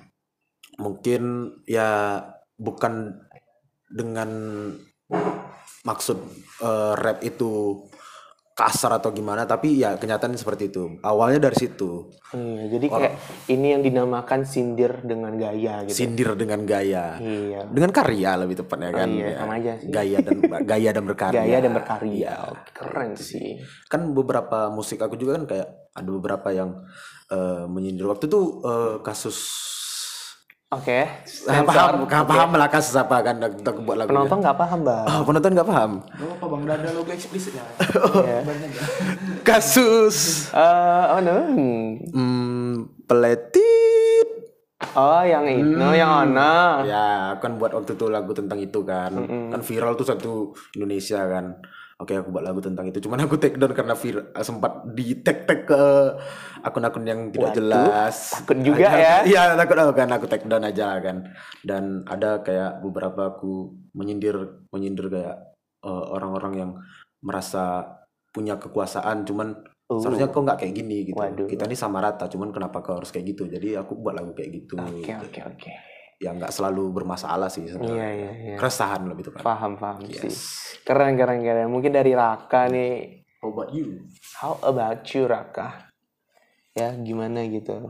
mungkin 0.77 1.23
ya 1.65 2.19
bukan 2.57 3.15
dengan 3.87 4.31
maksud 5.83 6.19
eh, 6.61 6.93
rap 6.95 7.23
itu 7.23 7.83
kasar 8.61 8.93
atau 8.95 9.09
gimana 9.09 9.43
tapi 9.43 9.81
ya 9.81 9.97
kenyataan 9.97 10.37
seperti 10.37 10.69
itu 10.69 11.01
awalnya 11.01 11.41
dari 11.41 11.57
situ 11.57 12.13
Iya, 12.31 12.71
jadi 12.71 12.87
kayak 12.87 13.13
ini 13.49 13.67
yang 13.75 13.83
dinamakan 13.83 14.45
sindir 14.45 15.03
dengan 15.03 15.35
gaya 15.35 15.83
gitu. 15.83 15.97
sindir 15.97 16.37
dengan 16.37 16.63
gaya 16.63 17.17
Iya. 17.17 17.67
dengan 17.67 17.91
karya 17.91 18.37
lebih 18.37 18.61
tepatnya 18.61 18.93
kan 18.93 19.09
iya, 19.09 19.27
Ya, 19.27 19.37
sama 19.41 19.55
aja 19.57 19.73
sih. 19.75 19.89
gaya 19.89 20.19
dan 20.21 20.37
gaya 20.63 20.91
dan 20.93 21.05
berkarya 21.05 21.41
Gaya 21.41 21.59
dan 21.59 21.73
berkarya. 21.73 22.33
Oke, 22.47 22.71
Keren 22.71 23.11
sih. 23.17 23.59
kan 23.89 24.13
beberapa 24.13 24.69
musik 24.69 25.01
aku 25.01 25.17
juga 25.17 25.41
kan 25.41 25.49
kayak 25.49 25.69
ada 25.91 26.11
beberapa 26.13 26.49
yang 26.51 26.71
eh, 27.27 27.65
menyindir 27.65 28.05
waktu 28.05 28.29
itu 28.29 28.41
eh, 28.63 28.95
kasus 29.01 29.39
Oke. 30.71 31.03
Ah, 31.51 31.66
paham 31.66 32.07
paham, 32.07 32.25
paham 32.31 32.51
lah 32.55 32.71
kasus 32.71 32.95
apa 32.95 33.27
kan 33.27 33.43
aku 33.43 33.83
buat 33.83 33.99
lagu 33.99 34.14
Penonton 34.14 34.39
nggak 34.39 34.55
paham, 34.55 34.87
Bang. 34.87 35.03
oh, 35.03 35.21
penonton 35.27 35.51
nggak 35.51 35.66
paham? 35.66 35.91
Apa 36.07 36.45
bang. 36.47 36.61
Udah 36.62 36.77
ada 36.79 36.89
logo 36.95 37.11
eksplisit 37.11 37.59
ya. 37.59 37.64
Iya. 38.23 38.39
kasus. 39.51 40.47
Eh, 40.55 41.03
apa 41.11 41.18
namanya? 41.27 41.47
Hmm. 41.51 41.91
hmm, 42.14 42.71
peletit 43.03 44.29
Oh, 44.95 45.23
yang 45.27 45.43
itu, 45.51 45.75
yang 45.91 46.07
mana? 46.31 46.81
ya 46.87 47.05
aku 47.35 47.51
kan 47.51 47.53
buat 47.59 47.75
waktu 47.75 47.99
itu 47.99 48.07
lagu 48.07 48.31
tentang 48.31 48.62
itu 48.62 48.81
kan. 48.87 49.11
Kan 49.51 49.61
viral 49.66 49.99
tuh 49.99 50.07
satu 50.07 50.55
Indonesia 50.79 51.18
kan 51.27 51.59
oke 52.01 52.13
aku 52.17 52.29
buat 52.33 52.45
lagu 52.45 52.65
tentang 52.65 52.89
itu. 52.89 52.99
Cuman 53.05 53.21
aku 53.29 53.37
take 53.37 53.61
down 53.61 53.77
karena 53.77 53.93
vir- 53.93 54.33
sempat 54.41 54.89
di 54.97 55.21
tag 55.21 55.45
tag 55.45 55.69
ke 55.69 55.81
akun-akun 56.65 57.05
yang 57.05 57.21
tidak 57.29 57.53
jelas. 57.53 58.41
takut 58.41 58.57
juga 58.65 58.89
Aja- 58.89 58.99
ya. 58.99 59.15
iya 59.29 59.43
takut 59.55 59.77
aku 59.77 59.93
kan 59.93 60.09
aku 60.09 60.25
take 60.27 60.49
down 60.49 60.65
aja 60.65 60.97
kan. 61.05 61.29
Dan 61.61 62.09
ada 62.09 62.41
kayak 62.41 62.81
beberapa 62.81 63.37
aku 63.37 63.77
menyindir 63.93 64.65
menyindir 64.73 65.13
kayak 65.13 65.37
eh, 65.85 66.05
orang-orang 66.17 66.53
yang 66.57 66.71
merasa 67.21 67.85
punya 68.33 68.57
kekuasaan. 68.57 69.29
Cuman 69.29 69.61
seharusnya 69.91 70.31
kok 70.31 70.41
nggak 70.41 70.59
kayak 70.63 70.75
gini 70.75 70.97
gitu. 71.11 71.19
Waduh. 71.19 71.51
kita 71.51 71.67
ini 71.67 71.75
sama 71.75 71.99
rata 71.99 72.31
cuman 72.31 72.55
kenapa 72.55 72.81
kau 72.81 72.97
harus 72.97 73.13
kayak 73.13 73.37
gitu? 73.37 73.45
Jadi 73.51 73.77
aku 73.77 73.99
buat 73.99 74.17
lagu 74.17 74.33
kayak 74.33 74.51
gitu. 74.65 74.79
Oke, 74.79 75.13
oke, 75.19 75.41
oke. 75.45 75.71
Ya 76.21 76.37
nggak 76.37 76.53
selalu 76.53 76.93
bermasalah 77.01 77.49
sih 77.49 77.64
sebenarnya. 77.64 77.97
Iya, 77.97 78.09
iya, 78.12 78.33
iya. 78.53 78.57
keresahan 78.61 79.09
lebih 79.09 79.33
tepat 79.33 79.41
Paham, 79.41 79.81
paham 79.81 80.05
sih. 80.05 80.29
Keren, 80.85 81.16
keren, 81.16 81.41
keren. 81.41 81.68
Mungkin 81.73 81.97
dari 81.97 82.12
Raka 82.12 82.68
nih. 82.68 83.25
how 83.41 83.49
about 83.49 83.73
you 83.73 84.05
How 84.37 84.61
about 84.61 85.01
you, 85.16 85.25
Raka? 85.25 85.89
Ya, 86.77 86.93
gimana 86.93 87.41
gitu? 87.49 87.89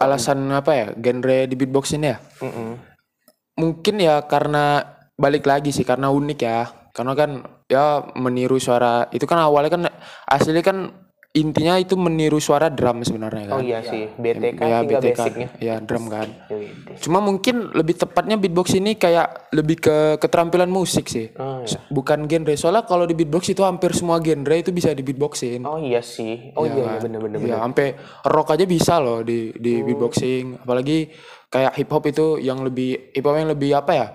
alasan 0.00 0.48
apa 0.54 0.72
ya 0.72 0.86
genre 0.96 1.44
di 1.44 1.54
beatbox 1.58 1.92
ini 1.98 2.08
ya 2.08 2.18
Mm-mm. 2.40 2.70
mungkin 3.60 3.94
ya 4.00 4.24
karena 4.24 4.80
balik 5.18 5.44
lagi 5.44 5.74
sih 5.74 5.84
karena 5.84 6.08
unik 6.08 6.40
ya 6.40 6.70
karena 6.96 7.12
kan 7.12 7.30
ya 7.68 8.06
meniru 8.16 8.56
suara 8.56 9.10
itu 9.12 9.28
kan 9.28 9.44
awalnya 9.44 9.70
kan 9.70 9.82
aslinya 10.24 10.64
kan 10.64 10.78
intinya 11.30 11.78
itu 11.78 11.94
meniru 11.94 12.42
suara 12.42 12.66
drum 12.66 13.06
sebenarnya 13.06 13.54
Oh 13.54 13.62
kan 13.62 13.62
iya. 13.62 13.78
Sih, 13.86 14.10
BTK 14.18 14.58
ya 14.58 14.78
BTK 14.82 15.14
basicnya. 15.14 15.48
ya 15.62 15.74
drum 15.78 16.10
kan. 16.10 16.26
Cuma 16.98 17.22
mungkin 17.22 17.70
lebih 17.70 18.02
tepatnya 18.02 18.34
beatbox 18.34 18.74
ini 18.74 18.98
kayak 18.98 19.54
lebih 19.54 19.78
ke 19.78 19.96
keterampilan 20.18 20.66
musik 20.66 21.06
sih. 21.06 21.30
Oh, 21.38 21.62
iya. 21.62 21.78
bukan 21.86 22.26
genre. 22.26 22.50
Soalnya 22.58 22.82
kalau 22.82 23.06
di 23.06 23.14
beatbox 23.14 23.46
itu 23.54 23.62
hampir 23.62 23.94
semua 23.94 24.18
genre 24.18 24.58
itu 24.58 24.74
bisa 24.74 24.90
di 24.90 25.06
beatboxin 25.06 25.62
Oh 25.62 25.78
iya 25.78 26.02
sih. 26.02 26.50
Oh 26.58 26.66
iya, 26.66 26.98
iya 26.98 26.98
bener-bener. 26.98 27.38
ya 27.46 27.62
sampai 27.62 27.94
rock 28.26 28.58
aja 28.58 28.66
bisa 28.66 28.98
loh 28.98 29.22
di 29.22 29.54
di 29.54 29.86
beatboxing. 29.86 30.66
Apalagi 30.66 31.14
kayak 31.46 31.78
hip 31.78 31.90
hop 31.94 32.10
itu 32.10 32.42
yang 32.42 32.58
lebih 32.66 33.14
hip 33.14 33.22
hop 33.22 33.38
yang 33.38 33.54
lebih 33.54 33.78
apa 33.78 33.92
ya? 33.94 34.06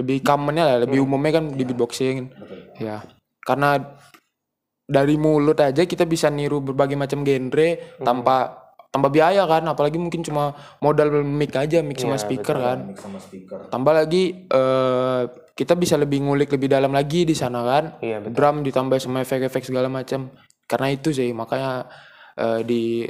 Lebih 0.00 0.24
commonnya 0.24 0.64
lah 0.64 0.76
lebih 0.88 1.04
umumnya 1.04 1.36
kan 1.36 1.52
di 1.52 1.68
beatboxing. 1.68 2.32
Ya 2.80 3.04
karena 3.44 3.98
dari 4.92 5.16
mulut 5.16 5.56
aja 5.56 5.88
kita 5.88 6.04
bisa 6.04 6.28
niru 6.28 6.60
berbagai 6.60 7.00
macam 7.00 7.24
genre 7.24 7.96
tanpa 8.04 8.62
tanpa 8.92 9.08
biaya 9.08 9.48
kan. 9.48 9.64
Apalagi 9.64 9.96
mungkin 9.96 10.20
cuma 10.20 10.52
modal 10.84 11.24
mic 11.24 11.56
aja 11.56 11.80
mic 11.80 11.96
sama 11.96 12.20
speaker 12.20 12.56
kan. 12.60 12.78
tambah 13.72 13.92
lagi 13.96 14.44
eh 14.46 15.22
kita 15.52 15.76
bisa 15.76 16.00
lebih 16.00 16.24
ngulik 16.24 16.48
lebih 16.52 16.68
dalam 16.68 16.92
lagi 16.92 17.24
di 17.24 17.32
sana 17.32 17.64
kan. 17.64 17.84
Iya, 18.04 18.20
betul. 18.20 18.32
drum 18.36 18.56
ditambah 18.64 18.98
sama 19.00 19.24
efek-efek 19.24 19.64
segala 19.64 19.88
macam. 19.88 20.28
Karena 20.68 20.88
itu 20.92 21.12
sih 21.12 21.32
makanya 21.32 21.88
eh, 22.36 22.60
di 22.64 23.08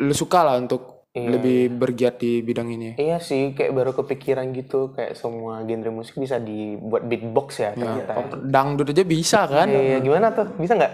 lu 0.00 0.14
suka 0.16 0.40
lah 0.40 0.56
untuk 0.56 0.91
lebih 1.14 1.68
bergiat 1.70 2.16
di 2.16 2.40
bidang 2.40 2.68
ini 2.70 2.96
Iya 2.96 3.16
sih, 3.18 3.52
kayak 3.52 3.68
baru 3.70 3.92
kepikiran 3.92 4.48
gitu, 4.50 4.90
kayak 4.90 5.12
semua 5.12 5.60
genre 5.60 5.92
musik 5.92 6.16
bisa 6.16 6.36
dibuat 6.38 7.04
beatbox 7.04 7.60
ya 7.60 7.70
ternyata. 7.72 8.12
ya. 8.14 8.24
dangdut 8.42 8.88
aja 8.88 9.04
bisa 9.04 9.40
kan 9.44 9.68
Iya, 9.68 10.00
gimana 10.00 10.32
tuh? 10.32 10.48
Bisa 10.56 10.72
nggak? 10.72 10.92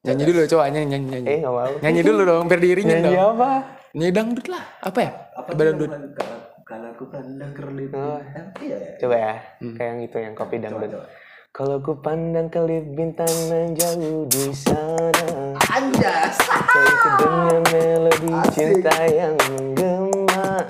nyanyi 0.00 0.22
dulu 0.24 0.38
coba 0.48 0.64
nyanyi 0.66 0.86
nyanyi 0.88 1.06
nyanyi 1.12 1.26
Eh, 1.26 1.38
nggak 1.40 1.52
mau. 1.52 1.72
nyanyi 1.76 2.00
dulu 2.00 2.20
dong 2.24 2.44
biar 2.46 2.56
diiringin 2.58 2.88
Nyanyi 2.96 3.10
dong 3.12 3.32
apa? 3.34 3.50
nyanyi 3.90 4.12
dangdut 4.14 4.46
lah 4.46 4.62
apa 4.80 4.98
ya 4.98 5.10
apa 5.34 5.50
dangdut 5.52 5.90
kalau 6.62 6.88
aku 6.88 7.04
pandang 7.04 7.50
kerlip 7.50 7.90
Oh. 7.90 8.22
iya 8.62 8.78
Coba 8.96 9.16
ya, 9.18 9.34
kayak 9.58 9.88
yang 9.90 10.00
itu 10.00 10.16
yang 10.16 10.32
kopi 10.32 10.56
dangdut. 10.56 10.94
Kalau 11.50 11.82
ku 11.82 11.98
pandang 11.98 12.46
kelip 12.46 12.94
bintang 12.94 13.26
nan 13.50 13.74
jauh 13.74 14.22
di 14.30 14.54
sana. 14.54 15.58
Anjas. 15.66 16.38
Saya 16.46 16.94
ku 16.94 17.08
dengar 17.18 17.58
melodi 17.74 18.34
cinta 18.54 18.94
yang 19.10 19.34
menggema. 19.50 20.62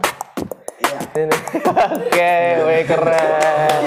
Oke, 1.69 2.37
weh 2.65 2.83
keren. 2.89 3.81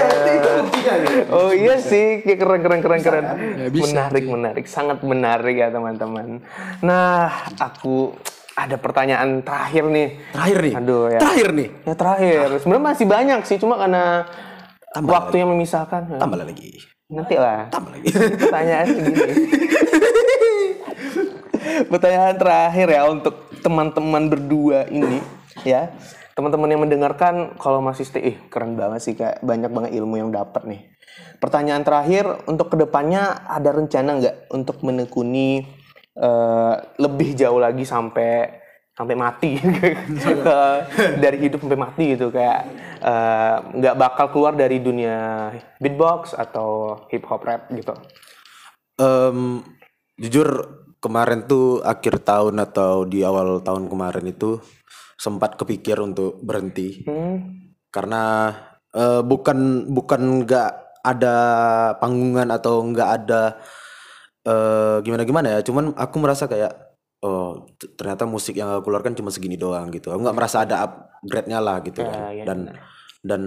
Oh 1.34 1.50
iya 1.50 1.82
sih, 1.82 2.22
kayak 2.22 2.38
keren 2.38 2.62
keren 2.62 2.80
keren 2.86 3.02
keren. 3.02 3.26
Menarik 3.74 4.26
menarik, 4.30 4.66
sangat 4.70 5.02
menarik 5.02 5.66
ya 5.66 5.74
teman-teman. 5.74 6.46
Nah, 6.86 7.50
aku 7.58 8.14
ada 8.54 8.78
pertanyaan 8.78 9.42
terakhir 9.42 9.90
nih. 9.90 10.30
Terakhir 10.30 10.58
nih? 10.62 10.74
Aduh 10.78 11.10
ya. 11.10 11.20
Terakhir 11.26 11.48
nih? 11.58 11.70
Ya 11.90 11.94
terakhir, 11.98 12.48
sebenarnya 12.62 12.86
masih 12.86 13.06
banyak 13.10 13.42
sih, 13.50 13.58
cuma 13.58 13.82
karena 13.82 14.30
waktu 15.02 15.36
yang 15.42 15.50
memisahkan. 15.52 16.22
tambah 16.22 16.38
lagi 16.38 16.78
Nanti 17.10 17.36
lah. 17.38 17.70
tambah 17.70 17.94
lagi 17.94 18.10
Pertanyaan 18.42 18.86
segini. 18.90 19.34
Pertanyaan 21.92 22.36
terakhir 22.38 22.88
ya 22.90 23.02
untuk 23.10 23.36
teman-teman 23.62 24.30
berdua 24.30 24.86
ini 24.90 25.20
ya. 25.64 25.90
teman-teman 26.34 26.66
yang 26.66 26.82
mendengarkan 26.82 27.54
kalau 27.62 27.78
masih 27.78 28.10
stay, 28.10 28.34
ih 28.34 28.38
keren 28.50 28.74
banget 28.74 29.06
sih 29.06 29.14
kayak 29.14 29.38
banyak 29.46 29.70
banget 29.70 29.92
ilmu 30.02 30.18
yang 30.18 30.34
dapat 30.34 30.66
nih. 30.66 30.82
Pertanyaan 31.38 31.86
terakhir 31.86 32.26
untuk 32.50 32.74
ke 32.74 32.78
depannya 32.82 33.46
ada 33.46 33.70
rencana 33.70 34.18
nggak 34.18 34.36
untuk 34.50 34.82
menekuni 34.82 35.62
eh, 36.18 36.76
lebih 36.98 37.38
jauh 37.38 37.62
lagi 37.62 37.86
sampai 37.86 38.50
sampai 38.94 39.18
mati 39.18 39.58
ke 40.46 40.60
dari 41.18 41.38
hidup 41.42 41.66
sampai 41.66 41.80
mati 41.82 42.14
gitu 42.14 42.30
kayak 42.30 42.70
eh, 43.02 43.56
nggak 43.82 43.98
bakal 43.98 44.26
keluar 44.30 44.54
dari 44.54 44.78
dunia 44.78 45.50
beatbox 45.82 46.38
atau 46.38 47.02
hip 47.10 47.26
hop 47.26 47.42
rap 47.42 47.70
gitu. 47.74 47.94
Em, 49.02 49.66
jujur 50.22 50.48
kemarin 51.02 51.50
tuh 51.50 51.82
akhir 51.82 52.22
tahun 52.22 52.62
atau 52.62 53.04
di 53.10 53.26
awal 53.26 53.66
tahun 53.66 53.90
kemarin 53.90 54.30
itu 54.30 54.62
sempat 55.18 55.58
kepikir 55.58 55.98
untuk 56.00 56.38
berhenti 56.46 57.02
Hmm. 57.04 57.74
karena 57.90 58.54
eh, 58.94 59.22
bukan 59.26 59.90
bukan 59.90 60.46
nggak 60.46 60.72
ada 61.04 61.36
panggungan 61.98 62.48
atau 62.54 62.86
nggak 62.86 63.10
ada 63.10 63.58
eh, 64.46 64.96
gimana 65.02 65.24
gimana 65.26 65.48
ya 65.58 65.60
cuman 65.66 65.98
aku 65.98 66.16
merasa 66.22 66.46
kayak 66.46 66.72
oh 67.24 67.64
ternyata 67.80 68.28
musik 68.28 68.60
yang 68.60 68.68
aku 68.68 68.92
keluarkan 68.92 69.16
cuma 69.16 69.32
segini 69.32 69.56
doang 69.56 69.88
gitu. 69.90 70.12
Aku 70.12 70.20
nggak 70.20 70.36
merasa 70.36 70.68
ada 70.68 70.84
upgrade-nya 70.84 71.64
lah 71.64 71.80
gitu 71.82 72.04
Ya, 72.04 72.12
kan. 72.12 72.20
ya, 72.36 72.44
dan 72.44 72.60
dan 73.24 73.42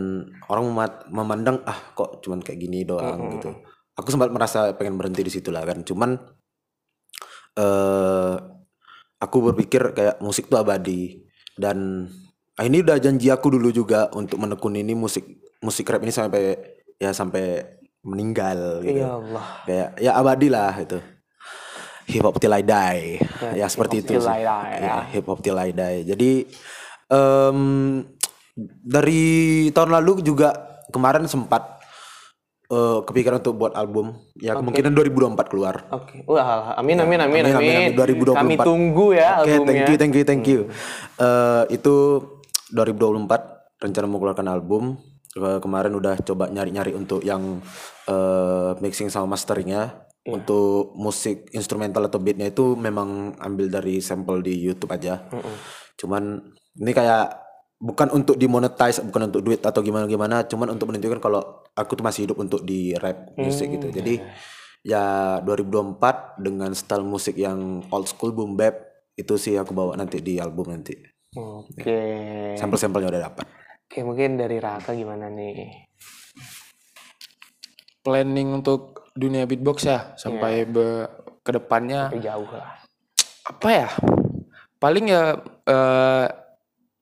orang 0.48 0.72
memandang 1.12 1.60
ah 1.68 1.76
kok 1.92 2.24
cuman 2.24 2.40
kayak 2.40 2.56
gini 2.56 2.88
doang 2.88 3.36
gitu. 3.36 3.52
Aku 3.96 4.08
sempat 4.08 4.32
merasa 4.32 4.72
pengen 4.76 4.96
berhenti 4.96 5.20
di 5.20 5.32
situ 5.32 5.52
lah 5.52 5.68
kan. 5.68 5.84
Cuman 5.84 6.16
eh 7.56 8.34
aku 9.20 9.36
berpikir 9.52 9.92
kayak 9.92 10.16
musik 10.24 10.48
tuh 10.48 10.60
abadi. 10.60 11.20
Dan 11.56 12.08
ah, 12.56 12.64
ini 12.64 12.80
udah 12.80 12.96
janji 13.00 13.28
aku 13.28 13.52
dulu 13.52 13.68
juga 13.72 14.08
untuk 14.16 14.40
menekuni 14.40 14.84
ini 14.84 14.96
musik 14.96 15.24
musik 15.60 15.88
rap 15.88 16.04
ini 16.04 16.12
sampai 16.12 16.56
ya 16.96 17.12
sampai 17.12 17.64
meninggal 18.04 18.80
gitu. 18.84 19.04
Ya 19.04 19.12
Allah. 19.20 19.46
Kayak 19.68 19.88
ya 20.00 20.10
abadi 20.16 20.48
lah 20.48 20.72
itu. 20.80 20.98
Hip 22.07 22.22
hop 22.22 22.36
till 22.36 22.50
I 22.50 22.62
die. 22.62 23.18
Ya, 23.52 23.66
seperti 23.66 24.00
itu 24.00 24.16
sih. 24.16 24.22
Die, 24.22 24.46
Ya, 24.78 25.07
hip 25.09 25.26
hop 25.26 25.40
till 25.40 25.54
I 25.54 25.70
die. 25.70 26.07
Jadi 26.07 26.30
em, 27.09 27.59
dari 28.80 29.24
tahun 29.68 29.90
lalu 29.92 30.22
juga 30.22 30.54
kemarin 30.88 31.26
sempat 31.26 31.82
eh, 32.66 32.98
kepikiran 33.02 33.38
untuk 33.38 33.54
buat 33.57 33.74
album. 33.74 34.14
Ya 34.34 34.54
kemungkinan 34.54 34.94
2024 34.94 35.50
keluar. 35.50 35.74
Oke. 35.90 36.22
Wah, 36.24 36.74
amin 36.74 36.98
amin 36.98 37.18
amin 37.20 37.42
Amin, 37.42 37.54
amin. 37.54 37.74
amin, 37.92 37.94
amin. 37.94 38.38
2024. 38.38 38.38
Kami 38.38 38.57
tunggu 38.59 39.07
ya 39.12 39.42
Oke, 39.42 39.50
albumnya. 39.50 39.66
thank 39.66 39.86
you, 39.86 39.96
thank 39.96 40.14
you, 40.14 40.24
thank 40.24 40.44
you. 40.46 40.61
Eh, 41.18 41.62
itu 41.74 41.94
2024 42.70 43.28
rencana 43.76 44.07
mau 44.07 44.18
keluarkan 44.18 44.46
album. 44.46 44.94
Ke- 45.28 45.61
kemarin 45.61 45.92
udah 45.92 46.16
coba 46.18 46.48
nyari-nyari 46.48 46.94
untuk 46.94 47.20
yang 47.20 47.61
eh, 48.07 48.70
mixing 48.78 49.11
sama 49.11 49.26
masteringnya. 49.28 50.05
Untuk 50.26 50.94
musik 50.98 51.46
instrumental 51.54 52.10
atau 52.10 52.18
beatnya 52.18 52.50
itu 52.50 52.74
memang 52.74 53.38
ambil 53.38 53.70
dari 53.70 54.02
sampel 54.02 54.42
di 54.42 54.58
YouTube 54.58 54.90
aja. 54.90 55.22
Cuman 55.94 56.42
ini 56.82 56.92
kayak 56.92 57.30
bukan 57.78 58.10
untuk 58.10 58.34
dimonetize, 58.34 59.04
bukan 59.06 59.30
untuk 59.30 59.46
duit 59.46 59.62
atau 59.62 59.80
gimana-gimana, 59.84 60.48
cuman 60.50 60.74
untuk 60.74 60.90
menunjukkan 60.90 61.20
kalau 61.22 61.62
aku 61.76 61.94
tuh 61.94 62.04
masih 62.04 62.26
hidup 62.26 62.42
untuk 62.42 62.66
di 62.66 62.96
rap 62.98 63.32
musik 63.38 63.70
gitu. 63.70 63.92
Jadi 63.94 64.18
ya 64.82 65.38
2024 65.42 66.42
dengan 66.42 66.70
style 66.74 67.06
musik 67.06 67.38
yang 67.38 67.86
old 67.90 68.06
school 68.10 68.34
boom 68.34 68.54
bap 68.58 68.74
itu 69.16 69.34
sih 69.38 69.54
aku 69.56 69.72
bawa 69.72 69.94
nanti 69.94 70.18
di 70.20 70.42
album 70.42 70.74
nanti. 70.74 70.94
Oke. 71.36 71.98
Sampel-sampelnya 72.58 73.08
udah 73.12 73.22
dapat. 73.30 73.46
Oke, 73.86 74.02
mungkin 74.02 74.34
dari 74.34 74.58
Raka 74.58 74.90
gimana 74.96 75.30
nih? 75.30 75.86
planning 78.06 78.62
untuk 78.62 78.95
dunia 79.16 79.48
beatbox 79.48 79.88
ya 79.88 80.12
sampai 80.14 80.68
be 80.68 81.08
ke 81.40 81.50
depannya 81.50 82.12
Sampai 82.12 82.20
jauh 82.22 82.48
lah. 82.52 82.68
apa 83.46 83.68
ya? 83.70 83.88
Paling 84.76 85.04
ya 85.08 85.22
eh 85.64 86.26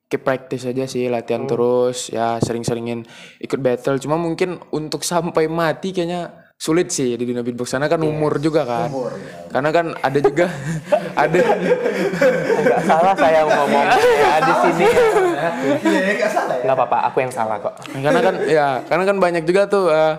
keep 0.07 0.23
practice 0.23 0.69
aja 0.69 0.87
sih 0.87 1.11
latihan 1.11 1.43
terus 1.43 2.07
ya 2.09 2.39
sering-seringin 2.39 3.03
ikut 3.41 3.59
battle. 3.59 3.99
Cuma 3.99 4.15
mungkin 4.15 4.63
untuk 4.71 5.03
sampai 5.03 5.51
mati 5.51 5.91
kayaknya 5.91 6.31
sulit 6.55 6.87
sih 6.95 7.19
di 7.19 7.27
dunia 7.27 7.43
beatbox 7.43 7.75
karena 7.75 7.91
kan 7.91 7.99
umur 8.05 8.39
juga 8.39 8.63
kan. 8.63 8.89
Karena 9.51 9.71
kan 9.75 9.87
ada 9.99 10.19
juga 10.23 10.47
ada 11.23 11.41
Enggak 12.63 12.81
salah 12.87 13.15
saya 13.19 13.43
ngomong. 13.43 13.87
Ya 13.91 14.35
di 14.47 14.53
sini. 14.63 14.85
Enggak 15.53 16.77
apa-apa, 16.79 16.99
aku 17.11 17.25
yang 17.25 17.33
salah 17.33 17.57
kok. 17.61 17.75
karena 18.05 18.21
kan 18.21 18.35
ya 18.45 18.67
karena 18.87 19.05
kan 19.07 19.17
banyak 19.21 19.43
juga 19.45 19.63
tuh 19.69 19.93
eh, 19.93 20.15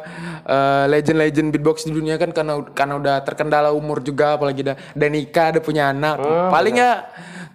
eh, 0.46 0.86
legend-legend 0.90 1.50
beatbox 1.54 1.86
di 1.90 1.94
dunia 1.94 2.16
kan 2.16 2.32
karena 2.32 2.62
karena 2.74 2.94
udah 2.98 3.16
terkendala 3.26 3.70
umur 3.76 4.02
juga 4.02 4.40
apalagi 4.40 4.64
udah 4.64 4.76
udah 4.96 5.10
nikah 5.10 5.46
ada 5.52 5.60
punya 5.60 5.92
anak. 5.92 6.22
Paling 6.50 6.76
ya 6.80 6.92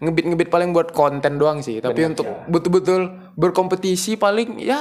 ngebit 0.01 0.25
ngebit 0.33 0.49
paling 0.49 0.71
buat 0.75 0.91
konten 0.93 1.41
doang 1.41 1.65
sih. 1.65 1.81
Tapi 1.81 2.01
untuk 2.07 2.27
betul-betul 2.47 3.33
berkompetisi 3.35 4.21
paling 4.21 4.61
ya 4.61 4.81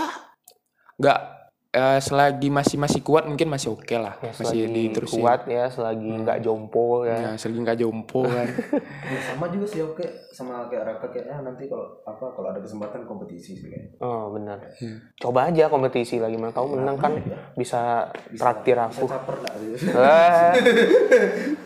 nggak 1.00 1.39
eh, 1.70 2.00
selagi 2.02 2.50
masih 2.50 2.82
masih 2.82 3.02
kuat 3.06 3.30
mungkin 3.30 3.46
masih 3.46 3.78
oke 3.78 3.94
lah. 3.94 4.18
Masih 4.22 4.42
Selagi 4.42 4.90
diterusin. 4.90 5.22
kuat 5.22 5.42
ya, 5.46 5.70
selagi 5.70 6.10
nggak 6.26 6.40
jompo 6.42 7.06
ya. 7.06 7.18
ya 7.18 7.32
selagi 7.38 7.60
nggak 7.62 7.78
jompo 7.78 8.26
kan. 8.26 8.48
Sama 9.30 9.46
juga 9.54 9.66
sih 9.70 9.82
oke. 9.86 10.06
Sama 10.34 10.66
kayak 10.72 10.84
Raka 10.86 11.08
kayaknya 11.14 11.46
nanti 11.46 11.70
kalau 11.70 12.02
apa 12.06 12.26
kalau 12.34 12.48
ada 12.50 12.60
kesempatan 12.62 13.06
kompetisi 13.06 13.54
sih 13.54 13.68
kayak. 13.70 14.02
Oh 14.02 14.34
benar. 14.34 14.58
Coba 15.22 15.54
aja 15.54 15.70
kompetisi 15.70 16.18
lagi 16.18 16.38
mana 16.40 16.54
tahu 16.56 16.74
menang 16.74 16.98
kan 16.98 17.14
bisa. 17.54 18.10
traktir 18.34 18.78
aku. 18.80 19.06
Caper 19.06 19.36
lah. 19.46 19.54
Gitu. 19.60 19.86
Eh, 19.94 20.54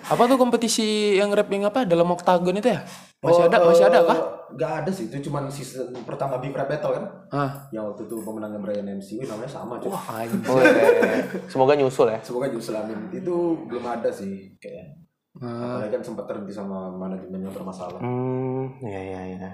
apa 0.04 0.24
tuh 0.28 0.38
kompetisi 0.40 1.16
yang 1.16 1.32
rap 1.32 1.48
yang 1.48 1.70
apa? 1.70 1.88
Dalam 1.88 2.10
oktagon 2.12 2.60
itu 2.60 2.72
ya 2.74 2.84
masih 3.24 3.44
ada 3.48 3.58
masih 3.64 3.86
ada 3.86 4.00
kah 4.04 4.20
Gak 4.54 4.86
ada 4.86 4.92
sih, 4.94 5.10
itu 5.10 5.18
cuman 5.26 5.50
season 5.50 5.90
pertama 6.06 6.38
Big 6.38 6.54
Rap 6.54 6.70
Battle 6.70 6.94
kan? 6.94 7.06
ah 7.34 7.52
Yang 7.74 7.90
waktu 7.90 8.02
itu 8.06 8.16
pemenangnya 8.22 8.62
Brian 8.62 8.86
MC, 8.86 9.18
wih 9.18 9.26
namanya 9.26 9.50
sama 9.50 9.82
cuy. 9.82 9.90
oh, 9.90 9.98
iya. 10.62 11.26
Semoga 11.52 11.74
nyusul 11.74 12.14
ya. 12.14 12.22
Semoga 12.22 12.54
justru 12.54 12.78
amin. 12.78 13.10
Itu 13.10 13.66
belum 13.66 13.82
ada 13.82 14.14
sih 14.14 14.54
kayaknya. 14.62 14.94
Ah. 15.42 15.82
Apalagi 15.82 15.98
kan 15.98 16.02
sempat 16.06 16.30
terhenti 16.30 16.54
sama 16.54 16.94
manajemen 16.94 17.42
yang 17.42 17.50
bermasalah. 17.50 17.98
Hmm, 17.98 18.78
ya 18.78 19.02
ya 19.02 19.22
ya. 19.34 19.52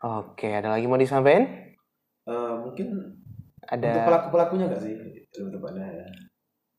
Oke, 0.00 0.48
ada 0.48 0.72
lagi 0.72 0.88
mau 0.88 0.96
disampaikan? 0.96 1.44
Eh, 2.24 2.54
mungkin 2.56 2.88
Ada 3.68 3.84
untuk 3.84 4.02
pelaku-pelakunya 4.08 4.64
gak 4.72 4.80
sih? 4.80 4.96
Lebih 4.96 5.52
tepatnya 5.52 5.86
ya. 5.92 6.06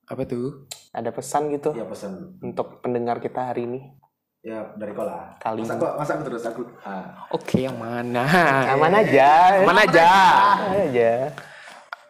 apa 0.03 0.25
tuh 0.25 0.67
ada 0.91 1.13
pesan 1.13 1.47
gitu 1.47 1.71
Ya 1.71 1.85
pesan. 1.85 2.35
untuk 2.41 2.81
pendengar 2.81 3.21
kita 3.21 3.53
hari 3.53 3.63
ini? 3.63 3.93
Ya 4.43 4.59
dari 4.75 4.91
kau 4.91 5.07
lah. 5.07 5.39
Kali 5.39 5.63
Masa 5.63 5.79
kok 5.79 5.95
masa 5.95 6.11
aku 6.19 6.23
terus 6.27 6.43
aku. 6.43 6.67
Ah. 6.83 7.31
oke 7.31 7.55
yang 7.55 7.79
mana 7.79 8.27
Aman 8.75 8.91
aja. 8.91 9.63
Aman 9.63 9.77
aja. 9.79 10.07
Aman 10.67 10.91
aja. 10.91 11.31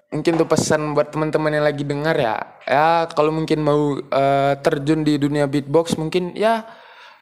mungkin 0.10 0.38
tuh 0.38 0.46
pesan 0.46 0.94
buat 0.94 1.10
teman-teman 1.10 1.58
yang 1.58 1.66
lagi 1.66 1.82
dengar 1.82 2.14
ya 2.14 2.38
ya 2.70 3.10
kalau 3.18 3.34
mungkin 3.34 3.66
mau 3.66 3.98
eh, 3.98 4.54
terjun 4.62 5.02
di 5.02 5.18
dunia 5.18 5.50
beatbox 5.50 5.98
mungkin 5.98 6.38
ya 6.38 6.70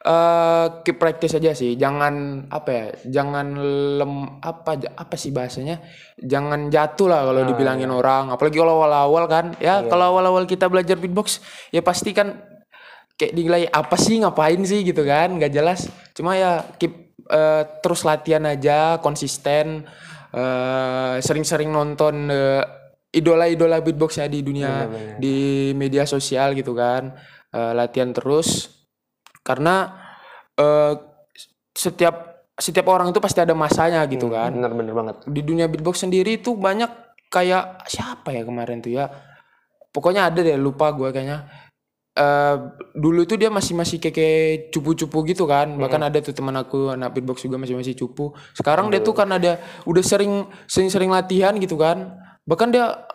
eh 0.01 0.67
keep 0.83 0.99
practice 0.99 1.39
aja 1.39 1.55
sih 1.55 1.79
jangan 1.79 2.43
apa 2.51 2.69
ya 2.73 2.85
jangan 3.07 3.47
lem 3.95 4.43
apa 4.43 4.75
ja- 4.75 4.91
apa 4.91 5.15
sih 5.15 5.31
bahasanya 5.31 5.79
jangan 6.19 6.67
jatuh 6.67 7.07
lah 7.07 7.31
kalau 7.31 7.47
dibilangin 7.47 7.87
orang 7.87 8.27
apalagi 8.27 8.59
kalau 8.59 8.83
awal-awal 8.83 9.23
kan 9.23 9.55
ya 9.63 9.87
kalau 9.87 10.11
awal-awal 10.11 10.43
kita 10.43 10.67
belajar 10.67 10.99
beatbox 10.99 11.39
ya 11.71 11.79
pasti 11.79 12.11
kan 12.11 12.43
kayak 13.21 13.37
dinilai 13.37 13.69
apa 13.69 13.93
sih 14.01 14.17
ngapain 14.17 14.57
sih? 14.65 14.81
gitu 14.81 15.05
kan 15.05 15.37
nggak 15.37 15.53
jelas. 15.53 15.85
Cuma 16.17 16.33
ya 16.33 16.65
keep 16.81 17.13
eh, 17.29 17.63
terus 17.85 18.01
latihan 18.01 18.41
aja 18.49 18.97
konsisten 18.97 19.85
eh, 20.33 21.15
sering-sering 21.21 21.69
nonton 21.69 22.33
eh, 22.33 22.65
idola-idola 23.13 23.77
beatbox 23.85 24.17
ya 24.17 24.25
di 24.25 24.41
dunia 24.41 24.89
di 25.21 25.69
media 25.77 26.09
sosial 26.09 26.57
gitu 26.57 26.73
kan. 26.73 27.13
Eh, 27.53 27.73
latihan 27.77 28.09
terus. 28.09 28.73
Karena 29.45 29.93
eh, 30.57 30.93
setiap 31.77 32.49
setiap 32.57 32.85
orang 32.89 33.09
itu 33.13 33.21
pasti 33.21 33.39
ada 33.41 33.53
masanya 33.53 34.01
gitu 34.09 34.33
kan. 34.33 34.49
Bener-bener 34.49 34.93
banget. 34.97 35.15
di 35.29 35.41
dunia 35.45 35.69
beatbox 35.69 36.01
sendiri 36.05 36.41
itu 36.41 36.57
banyak 36.57 36.89
kayak 37.29 37.85
siapa 37.85 38.33
ya 38.33 38.41
kemarin 38.41 38.81
tuh 38.81 38.97
ya? 38.97 39.05
Pokoknya 39.91 40.31
ada 40.31 40.39
deh 40.39 40.55
lupa 40.55 40.89
gue 40.95 41.11
kayaknya 41.11 41.47
eh 42.11 42.55
dulu 42.91 43.23
itu 43.23 43.39
dia 43.39 43.47
masih 43.47 43.71
masih 43.71 43.95
kayak, 43.95 44.15
kayak 44.15 44.51
cupu-cupu 44.75 45.23
gitu 45.31 45.47
kan. 45.47 45.71
Bahkan 45.79 46.01
ada 46.11 46.17
tuh 46.19 46.35
teman 46.35 46.55
aku 46.59 46.91
anak 46.91 47.15
beatbox 47.15 47.43
juga 47.47 47.55
masih 47.55 47.79
masih 47.79 47.95
cupu. 47.95 48.35
Sekarang 48.51 48.91
dia 48.91 48.99
tuh 48.99 49.15
kan 49.15 49.31
ada 49.31 49.63
udah 49.87 50.03
sering 50.03 50.47
sering-sering 50.67 51.07
latihan 51.07 51.55
gitu 51.55 51.79
kan. 51.79 52.19
Bahkan 52.43 52.69
dia 52.73 53.07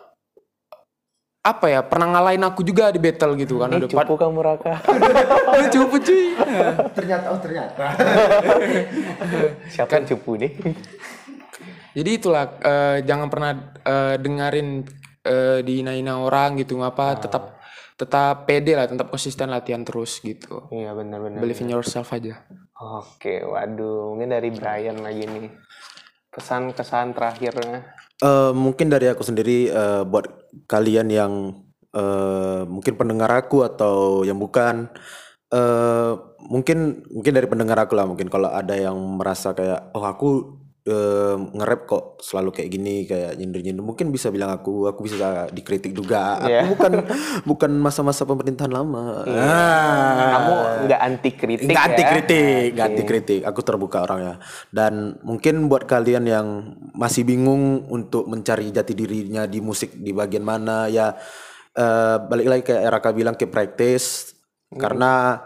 apa 1.47 1.71
ya 1.71 1.81
pernah 1.87 2.11
ngalahin 2.11 2.43
aku 2.43 2.67
juga 2.67 2.91
di 2.91 2.99
battle 2.99 3.39
gitu 3.39 3.63
kan. 3.63 3.71
Udah 3.71 3.87
Cupu 3.87 4.19
kamu 4.19 4.41
Raka. 4.43 4.83
udah 5.55 5.71
cupu 5.71 5.97
cuy. 6.03 6.35
Ternyata 6.97 7.27
oh 7.31 7.39
ternyata. 7.39 7.85
Siapa 9.77 9.93
yang 10.03 10.07
cupu 10.11 10.43
nih? 10.43 10.53
Jadi 11.97 12.11
itulah 12.13 12.61
eh, 12.61 12.99
jangan 13.07 13.29
pernah 13.31 13.51
eh, 13.87 14.17
dengerin 14.19 14.69
eh, 15.23 15.59
dihina-hina 15.63 16.19
orang 16.19 16.59
gitu 16.61 16.77
ngapa 16.83 17.23
tetap 17.23 17.56
tetap 17.97 18.45
pede 18.45 18.77
lah, 18.77 18.85
tetap 18.85 19.09
konsisten 19.09 19.49
latihan 19.49 19.81
terus 19.81 20.21
gitu. 20.21 20.69
Iya 20.69 20.93
benar-benar. 20.93 21.41
Believe 21.41 21.65
in 21.65 21.73
yourself 21.73 22.13
aja. 22.13 22.45
Oke, 22.77 23.41
waduh, 23.41 24.13
mungkin 24.13 24.37
dari 24.37 24.53
Brian 24.53 25.01
lagi 25.01 25.25
nih. 25.25 25.49
Kesan-kesan 26.29 27.17
terakhirnya. 27.17 27.89
Eh, 28.21 28.53
mungkin 28.53 28.93
dari 28.93 29.09
aku 29.09 29.25
sendiri 29.25 29.73
eh, 29.73 30.05
buat 30.05 30.29
kalian 30.69 31.09
yang 31.09 31.33
eh, 31.97 32.63
mungkin 32.69 33.01
pendengar 33.01 33.33
aku 33.33 33.65
atau 33.65 34.23
yang 34.29 34.37
bukan 34.37 34.93
eh 35.47 36.13
mungkin 36.51 37.07
mungkin 37.07 37.33
dari 37.39 37.47
pendengar 37.47 37.79
aku 37.79 37.95
lah 37.95 38.03
mungkin 38.03 38.27
kalau 38.27 38.51
ada 38.51 38.75
yang 38.75 38.99
merasa 39.15 39.55
kayak 39.55 39.95
oh 39.95 40.03
aku 40.03 40.59
eh, 40.87 41.35
nge-rap 41.53 41.83
kok 41.85 42.05
selalu 42.19 42.51
kayak 42.53 42.71
gini 42.71 42.95
kayak 43.05 43.35
nyindir-nyindir 43.35 43.83
mungkin 43.83 44.09
bisa 44.09 44.31
bilang 44.31 44.51
aku 44.51 44.87
aku 44.87 45.03
bisa 45.03 45.17
dikritik 45.51 45.91
juga 45.91 46.39
aku 46.39 46.47
Iya. 46.47 46.63
bukan 46.71 46.93
bukan 47.45 47.71
masa-masa 47.77 48.23
pemerintahan 48.23 48.71
lama 48.71 49.27
Ah. 49.27 50.31
Kamu 50.33 50.53
nggak 50.87 51.01
anti 51.03 51.31
kritik 51.33 51.67
Nggak 51.67 51.77
ya? 51.77 51.89
anti 51.89 52.03
kritik, 52.05 52.67
nggak 52.73 52.87
anti 52.87 53.03
kritik. 53.05 53.41
Aku 53.43 53.61
terbuka 53.61 53.99
orangnya. 54.01 54.39
Dan 54.69 55.19
mungkin 55.21 55.67
buat 55.67 55.85
kalian 55.85 56.25
yang 56.25 56.47
masih 56.93 57.23
bingung 57.23 57.87
untuk 57.89 58.27
mencari 58.27 58.71
jati 58.71 58.95
dirinya 58.95 59.45
di 59.45 59.59
musik 59.59 59.91
di 59.93 60.11
bagian 60.11 60.43
mana 60.43 60.87
ya 60.87 61.11
eh, 61.73 62.17
balik 62.23 62.47
lagi 62.47 62.63
kayak 62.65 62.89
Raka 62.89 63.11
bilang 63.11 63.35
ke 63.35 63.45
practice 63.45 64.33
karena 64.71 65.41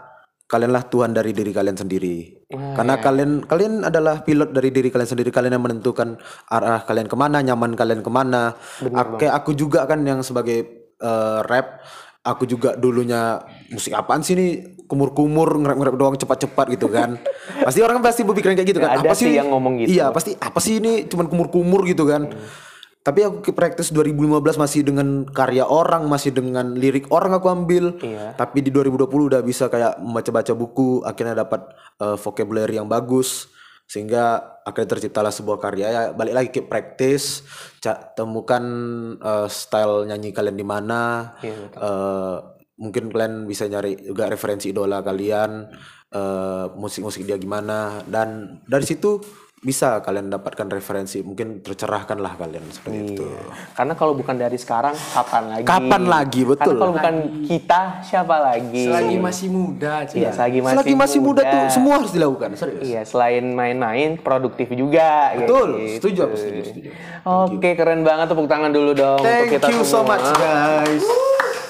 kalianlah 0.51 0.83
Tuhan 0.85 1.15
dari 1.15 1.31
diri 1.31 1.49
kalian 1.49 1.79
sendiri. 1.79 2.43
karena 2.51 2.99
kalian 2.99 3.47
kalian 3.47 3.73
adalah 3.81 4.19
pilot 4.19 4.51
dari 4.51 4.69
diri 4.69 4.91
kalian 4.91 5.07
sendiri. 5.07 5.31
Kalian 5.31 5.55
yang 5.55 5.63
menentukan 5.63 6.19
arah 6.45 6.83
kalian 6.83 7.07
ke 7.07 7.15
mana, 7.15 7.39
nyaman 7.39 7.71
kalian 7.73 8.03
ke 8.03 8.11
mana. 8.11 8.59
Ak- 8.91 9.15
kayak 9.15 9.31
aku 9.33 9.55
juga 9.55 9.87
kan 9.87 10.03
yang 10.03 10.19
sebagai 10.19 10.67
eh, 10.99 11.39
rap 11.41 11.79
aku 12.21 12.43
juga 12.45 12.75
dulunya 12.75 13.39
musik 13.71 13.95
apaan 13.95 14.21
sih 14.21 14.35
nih 14.35 14.51
kumur-kumur 14.85 15.57
ngerap-ngerap 15.57 15.95
doang 15.95 16.13
cepat-cepat 16.13 16.69
gitu 16.69 16.85
kan 16.85 17.17
pasti 17.63 17.79
orang 17.79 17.97
pasti 17.97 18.21
berpikiran 18.21 18.53
kayak 18.53 18.69
gitu 18.69 18.77
kan 18.77 18.93
Ada 18.93 19.15
sih 19.15 19.25
ini- 19.25 19.39
yang 19.39 19.49
ngomong 19.49 19.73
gitu. 19.81 19.89
iya 19.89 20.13
pasti 20.13 20.35
apa 20.35 20.59
sih 20.59 20.77
ini 20.77 21.07
cuman 21.07 21.25
kumur-kumur 21.25 21.81
gitu 21.83 22.05
kan 22.05 22.29
tapi 23.01 23.21
aku 23.21 23.41
ke 23.41 23.51
practice 23.51 23.89
2015 23.89 24.29
masih 24.55 24.81
dengan 24.81 25.07
karya 25.25 25.65
orang 25.65 26.05
masih 26.05 26.29
dengan 26.29 26.73
lirik 26.73 27.09
orang 27.09 27.33
aku 27.33 27.47
ambil. 27.47 27.97
Iya. 27.97 28.33
tapi 28.35 28.61
di 28.61 28.69
2020 28.69 29.09
udah 29.27 29.41
bisa 29.41 29.65
kayak 29.67 29.97
membaca-baca 29.97 30.53
buku 30.53 31.01
akhirnya 31.01 31.33
dapat 31.39 31.65
eh, 31.97 32.13
vocabulary 32.15 32.77
yang 32.77 32.85
bagus. 32.85 33.49
Sehingga 33.83 34.39
akhirnya 34.63 34.95
terciptalah 34.95 35.29
sebuah 35.29 35.59
karya. 35.59 35.87
Ya 35.89 36.01
balik 36.11 36.31
lagi 36.31 36.49
ke 36.49 36.61
practice 36.61 37.43
ca- 37.79 38.13
temukan 38.13 38.63
eh, 39.17 39.47
style 39.47 40.05
nyanyi 40.05 40.31
kalian 40.31 40.55
di 40.55 40.63
mana. 40.63 41.33
Iya, 41.41 41.57
Eh, 41.73 42.37
mungkin 42.77 43.09
kalian 43.09 43.45
bisa 43.45 43.65
nyari 43.65 43.99
juga 43.99 44.25
referensi 44.25 44.69
idola 44.69 45.01
kalian 45.01 45.67
eh, 46.07 46.65
musik-musik 46.71 47.25
dia 47.25 47.35
gimana. 47.35 47.99
Dan 48.05 48.61
dari 48.63 48.85
situ 48.85 49.19
bisa 49.61 50.01
kalian 50.01 50.33
dapatkan 50.33 50.73
referensi 50.73 51.21
mungkin 51.21 51.61
tercerahkan 51.61 52.17
lah 52.17 52.33
kalian 52.33 52.65
seperti 52.73 53.13
itu 53.13 53.29
Karena 53.77 53.93
kalau 53.93 54.17
bukan 54.17 54.33
dari 54.33 54.57
sekarang, 54.57 54.97
kapan 55.13 55.43
lagi? 55.47 55.63
Kapan 55.63 56.03
lagi, 56.09 56.41
betul. 56.41 56.73
Karena 56.73 56.81
kalau 56.81 56.93
bukan 56.97 57.15
kita, 57.45 57.81
siapa 58.01 58.35
lagi? 58.41 58.89
Selagi 58.89 59.15
masih 59.21 59.47
muda, 59.53 59.93
Cik. 60.09 60.17
Iya, 60.17 60.29
selagi 60.33 60.59
masih, 60.59 60.75
selagi 60.81 60.95
masih 60.97 61.19
muda 61.21 61.41
tuh 61.45 61.61
semua 61.69 61.93
harus 62.01 62.11
dilakukan 62.11 62.49
serius 62.57 62.81
Iya, 62.81 63.01
selain 63.05 63.45
main-main, 63.53 64.17
produktif 64.17 64.73
juga. 64.73 65.37
betul 65.37 65.77
gitu. 65.77 66.09
setuju 66.09 66.19
aku 66.25 66.35
setuju, 66.41 66.61
setuju. 66.65 66.89
Oke, 67.21 67.69
keren 67.77 68.01
banget 68.01 68.33
tepuk 68.33 68.49
tangan 68.49 68.73
dulu 68.73 68.91
dong 68.91 69.21
untuk 69.21 69.29
thank 69.29 69.53
kita 69.61 69.67
you 69.69 69.85
so 69.85 70.01
semua. 70.01 70.17
much 70.17 70.27
guys 70.35 71.05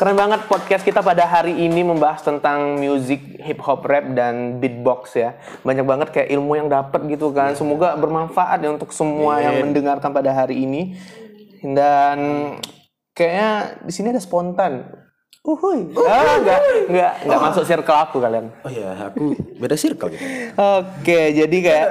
Keren 0.02 0.18
banget 0.18 0.50
podcast 0.50 0.82
kita 0.82 1.06
pada 1.06 1.30
hari 1.30 1.54
ini 1.54 1.86
membahas 1.86 2.26
tentang 2.26 2.74
music, 2.82 3.38
hip 3.38 3.62
hop, 3.62 3.86
rap 3.86 4.18
dan 4.18 4.58
beatbox 4.58 5.14
ya. 5.14 5.38
Banyak 5.62 5.86
banget 5.86 6.08
kayak 6.10 6.34
ilmu 6.34 6.58
yang 6.58 6.74
dapat 6.74 7.06
gitu 7.06 7.30
kan. 7.30 7.54
Semoga 7.54 7.94
bermanfaat 8.02 8.66
ya 8.66 8.74
untuk 8.74 8.90
semua 8.98 9.38
yang 9.46 9.62
mendengarkan 9.62 10.10
pada 10.10 10.34
hari 10.34 10.66
ini. 10.66 10.98
Dan 11.62 12.18
kayaknya 13.14 13.78
di 13.86 13.94
sini 13.94 14.10
ada 14.10 14.18
spontan. 14.18 14.90
Uhuy. 15.46 15.94
Ah, 15.94 16.34
enggak, 16.42 16.62
enggak, 16.90 17.14
enggak 17.22 17.42
masuk 17.46 17.64
circle 17.70 17.98
aku 18.02 18.18
kalian. 18.26 18.50
oh 18.66 18.74
ya 18.74 18.94
aku 19.06 19.38
beda 19.62 19.78
circle 19.78 20.14
gitu 20.14 20.26
Oke, 20.58 21.34
jadi 21.34 21.58
kayak 21.62 21.88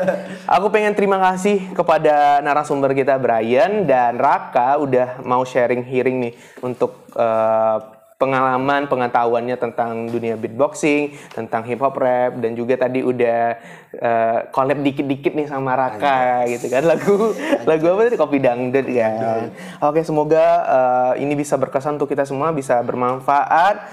aku 0.51 0.67
pengen 0.71 0.99
terima 0.99 1.19
kasih 1.31 1.75
kepada 1.75 2.43
narasumber 2.43 2.91
kita 2.91 3.19
Brian 3.23 3.87
dan 3.87 4.19
Raka 4.19 4.83
udah 4.83 5.23
mau 5.23 5.47
sharing 5.47 5.87
hearing 5.87 6.19
nih 6.19 6.35
untuk 6.63 7.07
eh, 7.15 8.00
pengalaman 8.21 8.85
pengetahuannya 8.85 9.57
tentang 9.57 10.13
dunia 10.13 10.37
beatboxing, 10.37 11.17
tentang 11.33 11.65
hip 11.65 11.81
hop 11.81 11.97
rap 11.97 12.37
dan 12.37 12.53
juga 12.53 12.77
tadi 12.77 13.01
udah 13.01 13.57
eh, 13.97 14.39
collab 14.53 14.85
dikit-dikit 14.85 15.33
nih 15.33 15.49
sama 15.49 15.73
Raka 15.73 16.45
gitu 16.53 16.69
kan 16.69 16.85
lagu 16.85 17.33
lagu 17.65 17.85
apa 17.97 18.01
tadi 18.13 18.19
kopi 18.21 18.37
dangdut 18.37 18.87
kan. 18.93 19.49
Oke, 19.81 20.05
semoga 20.05 20.45
eh, 20.69 21.25
ini 21.25 21.33
bisa 21.33 21.57
berkesan 21.57 21.97
untuk 21.97 22.13
kita 22.13 22.29
semua, 22.29 22.53
bisa 22.53 22.77
bermanfaat. 22.85 23.89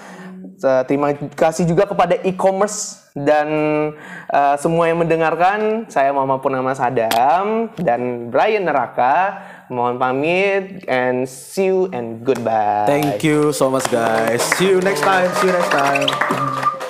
Eh, 0.57 0.83
Terima 0.91 1.13
kasih 1.15 1.69
juga 1.69 1.85
kepada 1.85 2.17
e-commerce 2.25 3.07
dan 3.15 3.47
eh, 4.27 4.55
semua 4.59 4.89
yang 4.89 4.99
mendengarkan. 4.99 5.85
Saya 5.87 6.11
Muhammad 6.11 6.43
Purnama 6.43 6.73
Sadam 6.75 7.71
dan 7.79 8.27
Brian 8.27 8.65
Neraka. 8.65 9.39
Mohon 9.69 9.99
pamit 9.99 10.85
and 10.87 11.27
see 11.27 11.65
you 11.65 11.91
and 11.91 12.23
goodbye. 12.23 12.87
thank 12.87 13.23
you 13.23 13.51
so 13.51 13.69
much 13.69 13.83
guys. 13.91 14.41
See 14.55 14.69
you 14.69 14.79
next 14.79 15.01
time. 15.01 15.27
See 15.35 15.47
you 15.47 15.53
next 15.53 15.71
time 15.71 16.86